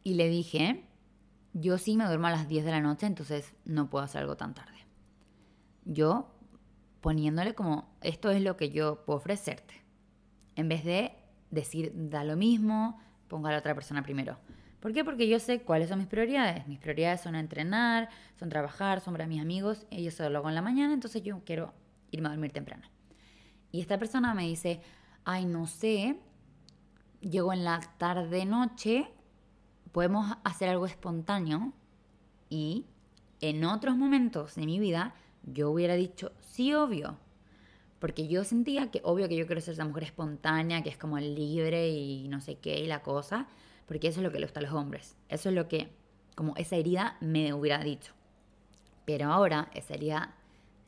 Y 0.02 0.14
le 0.14 0.28
dije, 0.28 0.85
yo 1.58 1.78
sí 1.78 1.96
me 1.96 2.04
duermo 2.04 2.26
a 2.26 2.30
las 2.30 2.48
10 2.48 2.66
de 2.66 2.70
la 2.70 2.80
noche, 2.80 3.06
entonces 3.06 3.54
no 3.64 3.88
puedo 3.88 4.04
hacer 4.04 4.20
algo 4.20 4.36
tan 4.36 4.52
tarde. 4.52 4.86
Yo 5.86 6.30
poniéndole 7.00 7.54
como, 7.54 7.88
esto 8.02 8.30
es 8.30 8.42
lo 8.42 8.56
que 8.56 8.70
yo 8.70 9.04
puedo 9.06 9.18
ofrecerte. 9.18 9.82
En 10.54 10.68
vez 10.68 10.84
de 10.84 11.12
decir, 11.50 11.92
da 11.94 12.24
lo 12.24 12.36
mismo, 12.36 13.00
ponga 13.28 13.48
a 13.48 13.52
la 13.52 13.58
otra 13.58 13.74
persona 13.74 14.02
primero. 14.02 14.38
¿Por 14.80 14.92
qué? 14.92 15.02
Porque 15.02 15.28
yo 15.28 15.38
sé 15.38 15.62
cuáles 15.62 15.88
son 15.88 15.98
mis 15.98 16.08
prioridades. 16.08 16.66
Mis 16.66 16.78
prioridades 16.78 17.22
son 17.22 17.34
entrenar, 17.34 18.10
son 18.34 18.50
trabajar, 18.50 19.00
son 19.00 19.14
ver 19.14 19.22
a 19.22 19.26
mis 19.26 19.40
amigos. 19.40 19.86
Ellos 19.90 20.12
se 20.14 20.28
lo 20.28 20.38
hago 20.38 20.48
en 20.50 20.54
la 20.54 20.62
mañana, 20.62 20.92
entonces 20.92 21.22
yo 21.22 21.42
quiero 21.44 21.72
irme 22.10 22.28
a 22.28 22.32
dormir 22.32 22.52
temprano. 22.52 22.86
Y 23.72 23.80
esta 23.80 23.98
persona 23.98 24.34
me 24.34 24.44
dice, 24.44 24.80
ay, 25.24 25.46
no 25.46 25.66
sé, 25.66 26.20
llego 27.20 27.52
en 27.52 27.64
la 27.64 27.80
tarde-noche, 27.96 29.08
podemos 29.96 30.36
hacer 30.44 30.68
algo 30.68 30.84
espontáneo. 30.84 31.72
Y 32.50 32.84
en 33.40 33.64
otros 33.64 33.96
momentos 33.96 34.54
de 34.54 34.66
mi 34.66 34.78
vida, 34.78 35.14
yo 35.42 35.70
hubiera 35.70 35.94
dicho, 35.94 36.32
sí, 36.42 36.74
obvio. 36.74 37.16
Porque 37.98 38.28
yo 38.28 38.44
sentía 38.44 38.90
que 38.90 39.00
obvio 39.04 39.26
que 39.26 39.36
yo 39.36 39.46
quiero 39.46 39.62
ser 39.62 39.72
esa 39.72 39.86
mujer 39.86 40.02
espontánea, 40.02 40.82
que 40.82 40.90
es 40.90 40.98
como 40.98 41.18
libre 41.18 41.88
y 41.88 42.28
no 42.28 42.42
sé 42.42 42.56
qué 42.56 42.78
y 42.80 42.86
la 42.86 43.02
cosa, 43.02 43.46
porque 43.86 44.08
eso 44.08 44.20
es 44.20 44.24
lo 44.24 44.30
que 44.30 44.38
le 44.38 44.44
gusta 44.44 44.60
a 44.60 44.64
los 44.64 44.74
hombres. 44.74 45.16
Eso 45.30 45.48
es 45.48 45.54
lo 45.54 45.66
que, 45.66 45.88
como 46.34 46.54
esa 46.56 46.76
herida 46.76 47.16
me 47.22 47.54
hubiera 47.54 47.82
dicho. 47.82 48.12
Pero 49.06 49.32
ahora 49.32 49.70
esa 49.72 49.94
herida 49.94 50.34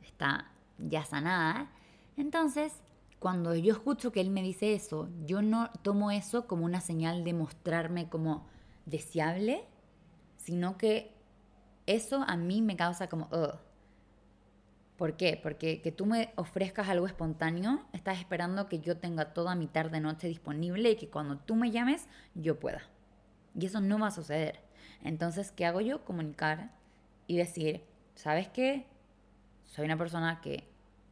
está 0.02 0.50
ya 0.76 1.06
sanada. 1.06 1.70
Entonces, 2.18 2.74
cuando 3.20 3.54
yo 3.54 3.72
escucho 3.72 4.12
que 4.12 4.20
él 4.20 4.28
me 4.28 4.42
dice 4.42 4.74
eso, 4.74 5.08
yo 5.24 5.40
no 5.40 5.70
tomo 5.80 6.10
eso 6.10 6.46
como 6.46 6.66
una 6.66 6.82
señal 6.82 7.24
de 7.24 7.32
mostrarme 7.32 8.10
como 8.10 8.46
deseable, 8.88 9.64
sino 10.36 10.76
que 10.78 11.12
eso 11.86 12.24
a 12.26 12.36
mí 12.36 12.62
me 12.62 12.76
causa 12.76 13.08
como, 13.08 13.28
¿Por 14.98 15.16
qué? 15.16 15.38
Porque 15.40 15.80
que 15.80 15.92
tú 15.92 16.06
me 16.06 16.32
ofrezcas 16.34 16.88
algo 16.88 17.06
espontáneo, 17.06 17.86
estás 17.92 18.18
esperando 18.18 18.68
que 18.68 18.80
yo 18.80 18.96
tenga 18.96 19.32
toda 19.32 19.54
mi 19.54 19.68
tarde 19.68 20.00
noche 20.00 20.26
disponible 20.26 20.90
y 20.90 20.96
que 20.96 21.08
cuando 21.08 21.38
tú 21.38 21.54
me 21.54 21.70
llames 21.70 22.08
yo 22.34 22.58
pueda. 22.58 22.82
Y 23.54 23.66
eso 23.66 23.80
no 23.80 24.00
va 24.00 24.08
a 24.08 24.10
suceder. 24.10 24.60
Entonces, 25.04 25.52
¿qué 25.52 25.66
hago 25.66 25.80
yo? 25.80 26.04
Comunicar 26.04 26.72
y 27.28 27.36
decir, 27.36 27.84
¿sabes 28.16 28.48
qué? 28.48 28.88
Soy 29.66 29.84
una 29.84 29.96
persona 29.96 30.40
que 30.40 30.68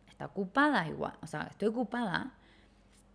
está 0.09 0.27
ocupada 0.27 0.89
igual, 0.89 1.17
o 1.23 1.29
sea, 1.29 1.43
estoy 1.43 1.69
ocupada, 1.69 2.35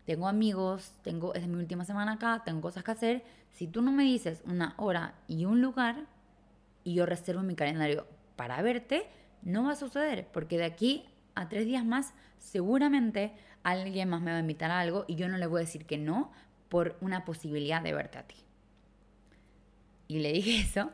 tengo 0.06 0.28
amigos, 0.28 0.94
tengo, 1.04 1.34
es 1.34 1.48
mi 1.48 1.56
última 1.56 1.86
semana 1.86 2.14
acá, 2.14 2.42
tengo 2.44 2.62
cosas 2.62 2.84
que 2.84 2.92
hacer. 2.92 3.24
Si 3.52 3.68
tú 3.68 3.82
no 3.82 3.92
me 3.92 4.04
dices 4.04 4.42
una 4.46 4.74
hora 4.78 5.16
y 5.28 5.46
un 5.46 5.62
lugar 5.62 6.06
y 6.84 6.96
yo 6.96 7.06
reservo 7.06 7.44
mi 7.44 7.56
calendario 7.56 8.08
para 8.36 8.62
verte, 8.62 9.08
no 9.44 9.64
va 9.64 9.72
a 9.72 9.76
suceder, 9.76 10.28
porque 10.32 10.58
de 10.58 10.66
aquí 10.66 11.06
a 11.36 11.50
tres 11.50 11.66
días 11.66 11.86
más 11.86 12.14
seguramente 12.38 13.34
alguien 13.64 14.10
más 14.10 14.22
me 14.22 14.32
va 14.32 14.38
a 14.38 14.42
invitar 14.42 14.72
a 14.72 14.80
algo 14.80 15.06
y 15.08 15.16
yo 15.16 15.30
no 15.30 15.38
le 15.38 15.46
voy 15.46 15.60
a 15.60 15.66
decir 15.66 15.86
que 15.86 15.98
no 15.98 16.32
por 16.70 16.98
una 17.02 17.26
posibilidad 17.26 17.82
de 17.82 17.94
verte 17.94 18.18
a 18.18 18.28
ti. 18.28 18.36
Y 20.08 20.20
le 20.20 20.34
dije 20.34 20.62
eso 20.62 20.92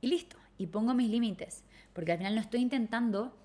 y 0.00 0.08
listo. 0.08 0.36
Y 0.58 0.66
pongo 0.66 0.94
mis 0.94 1.10
límites, 1.10 1.64
porque 1.92 2.12
al 2.12 2.18
final 2.18 2.34
no 2.34 2.40
estoy 2.40 2.60
intentando 2.60 3.36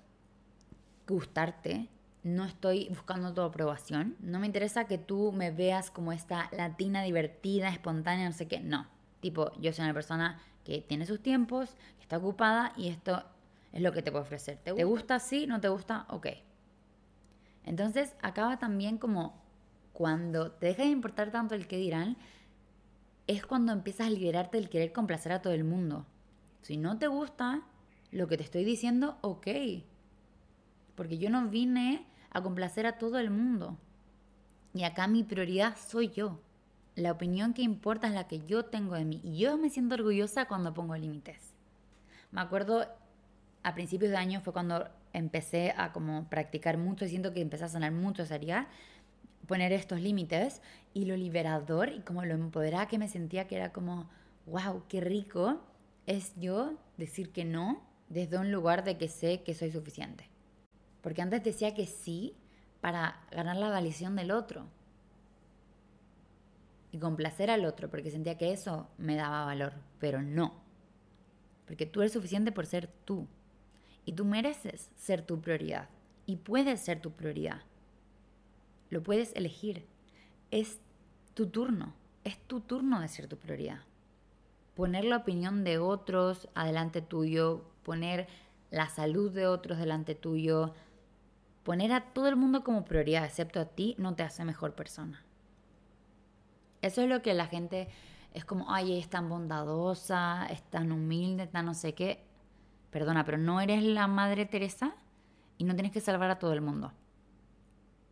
gustarte, 1.06 1.88
no 2.22 2.44
estoy 2.44 2.88
buscando 2.88 3.32
tu 3.32 3.40
aprobación, 3.40 4.16
no 4.20 4.38
me 4.38 4.46
interesa 4.46 4.86
que 4.86 4.98
tú 4.98 5.32
me 5.32 5.50
veas 5.50 5.90
como 5.90 6.12
esta 6.12 6.50
latina 6.52 7.02
divertida, 7.02 7.68
espontánea, 7.68 8.28
no 8.28 8.34
sé 8.34 8.48
qué, 8.48 8.60
no. 8.60 8.86
Tipo, 9.20 9.52
yo 9.60 9.72
soy 9.72 9.84
una 9.84 9.94
persona 9.94 10.40
que 10.64 10.80
tiene 10.80 11.06
sus 11.06 11.22
tiempos, 11.22 11.74
que 11.96 12.02
está 12.02 12.18
ocupada 12.18 12.72
y 12.76 12.88
esto 12.88 13.24
es 13.72 13.82
lo 13.82 13.92
que 13.92 14.02
te 14.02 14.10
puedo 14.10 14.22
ofrecer. 14.22 14.58
¿Te 14.58 14.84
gusta? 14.84 15.16
así? 15.16 15.46
¿No 15.46 15.60
te 15.60 15.68
gusta? 15.68 16.06
Ok. 16.08 16.26
Entonces 17.64 18.14
acaba 18.22 18.58
también 18.58 18.98
como 18.98 19.42
cuando 19.92 20.52
te 20.52 20.66
deja 20.66 20.84
de 20.84 20.90
importar 20.90 21.30
tanto 21.30 21.54
el 21.54 21.66
que 21.66 21.76
dirán, 21.76 22.16
es 23.26 23.44
cuando 23.44 23.72
empiezas 23.72 24.06
a 24.06 24.10
liberarte 24.10 24.56
del 24.58 24.70
querer 24.70 24.92
complacer 24.92 25.32
a 25.32 25.42
todo 25.42 25.52
el 25.52 25.64
mundo. 25.64 26.06
Si 26.62 26.76
no 26.76 26.98
te 26.98 27.08
gusta 27.08 27.62
lo 28.10 28.26
que 28.26 28.36
te 28.36 28.42
estoy 28.42 28.64
diciendo, 28.64 29.18
ok. 29.20 29.46
Porque 30.98 31.16
yo 31.16 31.30
no 31.30 31.46
vine 31.46 32.04
a 32.30 32.42
complacer 32.42 32.84
a 32.84 32.98
todo 32.98 33.20
el 33.20 33.30
mundo. 33.30 33.78
Y 34.74 34.82
acá 34.82 35.06
mi 35.06 35.22
prioridad 35.22 35.76
soy 35.76 36.08
yo. 36.08 36.40
La 36.96 37.12
opinión 37.12 37.54
que 37.54 37.62
importa 37.62 38.08
es 38.08 38.14
la 38.14 38.26
que 38.26 38.44
yo 38.44 38.64
tengo 38.64 38.96
de 38.96 39.04
mí. 39.04 39.20
Y 39.22 39.38
yo 39.38 39.56
me 39.56 39.70
siento 39.70 39.94
orgullosa 39.94 40.46
cuando 40.46 40.74
pongo 40.74 40.96
límites. 40.96 41.54
Me 42.32 42.40
acuerdo 42.40 42.84
a 43.62 43.74
principios 43.76 44.10
de 44.10 44.16
año 44.16 44.40
fue 44.40 44.52
cuando 44.52 44.88
empecé 45.12 45.72
a 45.76 45.92
como 45.92 46.28
practicar 46.28 46.78
mucho 46.78 47.04
y 47.04 47.10
siento 47.10 47.32
que 47.32 47.42
empecé 47.42 47.64
a 47.64 47.68
sanar 47.68 47.92
mucho 47.92 48.26
sería 48.26 48.66
poner 49.46 49.72
estos 49.72 50.00
límites 50.00 50.62
y 50.94 51.04
lo 51.04 51.16
liberador 51.16 51.90
y 51.90 52.00
como 52.00 52.24
lo 52.24 52.34
empoderada 52.34 52.88
que 52.88 52.98
me 52.98 53.08
sentía 53.08 53.46
que 53.46 53.56
era 53.56 53.72
como 53.72 54.10
wow 54.46 54.82
qué 54.88 55.00
rico 55.00 55.60
es 56.06 56.34
yo 56.36 56.74
decir 56.96 57.30
que 57.30 57.44
no 57.44 57.80
desde 58.08 58.38
un 58.38 58.50
lugar 58.50 58.84
de 58.84 58.98
que 58.98 59.08
sé 59.08 59.42
que 59.42 59.54
soy 59.54 59.70
suficiente 59.70 60.28
porque 61.08 61.22
antes 61.22 61.42
decía 61.42 61.72
que 61.72 61.86
sí 61.86 62.36
para 62.82 63.24
ganar 63.30 63.56
la 63.56 63.70
validación 63.70 64.14
del 64.14 64.30
otro 64.30 64.66
y 66.92 66.98
complacer 66.98 67.50
al 67.50 67.64
otro 67.64 67.88
porque 67.88 68.10
sentía 68.10 68.36
que 68.36 68.52
eso 68.52 68.88
me 68.98 69.16
daba 69.16 69.46
valor 69.46 69.72
pero 69.98 70.20
no 70.20 70.68
porque 71.66 71.86
tú 71.86 72.02
eres 72.02 72.12
suficiente 72.12 72.52
por 72.52 72.66
ser 72.66 72.88
tú 73.04 73.26
y 74.08 74.12
tú 74.12 74.24
mereces 74.24 74.90
ser 74.96 75.20
tu 75.20 75.42
prioridad. 75.42 75.90
Y 76.24 76.36
puedes 76.36 76.80
ser 76.80 76.98
tu 76.98 77.10
prioridad. 77.10 77.60
Lo 78.88 79.02
puedes 79.02 79.36
elegir. 79.36 79.84
Es 80.50 80.80
tu 81.34 81.48
turno. 81.48 81.92
Es 82.24 82.38
tu 82.38 82.60
turno 82.60 83.00
de 83.00 83.08
ser 83.08 83.26
tu 83.26 83.36
prioridad. 83.36 83.80
Poner 84.74 85.04
la 85.04 85.18
opinión 85.18 85.62
de 85.62 85.76
otros 85.76 86.48
adelante 86.54 87.02
tuyo. 87.02 87.66
Poner 87.82 88.28
la 88.70 88.88
salud 88.88 89.30
de 89.30 89.46
otros 89.46 89.76
delante 89.76 90.14
tuyo. 90.14 90.72
Poner 91.62 91.92
a 91.92 92.12
todo 92.12 92.28
el 92.28 92.36
mundo 92.36 92.64
como 92.64 92.84
prioridad, 92.84 93.24
excepto 93.24 93.60
a 93.60 93.66
ti, 93.66 93.94
no 93.98 94.14
te 94.14 94.22
hace 94.22 94.44
mejor 94.44 94.74
persona. 94.74 95.24
Eso 96.80 97.02
es 97.02 97.08
lo 97.08 97.22
que 97.22 97.34
la 97.34 97.46
gente 97.46 97.88
es 98.32 98.44
como, 98.44 98.72
ay, 98.72 98.98
es 98.98 99.08
tan 99.08 99.28
bondadosa, 99.28 100.46
es 100.46 100.62
tan 100.62 100.92
humilde, 100.92 101.46
tan 101.46 101.66
no 101.66 101.74
sé 101.74 101.94
qué 101.94 102.28
perdona, 102.90 103.24
pero 103.24 103.38
no 103.38 103.60
eres 103.60 103.82
la 103.82 104.06
Madre 104.06 104.46
Teresa 104.46 104.94
y 105.56 105.64
no 105.64 105.74
tienes 105.74 105.92
que 105.92 106.00
salvar 106.00 106.30
a 106.30 106.38
todo 106.38 106.52
el 106.52 106.60
mundo. 106.60 106.92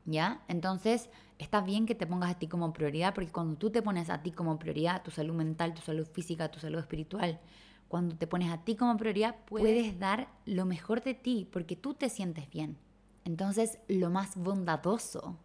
¿Ya? 0.04 0.42
Entonces, 0.48 1.10
está 1.38 1.60
bien 1.60 1.86
que 1.86 1.96
te 1.96 2.06
pongas 2.06 2.30
a 2.30 2.38
ti 2.38 2.46
como 2.46 2.72
prioridad, 2.72 3.14
porque 3.14 3.32
cuando 3.32 3.56
tú 3.56 3.70
te 3.70 3.82
pones 3.82 4.08
a 4.10 4.22
ti 4.22 4.30
como 4.30 4.58
prioridad, 4.58 5.02
tu 5.02 5.10
salud 5.10 5.34
mental, 5.34 5.74
tu 5.74 5.82
salud 5.82 6.06
física, 6.06 6.50
tu 6.50 6.60
salud 6.60 6.78
espiritual, 6.78 7.40
cuando 7.88 8.16
te 8.16 8.26
pones 8.26 8.52
a 8.52 8.58
ti 8.58 8.76
como 8.76 8.96
prioridad, 8.96 9.34
puedes 9.46 9.98
dar 9.98 10.28
lo 10.44 10.64
mejor 10.64 11.02
de 11.02 11.14
ti, 11.14 11.48
porque 11.50 11.74
tú 11.74 11.94
te 11.94 12.08
sientes 12.08 12.48
bien. 12.50 12.78
Entonces, 13.26 13.80
lo 13.88 14.08
más 14.08 14.36
bondadoso 14.36 15.36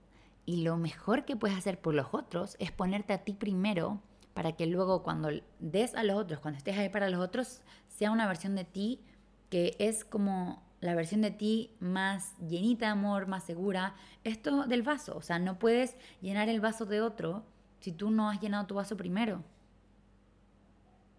y 0.45 0.61
lo 0.61 0.77
mejor 0.77 1.25
que 1.25 1.35
puedes 1.35 1.57
hacer 1.57 1.81
por 1.81 1.95
los 1.95 2.09
otros 2.11 2.55
es 2.59 2.71
ponerte 2.71 3.11
a 3.11 3.23
ti 3.23 3.33
primero 3.33 3.99
para 4.35 4.51
que 4.51 4.67
luego 4.67 5.01
cuando 5.01 5.29
des 5.59 5.95
a 5.95 6.03
los 6.03 6.15
otros, 6.15 6.39
cuando 6.39 6.59
estés 6.59 6.77
ahí 6.77 6.89
para 6.89 7.09
los 7.09 7.19
otros, 7.19 7.63
sea 7.87 8.11
una 8.11 8.27
versión 8.27 8.55
de 8.55 8.65
ti 8.65 9.01
que 9.49 9.75
es 9.79 10.05
como 10.05 10.61
la 10.79 10.93
versión 10.93 11.21
de 11.21 11.31
ti 11.31 11.75
más 11.79 12.37
llenita 12.37 12.85
de 12.85 12.91
amor, 12.91 13.25
más 13.25 13.45
segura. 13.45 13.95
Esto 14.23 14.67
del 14.67 14.83
vaso, 14.83 15.17
o 15.17 15.23
sea, 15.23 15.39
no 15.39 15.57
puedes 15.57 15.97
llenar 16.21 16.49
el 16.49 16.61
vaso 16.61 16.85
de 16.85 17.01
otro 17.01 17.43
si 17.79 17.91
tú 17.91 18.11
no 18.11 18.29
has 18.29 18.39
llenado 18.39 18.67
tu 18.67 18.75
vaso 18.75 18.95
primero. 18.95 19.43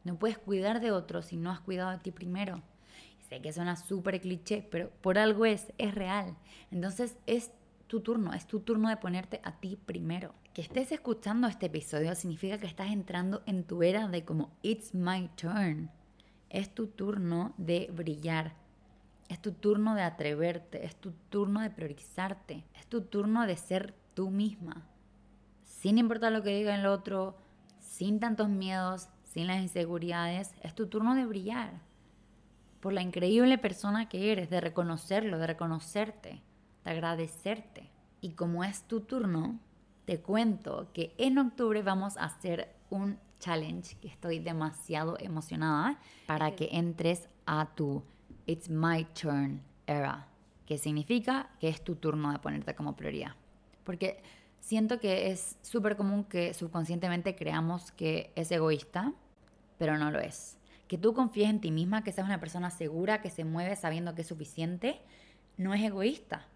No 0.05 0.17
puedes 0.17 0.39
cuidar 0.39 0.81
de 0.81 0.93
otro 0.93 1.23
si 1.23 1.37
no 1.37 1.51
has 1.51 1.59
cuidado 1.59 1.91
de 1.91 1.99
ti 1.99 2.13
primero. 2.13 2.63
Sé 3.33 3.41
que 3.41 3.51
suena 3.51 3.77
súper 3.77 4.21
cliché, 4.21 4.61
pero 4.71 4.91
por 5.01 5.17
algo 5.17 5.47
es, 5.47 5.73
es 5.79 5.95
real. 5.95 6.37
Entonces 6.71 7.17
es 7.27 7.51
tu 7.87 8.01
turno, 8.01 8.35
es 8.35 8.47
tu 8.47 8.61
turno 8.61 8.91
de 8.91 8.99
ponerte 8.99 9.41
a 9.43 9.59
ti 9.59 9.79
primero. 9.87 10.35
Que 10.53 10.61
estés 10.61 10.93
escuchando 10.93 11.49
este 11.49 11.65
episodio 11.65 12.15
significa 12.15 12.59
que 12.59 12.67
estás 12.67 12.91
entrando 12.91 13.43
en 13.47 13.65
tu 13.65 13.83
era 13.83 14.07
de 14.07 14.23
como 14.23 14.53
it's 14.61 14.95
my 14.95 15.31
turn 15.35 15.91
es 16.51 16.75
tu 16.75 16.89
turno 16.89 17.55
de 17.57 17.91
brillar. 17.91 18.53
Es 19.31 19.41
tu 19.41 19.53
turno 19.53 19.95
de 19.95 20.03
atreverte, 20.03 20.85
es 20.85 20.95
tu 20.95 21.13
turno 21.31 21.63
de 21.63 21.71
priorizarte, 21.71 22.67
es 22.79 22.87
tu 22.87 23.01
turno 23.01 23.47
de 23.47 23.57
ser 23.57 23.95
tú 24.13 24.29
misma. 24.29 24.87
Sin 25.65 25.97
importar 25.97 26.33
lo 26.33 26.43
que 26.43 26.55
diga 26.55 26.75
el 26.75 26.85
otro, 26.85 27.39
sin 27.79 28.21
tantos 28.21 28.51
miedos, 28.51 29.09
sin 29.25 29.47
las 29.47 29.63
inseguridades, 29.63 30.53
es 30.63 30.75
tu 30.75 30.89
turno 30.89 31.15
de 31.15 31.25
brillar. 31.25 31.92
Por 32.83 32.93
la 32.93 33.01
increíble 33.01 33.59
persona 33.59 34.09
que 34.09 34.33
eres, 34.33 34.51
de 34.51 34.61
reconocerlo, 34.61 35.39
de 35.39 35.47
reconocerte, 35.47 36.43
de 36.85 36.91
agradecerte. 36.91 37.89
Y 38.21 38.33
como 38.33 38.65
es 38.65 38.83
tu 38.89 39.03
turno, 39.03 39.61
te 40.05 40.21
cuento 40.21 40.89
que 40.93 41.15
en 41.17 41.39
octubre 41.39 41.81
vamos 41.83 42.17
a 42.17 42.25
hacer 42.25 42.75
un 42.91 43.21
challenge 43.39 43.97
que 44.01 44.09
estoy 44.09 44.41
demasiado 44.41 45.17
emocionada 45.21 46.01
para 46.27 46.57
que 46.57 46.71
entres 46.73 47.29
a 47.47 47.73
tu 47.73 48.03
It's 48.47 48.69
My 48.69 49.05
Turn 49.15 49.63
era, 49.87 50.27
que 50.67 50.77
significa 50.77 51.51
que 51.61 51.69
es 51.69 51.85
tu 51.85 51.95
turno 51.95 52.33
de 52.33 52.41
ponerte 52.41 52.75
como 52.75 52.97
prioridad. 52.97 53.37
Porque 53.85 54.25
siento 54.59 54.99
que 54.99 55.31
es 55.31 55.57
súper 55.63 55.97
común 55.97 56.25
que 56.25 56.53
subconscientemente 56.53 57.37
creamos 57.37 57.93
que 57.93 58.33
es 58.35 58.51
egoísta, 58.51 59.13
pero 59.79 59.97
no 59.99 60.11
lo 60.11 60.19
es. 60.19 60.59
Que 60.93 60.99
tú 60.99 61.15
confíes 61.15 61.49
en 61.49 61.63
ti 61.63 61.71
misma, 61.71 62.05
que 62.05 62.13
seas 62.13 62.27
una 62.27 62.39
persona 62.39 62.69
segura, 62.69 63.23
que 63.23 63.31
se 63.31 63.47
mueve 63.47 63.77
sabiendo 63.77 64.15
que 64.15 64.21
es 64.21 64.29
suficiente, 64.29 65.01
no 65.57 65.73
es 65.73 65.83
egoísta. 65.83 66.47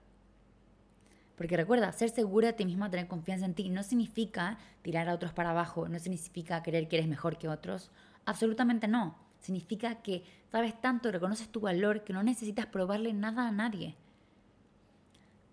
Porque 1.36 1.56
recuerda, 1.56 1.90
ser 1.92 2.10
segura 2.10 2.48
de 2.48 2.52
ti 2.52 2.66
misma, 2.66 2.90
tener 2.90 3.08
confianza 3.08 3.46
en 3.46 3.54
ti, 3.54 3.70
no 3.70 3.82
significa 3.82 4.58
tirar 4.82 5.08
a 5.08 5.14
otros 5.14 5.32
para 5.32 5.52
abajo, 5.52 5.88
no 5.88 5.98
significa 5.98 6.62
creer 6.62 6.86
que 6.86 6.96
eres 6.96 7.08
mejor 7.08 7.38
que 7.38 7.48
otros. 7.48 7.90
Absolutamente 8.26 8.88
no. 8.88 9.16
Significa 9.40 10.02
que 10.02 10.22
sabes 10.52 10.78
tanto, 10.82 11.10
reconoces 11.10 11.48
tu 11.48 11.60
valor, 11.60 12.04
que 12.04 12.12
no 12.12 12.22
necesitas 12.22 12.66
probarle 12.66 13.14
nada 13.14 13.48
a 13.48 13.52
nadie. 13.52 13.96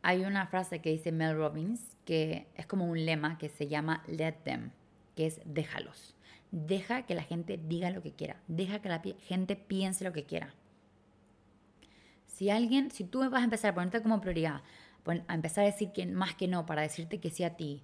Hay 0.01 0.25
una 0.25 0.47
frase 0.47 0.81
que 0.81 0.89
dice 0.89 1.13
Mel 1.13 1.37
Robbins, 1.37 1.95
que 2.03 2.49
es 2.55 2.65
como 2.65 2.85
un 2.85 3.05
lema 3.05 3.37
que 3.37 3.47
se 3.47 3.69
llama 3.69 4.03
Let 4.07 4.39
them, 4.43 4.71
que 5.15 5.27
es 5.27 5.39
déjalos. 5.45 6.17
Deja 6.55 7.01
que 7.01 7.15
la 7.15 7.23
gente 7.23 7.57
diga 7.57 7.89
lo 7.89 8.03
que 8.03 8.11
quiera. 8.11 8.39
Deja 8.47 8.79
que 8.79 8.89
la 8.89 9.01
gente 9.27 9.55
piense 9.55 10.03
lo 10.03 10.13
que 10.13 10.25
quiera. 10.25 10.53
Si 12.27 12.51
alguien, 12.51 12.91
si 12.91 13.03
tú 13.03 13.27
vas 13.27 13.41
a 13.41 13.45
empezar 13.45 13.71
a 13.71 13.73
ponerte 13.73 14.03
como 14.03 14.21
prioridad 14.21 14.61
a 15.27 15.33
empezar 15.33 15.63
a 15.63 15.67
decir 15.67 15.91
que 15.91 16.05
más 16.05 16.35
que 16.35 16.47
no 16.47 16.65
para 16.65 16.83
decirte 16.83 17.19
que 17.19 17.29
sí 17.29 17.43
a 17.43 17.55
ti, 17.55 17.83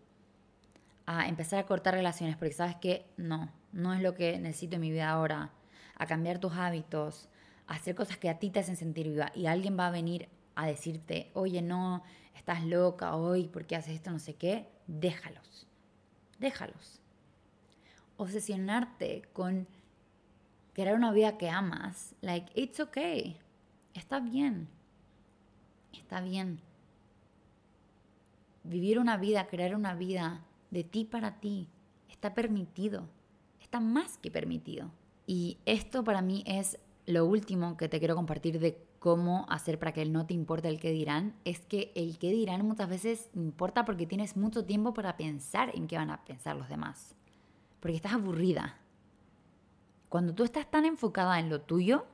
a 1.05 1.27
empezar 1.27 1.59
a 1.59 1.65
cortar 1.65 1.95
relaciones 1.95 2.37
porque 2.37 2.53
sabes 2.53 2.75
que 2.75 3.05
no, 3.17 3.51
no 3.73 3.93
es 3.93 4.01
lo 4.01 4.13
que 4.13 4.37
necesito 4.39 4.75
en 4.75 4.81
mi 4.81 4.91
vida 4.91 5.09
ahora, 5.09 5.51
a 5.95 6.05
cambiar 6.05 6.39
tus 6.39 6.53
hábitos, 6.53 7.27
a 7.67 7.75
hacer 7.75 7.95
cosas 7.95 8.17
que 8.17 8.29
a 8.29 8.39
ti 8.39 8.51
te 8.51 8.59
hacen 8.59 8.77
sentir 8.77 9.09
viva 9.09 9.31
y 9.35 9.47
alguien 9.47 9.77
va 9.77 9.87
a 9.87 9.91
venir 9.91 10.29
a 10.55 10.67
decirte, 10.67 11.31
oye, 11.33 11.61
no, 11.61 12.03
estás 12.35 12.63
loca 12.63 13.15
hoy, 13.15 13.47
¿por 13.47 13.65
qué 13.65 13.75
haces 13.75 13.95
esto? 13.95 14.11
No 14.11 14.19
sé 14.19 14.35
qué, 14.35 14.67
déjalos, 14.87 15.67
déjalos. 16.37 17.01
Obsesionarte 18.19 19.23
con 19.33 19.65
crear 20.73 20.95
una 20.95 21.11
vida 21.11 21.37
que 21.37 21.49
amas, 21.49 22.15
like, 22.21 22.51
it's 22.53 22.79
okay, 22.79 23.37
está 23.93 24.19
bien, 24.19 24.67
está 25.93 26.21
bien. 26.21 26.59
Vivir 28.63 28.99
una 28.99 29.17
vida, 29.17 29.47
crear 29.47 29.73
una 29.73 29.95
vida 29.95 30.41
de 30.69 30.83
ti 30.83 31.05
para 31.05 31.39
ti, 31.39 31.69
está 32.09 32.33
permitido, 32.33 33.07
está 33.61 33.79
más 33.79 34.17
que 34.17 34.29
permitido. 34.29 34.91
Y 35.25 35.57
esto 35.65 36.03
para 36.03 36.21
mí 36.21 36.43
es 36.45 36.77
lo 37.05 37.25
último 37.25 37.77
que 37.77 37.87
te 37.87 37.99
quiero 37.99 38.15
compartir 38.15 38.59
de 38.59 38.77
cómo 38.99 39.45
hacer 39.49 39.79
para 39.79 39.93
que 39.93 40.05
no 40.05 40.25
te 40.25 40.33
importe 40.33 40.67
el 40.67 40.79
que 40.79 40.91
dirán, 40.91 41.35
es 41.45 41.61
que 41.61 41.91
el 41.95 42.17
que 42.19 42.31
dirán 42.31 42.65
muchas 42.65 42.89
veces 42.89 43.29
importa 43.33 43.85
porque 43.85 44.05
tienes 44.05 44.35
mucho 44.35 44.65
tiempo 44.65 44.93
para 44.93 45.17
pensar 45.17 45.71
en 45.73 45.87
qué 45.87 45.95
van 45.97 46.09
a 46.11 46.23
pensar 46.25 46.55
los 46.55 46.69
demás, 46.69 47.15
porque 47.79 47.95
estás 47.95 48.13
aburrida. 48.13 48.77
Cuando 50.09 50.33
tú 50.33 50.43
estás 50.43 50.69
tan 50.69 50.85
enfocada 50.85 51.39
en 51.39 51.49
lo 51.49 51.61
tuyo, 51.61 52.05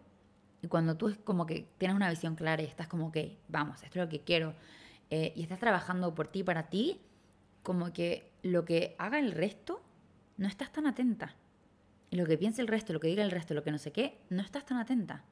y 0.61 0.67
cuando 0.67 0.97
tú 0.97 1.09
es 1.09 1.17
como 1.17 1.45
que 1.45 1.67
tienes 1.77 1.95
una 1.95 2.09
visión 2.09 2.35
clara 2.35 2.61
y 2.61 2.65
estás 2.65 2.87
como 2.87 3.11
que, 3.11 3.37
vamos, 3.47 3.83
esto 3.83 3.99
es 3.99 4.05
lo 4.05 4.09
que 4.09 4.21
quiero, 4.21 4.53
eh, 5.09 5.33
y 5.35 5.43
estás 5.43 5.59
trabajando 5.59 6.13
por 6.15 6.27
ti, 6.27 6.43
para 6.43 6.69
ti, 6.69 7.01
como 7.63 7.93
que 7.93 8.31
lo 8.41 8.65
que 8.65 8.95
haga 8.97 9.19
el 9.19 9.31
resto, 9.31 9.81
no 10.37 10.47
estás 10.47 10.71
tan 10.71 10.87
atenta. 10.87 11.35
Y 12.09 12.17
lo 12.17 12.25
que 12.25 12.37
piense 12.37 12.61
el 12.61 12.67
resto, 12.67 12.93
lo 12.93 12.99
que 12.99 13.07
diga 13.07 13.23
el 13.23 13.31
resto, 13.31 13.53
lo 13.53 13.63
que 13.63 13.71
no 13.71 13.77
sé 13.77 13.91
qué, 13.91 14.19
no 14.29 14.41
estás 14.41 14.65
tan 14.65 14.77
atenta. 14.77 15.23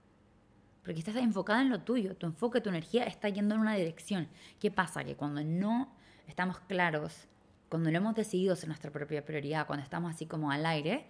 Porque 0.84 1.00
estás 1.00 1.16
enfocada 1.16 1.62
en 1.62 1.70
lo 1.70 1.82
tuyo, 1.82 2.16
tu 2.16 2.26
enfoque, 2.26 2.62
tu 2.62 2.70
energía 2.70 3.06
está 3.06 3.30
yendo 3.30 3.56
en 3.56 3.62
una 3.62 3.76
dirección. 3.76 4.28
¿Qué 4.60 4.70
pasa? 4.70 5.04
Que 5.04 5.16
cuando 5.16 5.44
no 5.44 5.94
estamos 6.28 6.60
claros, 6.60 7.28
cuando 7.74 7.90
lo 7.90 7.98
hemos 7.98 8.14
decidido 8.14 8.56
ser 8.56 8.68
nuestra 8.68 8.92
propia 8.92 9.26
prioridad, 9.26 9.66
cuando 9.66 9.82
estamos 9.82 10.14
así 10.14 10.28
como 10.28 10.52
al 10.52 10.64
aire, 10.68 11.08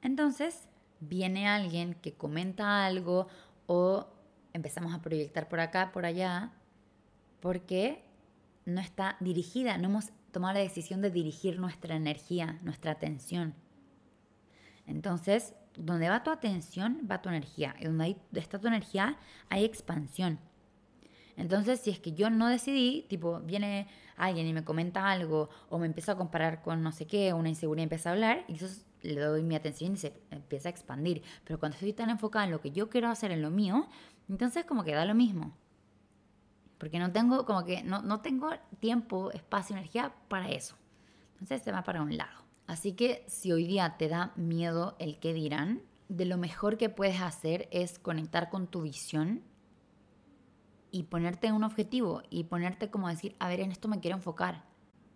entonces 0.00 0.68
viene 1.00 1.48
alguien 1.48 1.94
que 1.94 2.12
comenta 2.12 2.86
algo 2.86 3.26
o 3.66 4.06
empezamos 4.52 4.94
a 4.94 5.02
proyectar 5.02 5.48
por 5.48 5.58
acá, 5.58 5.90
por 5.90 6.06
allá, 6.06 6.52
porque 7.40 8.04
no 8.64 8.80
está 8.80 9.16
dirigida, 9.18 9.76
no 9.76 9.88
hemos 9.88 10.10
tomado 10.30 10.54
la 10.54 10.60
decisión 10.60 11.02
de 11.02 11.10
dirigir 11.10 11.58
nuestra 11.58 11.96
energía, 11.96 12.60
nuestra 12.62 12.92
atención. 12.92 13.54
Entonces, 14.86 15.56
donde 15.74 16.08
va 16.08 16.22
tu 16.22 16.30
atención, 16.30 17.08
va 17.10 17.22
tu 17.22 17.28
energía. 17.28 17.74
Y 17.80 17.86
donde 17.86 18.16
está 18.34 18.60
tu 18.60 18.68
energía, 18.68 19.18
hay 19.48 19.64
expansión. 19.64 20.38
Entonces, 21.38 21.80
si 21.80 21.90
es 21.90 21.98
que 21.98 22.12
yo 22.12 22.28
no 22.28 22.48
decidí, 22.48 23.06
tipo, 23.08 23.40
viene 23.40 23.86
alguien 24.16 24.46
y 24.46 24.52
me 24.52 24.64
comenta 24.64 25.10
algo, 25.10 25.48
o 25.70 25.78
me 25.78 25.86
empieza 25.86 26.12
a 26.12 26.16
comparar 26.16 26.60
con 26.60 26.82
no 26.82 26.92
sé 26.92 27.06
qué, 27.06 27.32
una 27.32 27.48
inseguridad 27.48 27.84
empieza 27.84 28.10
a 28.10 28.12
hablar, 28.12 28.44
y 28.48 28.56
eso 28.56 28.68
le 29.00 29.20
doy 29.20 29.42
mi 29.42 29.54
atención 29.54 29.94
y 29.94 29.96
se 29.96 30.12
empieza 30.30 30.68
a 30.68 30.70
expandir. 30.70 31.22
Pero 31.44 31.58
cuando 31.58 31.76
estoy 31.76 31.94
tan 31.94 32.10
enfocada 32.10 32.44
en 32.44 32.50
lo 32.50 32.60
que 32.60 32.72
yo 32.72 32.90
quiero 32.90 33.08
hacer, 33.08 33.30
en 33.30 33.40
lo 33.40 33.50
mío, 33.50 33.88
entonces 34.28 34.66
como 34.66 34.84
que 34.84 34.92
da 34.92 35.06
lo 35.06 35.14
mismo 35.14 35.56
porque 36.78 36.98
no 36.98 37.12
tengo 37.12 37.44
como 37.44 37.64
que 37.64 37.82
no, 37.82 38.02
no 38.02 38.20
tengo 38.20 38.50
tiempo, 38.80 39.30
espacio, 39.32 39.76
energía 39.76 40.14
para 40.28 40.48
eso. 40.48 40.76
Entonces 41.32 41.62
se 41.62 41.72
va 41.72 41.82
para 41.82 42.02
un 42.02 42.16
lado. 42.16 42.44
Así 42.66 42.92
que 42.92 43.24
si 43.26 43.52
hoy 43.52 43.66
día 43.66 43.96
te 43.98 44.08
da 44.08 44.32
miedo 44.36 44.96
el 44.98 45.18
que 45.18 45.34
dirán, 45.34 45.82
de 46.08 46.24
lo 46.24 46.38
mejor 46.38 46.78
que 46.78 46.88
puedes 46.88 47.20
hacer 47.20 47.68
es 47.70 47.98
conectar 47.98 48.48
con 48.48 48.66
tu 48.66 48.82
visión 48.82 49.42
y 50.90 51.04
ponerte 51.04 51.52
un 51.52 51.64
objetivo 51.64 52.22
y 52.30 52.44
ponerte 52.44 52.90
como 52.90 53.08
decir, 53.08 53.36
a 53.38 53.48
ver, 53.48 53.60
en 53.60 53.72
esto 53.72 53.88
me 53.88 54.00
quiero 54.00 54.16
enfocar. 54.16 54.64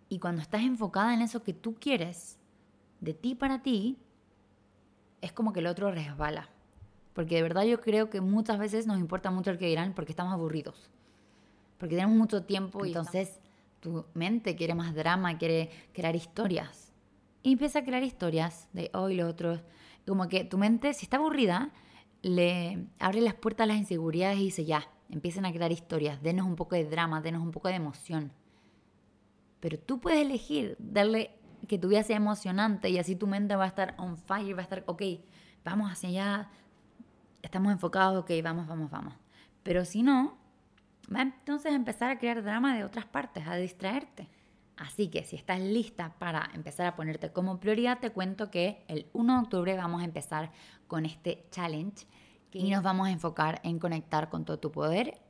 Y 0.08 0.18
cuando 0.18 0.42
estás 0.42 0.62
enfocada 0.62 1.14
en 1.14 1.22
eso 1.22 1.42
que 1.42 1.54
tú 1.54 1.74
quieres, 1.74 2.38
de 3.00 3.14
ti 3.14 3.34
para 3.34 3.62
ti, 3.62 3.98
es 5.20 5.32
como 5.32 5.52
que 5.52 5.60
el 5.60 5.66
otro 5.66 5.90
resbala. 5.90 6.50
Porque 7.14 7.36
de 7.36 7.42
verdad 7.42 7.64
yo 7.64 7.80
creo 7.80 8.10
que 8.10 8.20
muchas 8.20 8.58
veces 8.58 8.86
nos 8.86 8.98
importa 8.98 9.30
mucho 9.30 9.50
el 9.50 9.58
que 9.58 9.66
dirán 9.66 9.94
porque 9.94 10.12
estamos 10.12 10.32
aburridos 10.32 10.90
porque 11.82 11.96
tenemos 11.96 12.16
mucho 12.16 12.44
tiempo 12.44 12.84
y 12.84 12.90
entonces 12.90 13.40
tu 13.80 14.04
mente 14.14 14.54
quiere 14.54 14.72
más 14.72 14.94
drama, 14.94 15.36
quiere 15.36 15.68
crear 15.92 16.14
historias. 16.14 16.92
Y 17.42 17.54
empieza 17.54 17.80
a 17.80 17.84
crear 17.84 18.04
historias 18.04 18.68
de 18.72 18.88
hoy, 18.94 19.16
lo 19.16 19.26
otro. 19.26 19.60
Como 20.06 20.28
que 20.28 20.44
tu 20.44 20.58
mente, 20.58 20.94
si 20.94 21.06
está 21.06 21.16
aburrida, 21.16 21.72
le 22.22 22.86
abre 23.00 23.20
las 23.20 23.34
puertas 23.34 23.64
a 23.64 23.66
las 23.66 23.78
inseguridades 23.78 24.38
y 24.38 24.44
dice, 24.44 24.64
ya, 24.64 24.88
empiecen 25.12 25.44
a 25.44 25.52
crear 25.52 25.70
historias, 25.70 26.20
denos 26.22 26.46
un 26.46 26.56
poco 26.56 26.74
de 26.74 26.84
drama, 26.84 27.20
denos 27.20 27.42
un 27.42 27.52
poco 27.52 27.68
de 27.68 27.74
emoción. 27.74 28.32
Pero 29.60 29.78
tú 29.78 30.00
puedes 30.00 30.20
elegir 30.20 30.74
darle 30.78 31.38
que 31.68 31.78
tu 31.78 31.88
vida 31.88 32.02
sea 32.02 32.16
emocionante 32.16 32.88
y 32.88 32.98
así 32.98 33.14
tu 33.14 33.26
mente 33.26 33.54
va 33.54 33.64
a 33.64 33.68
estar 33.68 33.94
on 33.98 34.16
fire, 34.16 34.56
va 34.56 34.60
a 34.60 34.62
estar, 34.64 34.82
ok, 34.86 35.02
vamos 35.64 35.92
hacia 35.92 36.08
allá, 36.08 36.50
estamos 37.42 37.72
enfocados, 37.72 38.22
ok, 38.22 38.30
vamos, 38.42 38.66
vamos, 38.66 38.90
vamos. 38.90 39.14
Pero 39.62 39.84
si 39.84 40.02
no, 40.02 40.38
va 41.14 41.22
entonces 41.22 41.72
a 41.72 41.76
empezar 41.76 42.10
a 42.10 42.18
crear 42.18 42.42
drama 42.42 42.74
de 42.74 42.82
otras 42.82 43.04
partes, 43.04 43.46
a 43.46 43.54
distraerte. 43.56 44.28
Así 44.76 45.08
que 45.08 45.24
si 45.24 45.36
estás 45.36 45.60
lista 45.60 46.14
para 46.18 46.50
empezar 46.54 46.86
a 46.86 46.96
ponerte 46.96 47.30
como 47.30 47.60
prioridad, 47.60 48.00
te 48.00 48.10
cuento 48.10 48.50
que 48.50 48.84
el 48.88 49.06
1 49.12 49.34
de 49.34 49.40
octubre 49.42 49.76
vamos 49.76 50.00
a 50.00 50.06
empezar 50.06 50.50
con 50.88 51.04
este 51.04 51.46
challenge 51.50 52.06
y 52.52 52.70
nos 52.70 52.82
vamos 52.82 53.08
a 53.08 53.10
enfocar 53.10 53.60
en 53.64 53.78
conectar 53.78 54.28
con 54.28 54.44
todo 54.44 54.58
tu 54.58 54.70
poder, 54.70 55.20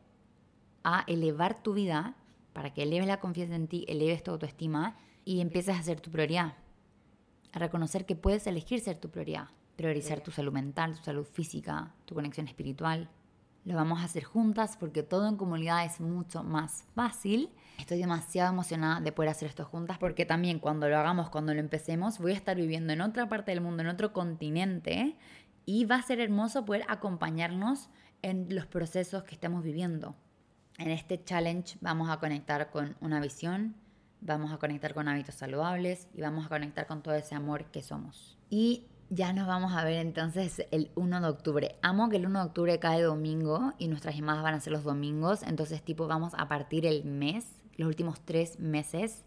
a 0.84 1.04
elevar 1.06 1.62
tu 1.62 1.74
vida 1.74 2.16
para 2.52 2.74
que 2.74 2.82
eleves 2.82 3.06
la 3.06 3.20
confianza 3.20 3.54
en 3.54 3.68
ti, 3.68 3.84
eleves 3.88 4.22
tu 4.22 4.30
autoestima 4.30 4.96
y 5.24 5.40
empieces 5.40 5.78
a 5.78 5.82
ser 5.82 6.00
tu 6.00 6.10
prioridad. 6.10 6.54
A 7.52 7.58
reconocer 7.58 8.06
que 8.06 8.16
puedes 8.16 8.46
elegir 8.46 8.80
ser 8.80 8.98
tu 8.98 9.10
prioridad, 9.10 9.48
priorizar 9.76 10.20
tu 10.20 10.30
salud 10.30 10.52
mental, 10.52 10.96
tu 10.96 11.04
salud 11.04 11.24
física, 11.24 11.94
tu 12.04 12.14
conexión 12.14 12.48
espiritual, 12.48 13.08
lo 13.64 13.76
vamos 13.76 14.00
a 14.00 14.04
hacer 14.04 14.24
juntas 14.24 14.76
porque 14.76 15.04
todo 15.04 15.28
en 15.28 15.36
comunidad 15.36 15.84
es 15.84 16.00
mucho 16.00 16.42
más 16.42 16.84
fácil. 16.96 17.48
Estoy 17.78 17.98
demasiado 17.98 18.52
emocionada 18.52 19.00
de 19.00 19.12
poder 19.12 19.30
hacer 19.30 19.48
esto 19.48 19.64
juntas 19.64 19.98
porque 19.98 20.26
también 20.26 20.58
cuando 20.58 20.88
lo 20.88 20.98
hagamos, 20.98 21.30
cuando 21.30 21.54
lo 21.54 21.60
empecemos, 21.60 22.18
voy 22.18 22.32
a 22.32 22.34
estar 22.34 22.56
viviendo 22.56 22.92
en 22.92 23.00
otra 23.00 23.28
parte 23.28 23.52
del 23.52 23.60
mundo, 23.60 23.82
en 23.82 23.88
otro 23.88 24.12
continente 24.12 25.16
y 25.64 25.84
va 25.84 25.96
a 25.96 26.02
ser 26.02 26.20
hermoso 26.20 26.64
poder 26.64 26.84
acompañarnos 26.88 27.88
en 28.22 28.54
los 28.54 28.66
procesos 28.66 29.24
que 29.24 29.34
estamos 29.34 29.62
viviendo. 29.62 30.14
En 30.78 30.90
este 30.90 31.22
challenge 31.22 31.76
vamos 31.80 32.10
a 32.10 32.18
conectar 32.18 32.70
con 32.70 32.96
una 33.00 33.20
visión, 33.20 33.74
vamos 34.20 34.52
a 34.52 34.58
conectar 34.58 34.94
con 34.94 35.08
hábitos 35.08 35.34
saludables 35.34 36.08
y 36.14 36.20
vamos 36.20 36.46
a 36.46 36.48
conectar 36.48 36.86
con 36.86 37.02
todo 37.02 37.14
ese 37.14 37.34
amor 37.34 37.66
que 37.66 37.82
somos. 37.82 38.38
Y 38.50 38.86
Ya 39.14 39.34
nos 39.34 39.46
vamos 39.46 39.74
a 39.74 39.84
ver 39.84 39.98
entonces 39.98 40.66
el 40.70 40.90
1 40.94 41.20
de 41.20 41.28
octubre. 41.28 41.76
Amo 41.82 42.08
que 42.08 42.16
el 42.16 42.24
1 42.24 42.38
de 42.38 42.46
octubre 42.46 42.78
cae 42.78 43.02
domingo 43.02 43.74
y 43.76 43.88
nuestras 43.88 44.16
llamadas 44.16 44.42
van 44.42 44.54
a 44.54 44.60
ser 44.60 44.72
los 44.72 44.84
domingos. 44.84 45.42
Entonces, 45.42 45.82
tipo, 45.82 46.06
vamos 46.06 46.32
a 46.38 46.48
partir 46.48 46.86
el 46.86 47.04
mes, 47.04 47.44
los 47.76 47.88
últimos 47.88 48.22
tres 48.22 48.58
meses, 48.58 49.26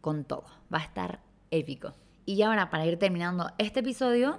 con 0.00 0.22
todo. 0.22 0.44
Va 0.72 0.78
a 0.78 0.84
estar 0.84 1.18
épico. 1.50 1.94
Y 2.26 2.42
ahora, 2.42 2.70
para 2.70 2.86
ir 2.86 2.96
terminando 2.96 3.50
este 3.58 3.80
episodio, 3.80 4.38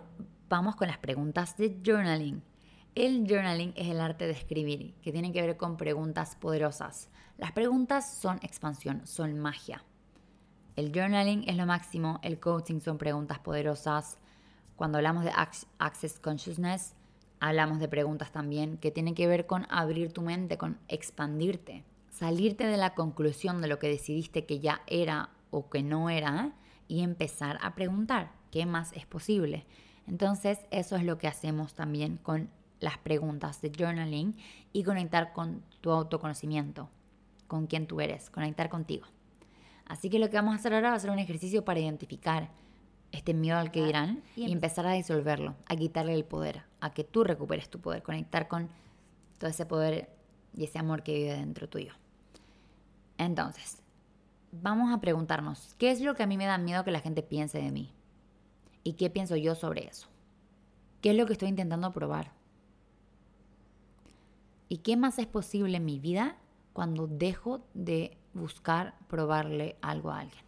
vamos 0.50 0.76
con 0.76 0.88
las 0.88 0.98
preguntas 0.98 1.58
de 1.58 1.80
journaling. 1.86 2.42
El 2.96 3.28
journaling 3.28 3.74
es 3.76 3.88
el 3.88 4.00
arte 4.00 4.26
de 4.26 4.34
escribir, 4.34 4.94
que 5.02 5.12
tiene 5.12 5.32
que 5.32 5.42
ver 5.42 5.58
con 5.58 5.78
preguntas 5.78 6.36
poderosas. 6.36 7.10
Las 7.38 7.52
preguntas 7.52 8.12
son 8.12 8.38
expansión, 8.42 9.06
son 9.06 9.38
magia. 9.38 9.84
El 10.76 10.92
journaling 10.92 11.48
es 11.48 11.56
lo 11.56 11.66
máximo, 11.66 12.20
el 12.24 12.40
coaching 12.40 12.80
son 12.80 12.98
preguntas 12.98 13.40
poderosas 13.40 14.18
cuando 14.78 15.00
hablamos 15.00 15.24
de 15.24 15.32
Access 15.80 16.20
Consciousness, 16.20 16.94
hablamos 17.40 17.80
de 17.80 17.88
preguntas 17.88 18.32
también 18.32 18.78
que 18.78 18.92
tienen 18.92 19.16
que 19.16 19.26
ver 19.26 19.48
con 19.48 19.66
abrir 19.72 20.14
tu 20.14 20.22
mente, 20.22 20.60
con 20.60 20.78
expandirte, 20.88 21.84
salirte 22.12 22.68
de 22.68 22.78
la 22.78 22.94
conclusión 22.94 23.60
de 23.60 23.70
lo 23.70 23.80
que 23.80 23.90
decidiste 23.90 24.46
que 24.46 24.60
ya 24.60 24.82
era 24.86 25.32
o 25.50 25.72
que 25.72 25.82
no 25.82 26.12
era 26.12 26.52
y 26.88 27.02
empezar 27.02 27.58
a 27.64 27.74
preguntar 27.74 28.32
qué 28.52 28.68
más 28.68 28.94
es 28.94 29.08
posible. 29.08 29.66
Entonces, 30.08 30.60
eso 30.72 30.96
es 30.96 31.04
lo 31.04 31.18
que 31.18 31.28
hacemos 31.28 31.74
también 31.74 32.18
con 32.18 32.50
las 32.80 32.98
preguntas 32.98 33.62
de 33.62 33.72
journaling 33.78 34.36
y 34.72 34.84
conectar 34.84 35.34
con 35.34 35.64
tu 35.82 35.92
autoconocimiento, 35.92 36.90
con 37.48 37.68
quién 37.68 37.88
tú 37.88 38.02
eres, 38.02 38.30
conectar 38.30 38.70
contigo. 38.70 39.06
Así 39.86 40.10
que 40.10 40.20
lo 40.20 40.30
que 40.30 40.38
vamos 40.38 40.54
a 40.54 40.56
hacer 40.58 40.74
ahora 40.74 40.90
va 40.90 40.96
a 40.96 41.00
ser 41.00 41.12
un 41.12 41.20
ejercicio 41.20 41.64
para 41.64 41.80
identificar 41.80 42.50
este 43.12 43.34
miedo 43.34 43.58
al 43.58 43.72
que 43.72 43.84
dirán 43.84 44.22
y 44.36 44.52
empezar 44.52 44.86
a 44.86 44.94
disolverlo, 44.94 45.56
a 45.66 45.76
quitarle 45.76 46.14
el 46.14 46.26
poder, 46.26 46.64
a 46.82 46.94
que 46.94 47.04
tú 47.04 47.24
recuperes 47.24 47.70
tu 47.70 47.80
poder, 47.80 48.04
conectar 48.04 48.48
con 48.48 48.70
todo 49.38 49.50
ese 49.50 49.66
poder 49.66 50.10
y 50.54 50.66
ese 50.66 50.80
amor 50.80 51.04
que 51.04 51.14
vive 51.14 51.36
dentro 51.36 51.70
tuyo. 51.70 51.94
Entonces, 53.18 53.82
vamos 54.52 54.94
a 54.94 55.00
preguntarnos, 55.00 55.74
¿qué 55.76 55.92
es 55.92 56.02
lo 56.02 56.16
que 56.16 56.24
a 56.24 56.28
mí 56.28 56.38
me 56.38 56.46
da 56.46 56.58
miedo 56.58 56.84
que 56.84 56.92
la 56.92 57.00
gente 57.00 57.24
piense 57.24 57.60
de 57.60 57.72
mí? 57.72 57.94
¿Y 58.88 58.94
qué 58.94 59.10
pienso 59.10 59.36
yo 59.36 59.54
sobre 59.54 59.86
eso? 59.86 60.08
¿Qué 61.02 61.10
es 61.10 61.18
lo 61.18 61.26
que 61.26 61.34
estoy 61.34 61.50
intentando 61.50 61.92
probar? 61.92 62.32
¿Y 64.70 64.78
qué 64.78 64.96
más 64.96 65.20
es 65.20 65.28
posible 65.28 65.76
en 65.76 65.84
mi 65.84 66.00
vida 66.00 66.38
cuando 66.72 67.06
dejo 67.06 67.60
de 67.74 68.18
buscar 68.34 68.98
probarle 69.10 69.76
algo 69.82 70.12
a 70.12 70.22
alguien? 70.22 70.42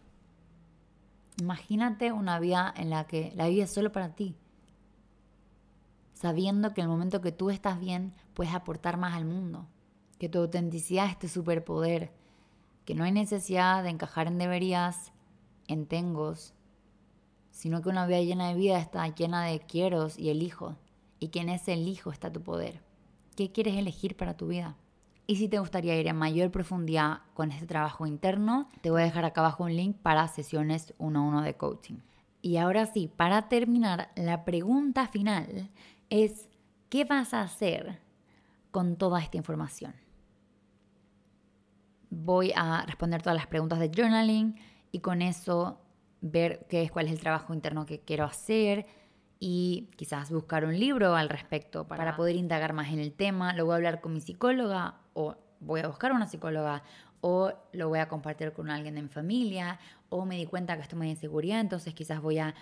Imagínate 1.38 2.12
una 2.12 2.40
vida 2.40 2.72
en 2.74 2.88
la 2.88 3.06
que 3.06 3.30
la 3.36 3.46
vida 3.46 3.64
es 3.64 3.72
solo 3.72 3.92
para 3.92 4.14
ti, 4.14 4.34
sabiendo 6.14 6.72
que 6.72 6.80
el 6.80 6.88
momento 6.88 7.20
que 7.20 7.32
tú 7.32 7.50
estás 7.50 7.78
bien 7.78 8.14
puedes 8.32 8.54
aportar 8.54 8.96
más 8.96 9.12
al 9.16 9.26
mundo, 9.26 9.66
que 10.18 10.30
tu 10.30 10.38
autenticidad 10.38 11.10
es 11.10 11.18
tu 11.18 11.28
superpoder, 11.28 12.10
que 12.86 12.94
no 12.94 13.04
hay 13.04 13.12
necesidad 13.12 13.82
de 13.82 13.90
encajar 13.90 14.28
en 14.28 14.38
deberías, 14.38 15.12
en 15.68 15.84
tengos, 15.84 16.54
sino 17.60 17.82
que 17.82 17.90
una 17.90 18.06
vida 18.06 18.22
llena 18.22 18.48
de 18.48 18.54
vida 18.54 18.78
está 18.78 19.06
llena 19.08 19.44
de 19.44 19.60
quieros 19.60 20.18
y 20.18 20.30
elijo, 20.30 20.76
y 21.18 21.28
que 21.28 21.40
en 21.40 21.50
ese 21.50 21.74
elijo 21.74 22.10
está 22.10 22.32
tu 22.32 22.42
poder. 22.42 22.80
¿Qué 23.36 23.52
quieres 23.52 23.76
elegir 23.76 24.16
para 24.16 24.34
tu 24.34 24.46
vida? 24.46 24.78
Y 25.26 25.36
si 25.36 25.46
te 25.46 25.58
gustaría 25.58 26.00
ir 26.00 26.06
en 26.06 26.16
mayor 26.16 26.50
profundidad 26.50 27.18
con 27.34 27.52
este 27.52 27.66
trabajo 27.66 28.06
interno, 28.06 28.70
te 28.80 28.90
voy 28.90 29.02
a 29.02 29.04
dejar 29.04 29.26
acá 29.26 29.42
abajo 29.42 29.64
un 29.64 29.76
link 29.76 29.98
para 29.98 30.26
sesiones 30.26 30.94
1 30.96 31.18
a 31.18 31.22
1 31.22 31.42
de 31.42 31.54
coaching. 31.58 31.98
Y 32.40 32.56
ahora 32.56 32.86
sí, 32.86 33.08
para 33.14 33.50
terminar, 33.50 34.10
la 34.16 34.46
pregunta 34.46 35.06
final 35.06 35.68
es, 36.08 36.48
¿qué 36.88 37.04
vas 37.04 37.34
a 37.34 37.42
hacer 37.42 37.98
con 38.70 38.96
toda 38.96 39.20
esta 39.20 39.36
información? 39.36 39.92
Voy 42.08 42.54
a 42.56 42.86
responder 42.86 43.20
todas 43.20 43.36
las 43.36 43.48
preguntas 43.48 43.80
de 43.80 43.90
journaling 43.94 44.58
y 44.92 45.00
con 45.00 45.20
eso 45.20 45.78
ver 46.20 46.66
qué 46.68 46.82
es, 46.82 46.90
cuál 46.90 47.06
es 47.06 47.12
el 47.12 47.20
trabajo 47.20 47.54
interno 47.54 47.86
que 47.86 48.00
quiero 48.00 48.24
hacer 48.24 48.86
y 49.38 49.88
quizás 49.96 50.30
buscar 50.30 50.64
un 50.64 50.78
libro 50.78 51.14
al 51.14 51.28
respecto 51.28 51.86
para, 51.86 52.04
para 52.04 52.16
poder 52.16 52.36
indagar 52.36 52.72
más 52.72 52.88
en 52.92 52.98
el 52.98 53.12
tema. 53.12 53.54
Lo 53.54 53.64
voy 53.64 53.72
a 53.72 53.76
hablar 53.76 54.00
con 54.00 54.12
mi 54.12 54.20
psicóloga 54.20 55.00
o 55.14 55.36
voy 55.60 55.80
a 55.80 55.88
buscar 55.88 56.12
una 56.12 56.26
psicóloga 56.26 56.82
o 57.20 57.52
lo 57.72 57.88
voy 57.88 57.98
a 57.98 58.08
compartir 58.08 58.52
con 58.52 58.70
alguien 58.70 58.94
de 58.94 59.02
mi 59.02 59.08
familia 59.08 59.78
o 60.08 60.24
me 60.24 60.36
di 60.36 60.46
cuenta 60.46 60.76
que 60.76 60.82
estoy 60.82 60.98
muy 60.98 61.10
inseguridad, 61.10 61.60
entonces 61.60 61.94
quizás 61.94 62.20
voy 62.20 62.38
a 62.38 62.54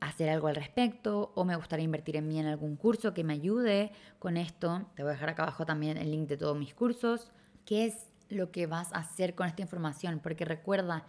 hacer 0.00 0.28
algo 0.28 0.48
al 0.48 0.54
respecto 0.54 1.32
o 1.34 1.44
me 1.44 1.56
gustaría 1.56 1.84
invertir 1.84 2.16
en 2.16 2.28
mí 2.28 2.38
en 2.38 2.46
algún 2.46 2.76
curso 2.76 3.14
que 3.14 3.24
me 3.24 3.32
ayude 3.32 3.90
con 4.18 4.36
esto. 4.36 4.86
Te 4.94 5.02
voy 5.02 5.10
a 5.10 5.12
dejar 5.14 5.30
acá 5.30 5.42
abajo 5.42 5.66
también 5.66 5.96
el 5.96 6.10
link 6.10 6.28
de 6.28 6.36
todos 6.36 6.56
mis 6.56 6.74
cursos. 6.74 7.32
¿Qué 7.64 7.86
es 7.86 8.12
lo 8.28 8.52
que 8.52 8.66
vas 8.66 8.92
a 8.92 8.98
hacer 8.98 9.34
con 9.34 9.48
esta 9.48 9.62
información? 9.62 10.20
Porque 10.22 10.44
recuerda, 10.44 11.04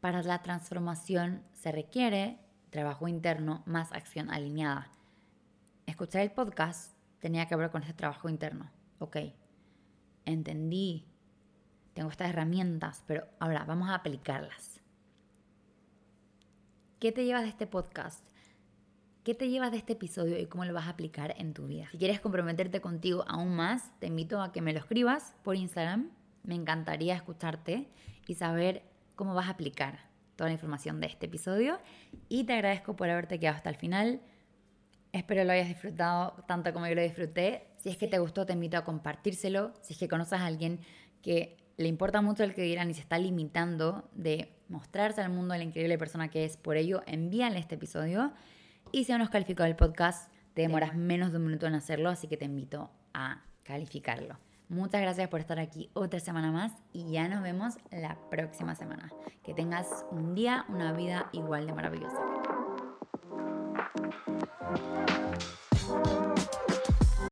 para 0.00 0.22
la 0.22 0.42
transformación 0.42 1.42
se 1.52 1.72
requiere 1.72 2.38
trabajo 2.70 3.08
interno 3.08 3.62
más 3.66 3.92
acción 3.92 4.30
alineada. 4.30 4.90
Escuchar 5.86 6.22
el 6.22 6.30
podcast 6.30 6.92
tenía 7.20 7.46
que 7.46 7.56
ver 7.56 7.70
con 7.70 7.82
este 7.82 7.94
trabajo 7.94 8.28
interno. 8.28 8.70
Ok, 8.98 9.16
entendí, 10.24 11.06
tengo 11.94 12.10
estas 12.10 12.30
herramientas, 12.30 13.02
pero 13.06 13.26
ahora 13.38 13.64
vamos 13.64 13.88
a 13.88 13.94
aplicarlas. 13.94 14.80
¿Qué 16.98 17.12
te 17.12 17.24
llevas 17.24 17.42
de 17.42 17.48
este 17.48 17.66
podcast? 17.66 18.22
¿Qué 19.22 19.34
te 19.34 19.48
llevas 19.48 19.72
de 19.72 19.78
este 19.78 19.94
episodio 19.94 20.38
y 20.38 20.46
cómo 20.46 20.64
lo 20.64 20.72
vas 20.72 20.86
a 20.86 20.90
aplicar 20.90 21.34
en 21.38 21.52
tu 21.52 21.66
vida? 21.66 21.88
Si 21.90 21.98
quieres 21.98 22.20
comprometerte 22.20 22.80
contigo 22.80 23.24
aún 23.26 23.56
más, 23.56 23.90
te 23.98 24.06
invito 24.06 24.40
a 24.40 24.52
que 24.52 24.62
me 24.62 24.72
lo 24.72 24.78
escribas 24.78 25.34
por 25.42 25.56
Instagram. 25.56 26.10
Me 26.44 26.54
encantaría 26.54 27.16
escucharte 27.16 27.88
y 28.26 28.34
saber 28.34 28.82
cómo 29.16 29.34
vas 29.34 29.48
a 29.48 29.50
aplicar 29.50 29.98
toda 30.36 30.50
la 30.50 30.54
información 30.54 31.00
de 31.00 31.08
este 31.08 31.26
episodio. 31.26 31.80
Y 32.28 32.44
te 32.44 32.52
agradezco 32.52 32.94
por 32.94 33.10
haberte 33.10 33.40
quedado 33.40 33.56
hasta 33.56 33.70
el 33.70 33.76
final. 33.76 34.20
Espero 35.12 35.42
lo 35.44 35.52
hayas 35.52 35.68
disfrutado 35.68 36.44
tanto 36.46 36.72
como 36.72 36.86
yo 36.86 36.94
lo 36.94 37.02
disfruté. 37.02 37.66
Si 37.78 37.88
es 37.88 37.96
que 37.96 38.06
te 38.06 38.18
gustó, 38.18 38.46
te 38.46 38.52
invito 38.52 38.76
a 38.76 38.84
compartírselo. 38.84 39.72
Si 39.80 39.94
es 39.94 39.98
que 39.98 40.08
conoces 40.08 40.38
a 40.38 40.46
alguien 40.46 40.80
que 41.22 41.56
le 41.78 41.88
importa 41.88 42.20
mucho 42.20 42.44
el 42.44 42.54
que 42.54 42.62
dirán 42.62 42.90
y 42.90 42.94
se 42.94 43.00
está 43.00 43.18
limitando 43.18 44.08
de 44.12 44.54
mostrarse 44.68 45.20
al 45.20 45.30
mundo 45.30 45.56
la 45.56 45.62
increíble 45.62 45.98
persona 45.98 46.28
que 46.28 46.44
es, 46.44 46.56
por 46.56 46.76
ello 46.76 47.02
envíale 47.06 47.58
este 47.58 47.74
episodio. 47.74 48.32
Y 48.92 49.04
si 49.04 49.12
aún 49.12 49.18
no 49.18 49.24
has 49.24 49.30
calificado 49.30 49.68
el 49.68 49.76
podcast, 49.76 50.32
te 50.54 50.62
demoras 50.62 50.94
menos 50.94 51.32
de 51.32 51.38
un 51.38 51.46
minuto 51.46 51.66
en 51.66 51.74
hacerlo, 51.74 52.08
así 52.08 52.28
que 52.28 52.36
te 52.36 52.44
invito 52.44 52.90
a 53.12 53.42
calificarlo. 53.62 54.45
Muchas 54.68 55.00
gracias 55.00 55.28
por 55.28 55.38
estar 55.38 55.60
aquí 55.60 55.90
otra 55.92 56.18
semana 56.18 56.50
más 56.50 56.72
y 56.92 57.12
ya 57.12 57.28
nos 57.28 57.40
vemos 57.40 57.74
la 57.92 58.18
próxima 58.30 58.74
semana. 58.74 59.12
Que 59.44 59.54
tengas 59.54 60.04
un 60.10 60.34
día, 60.34 60.64
una 60.68 60.92
vida 60.92 61.30
igual 61.32 61.66
de 61.66 61.72
maravillosa. 61.72 62.20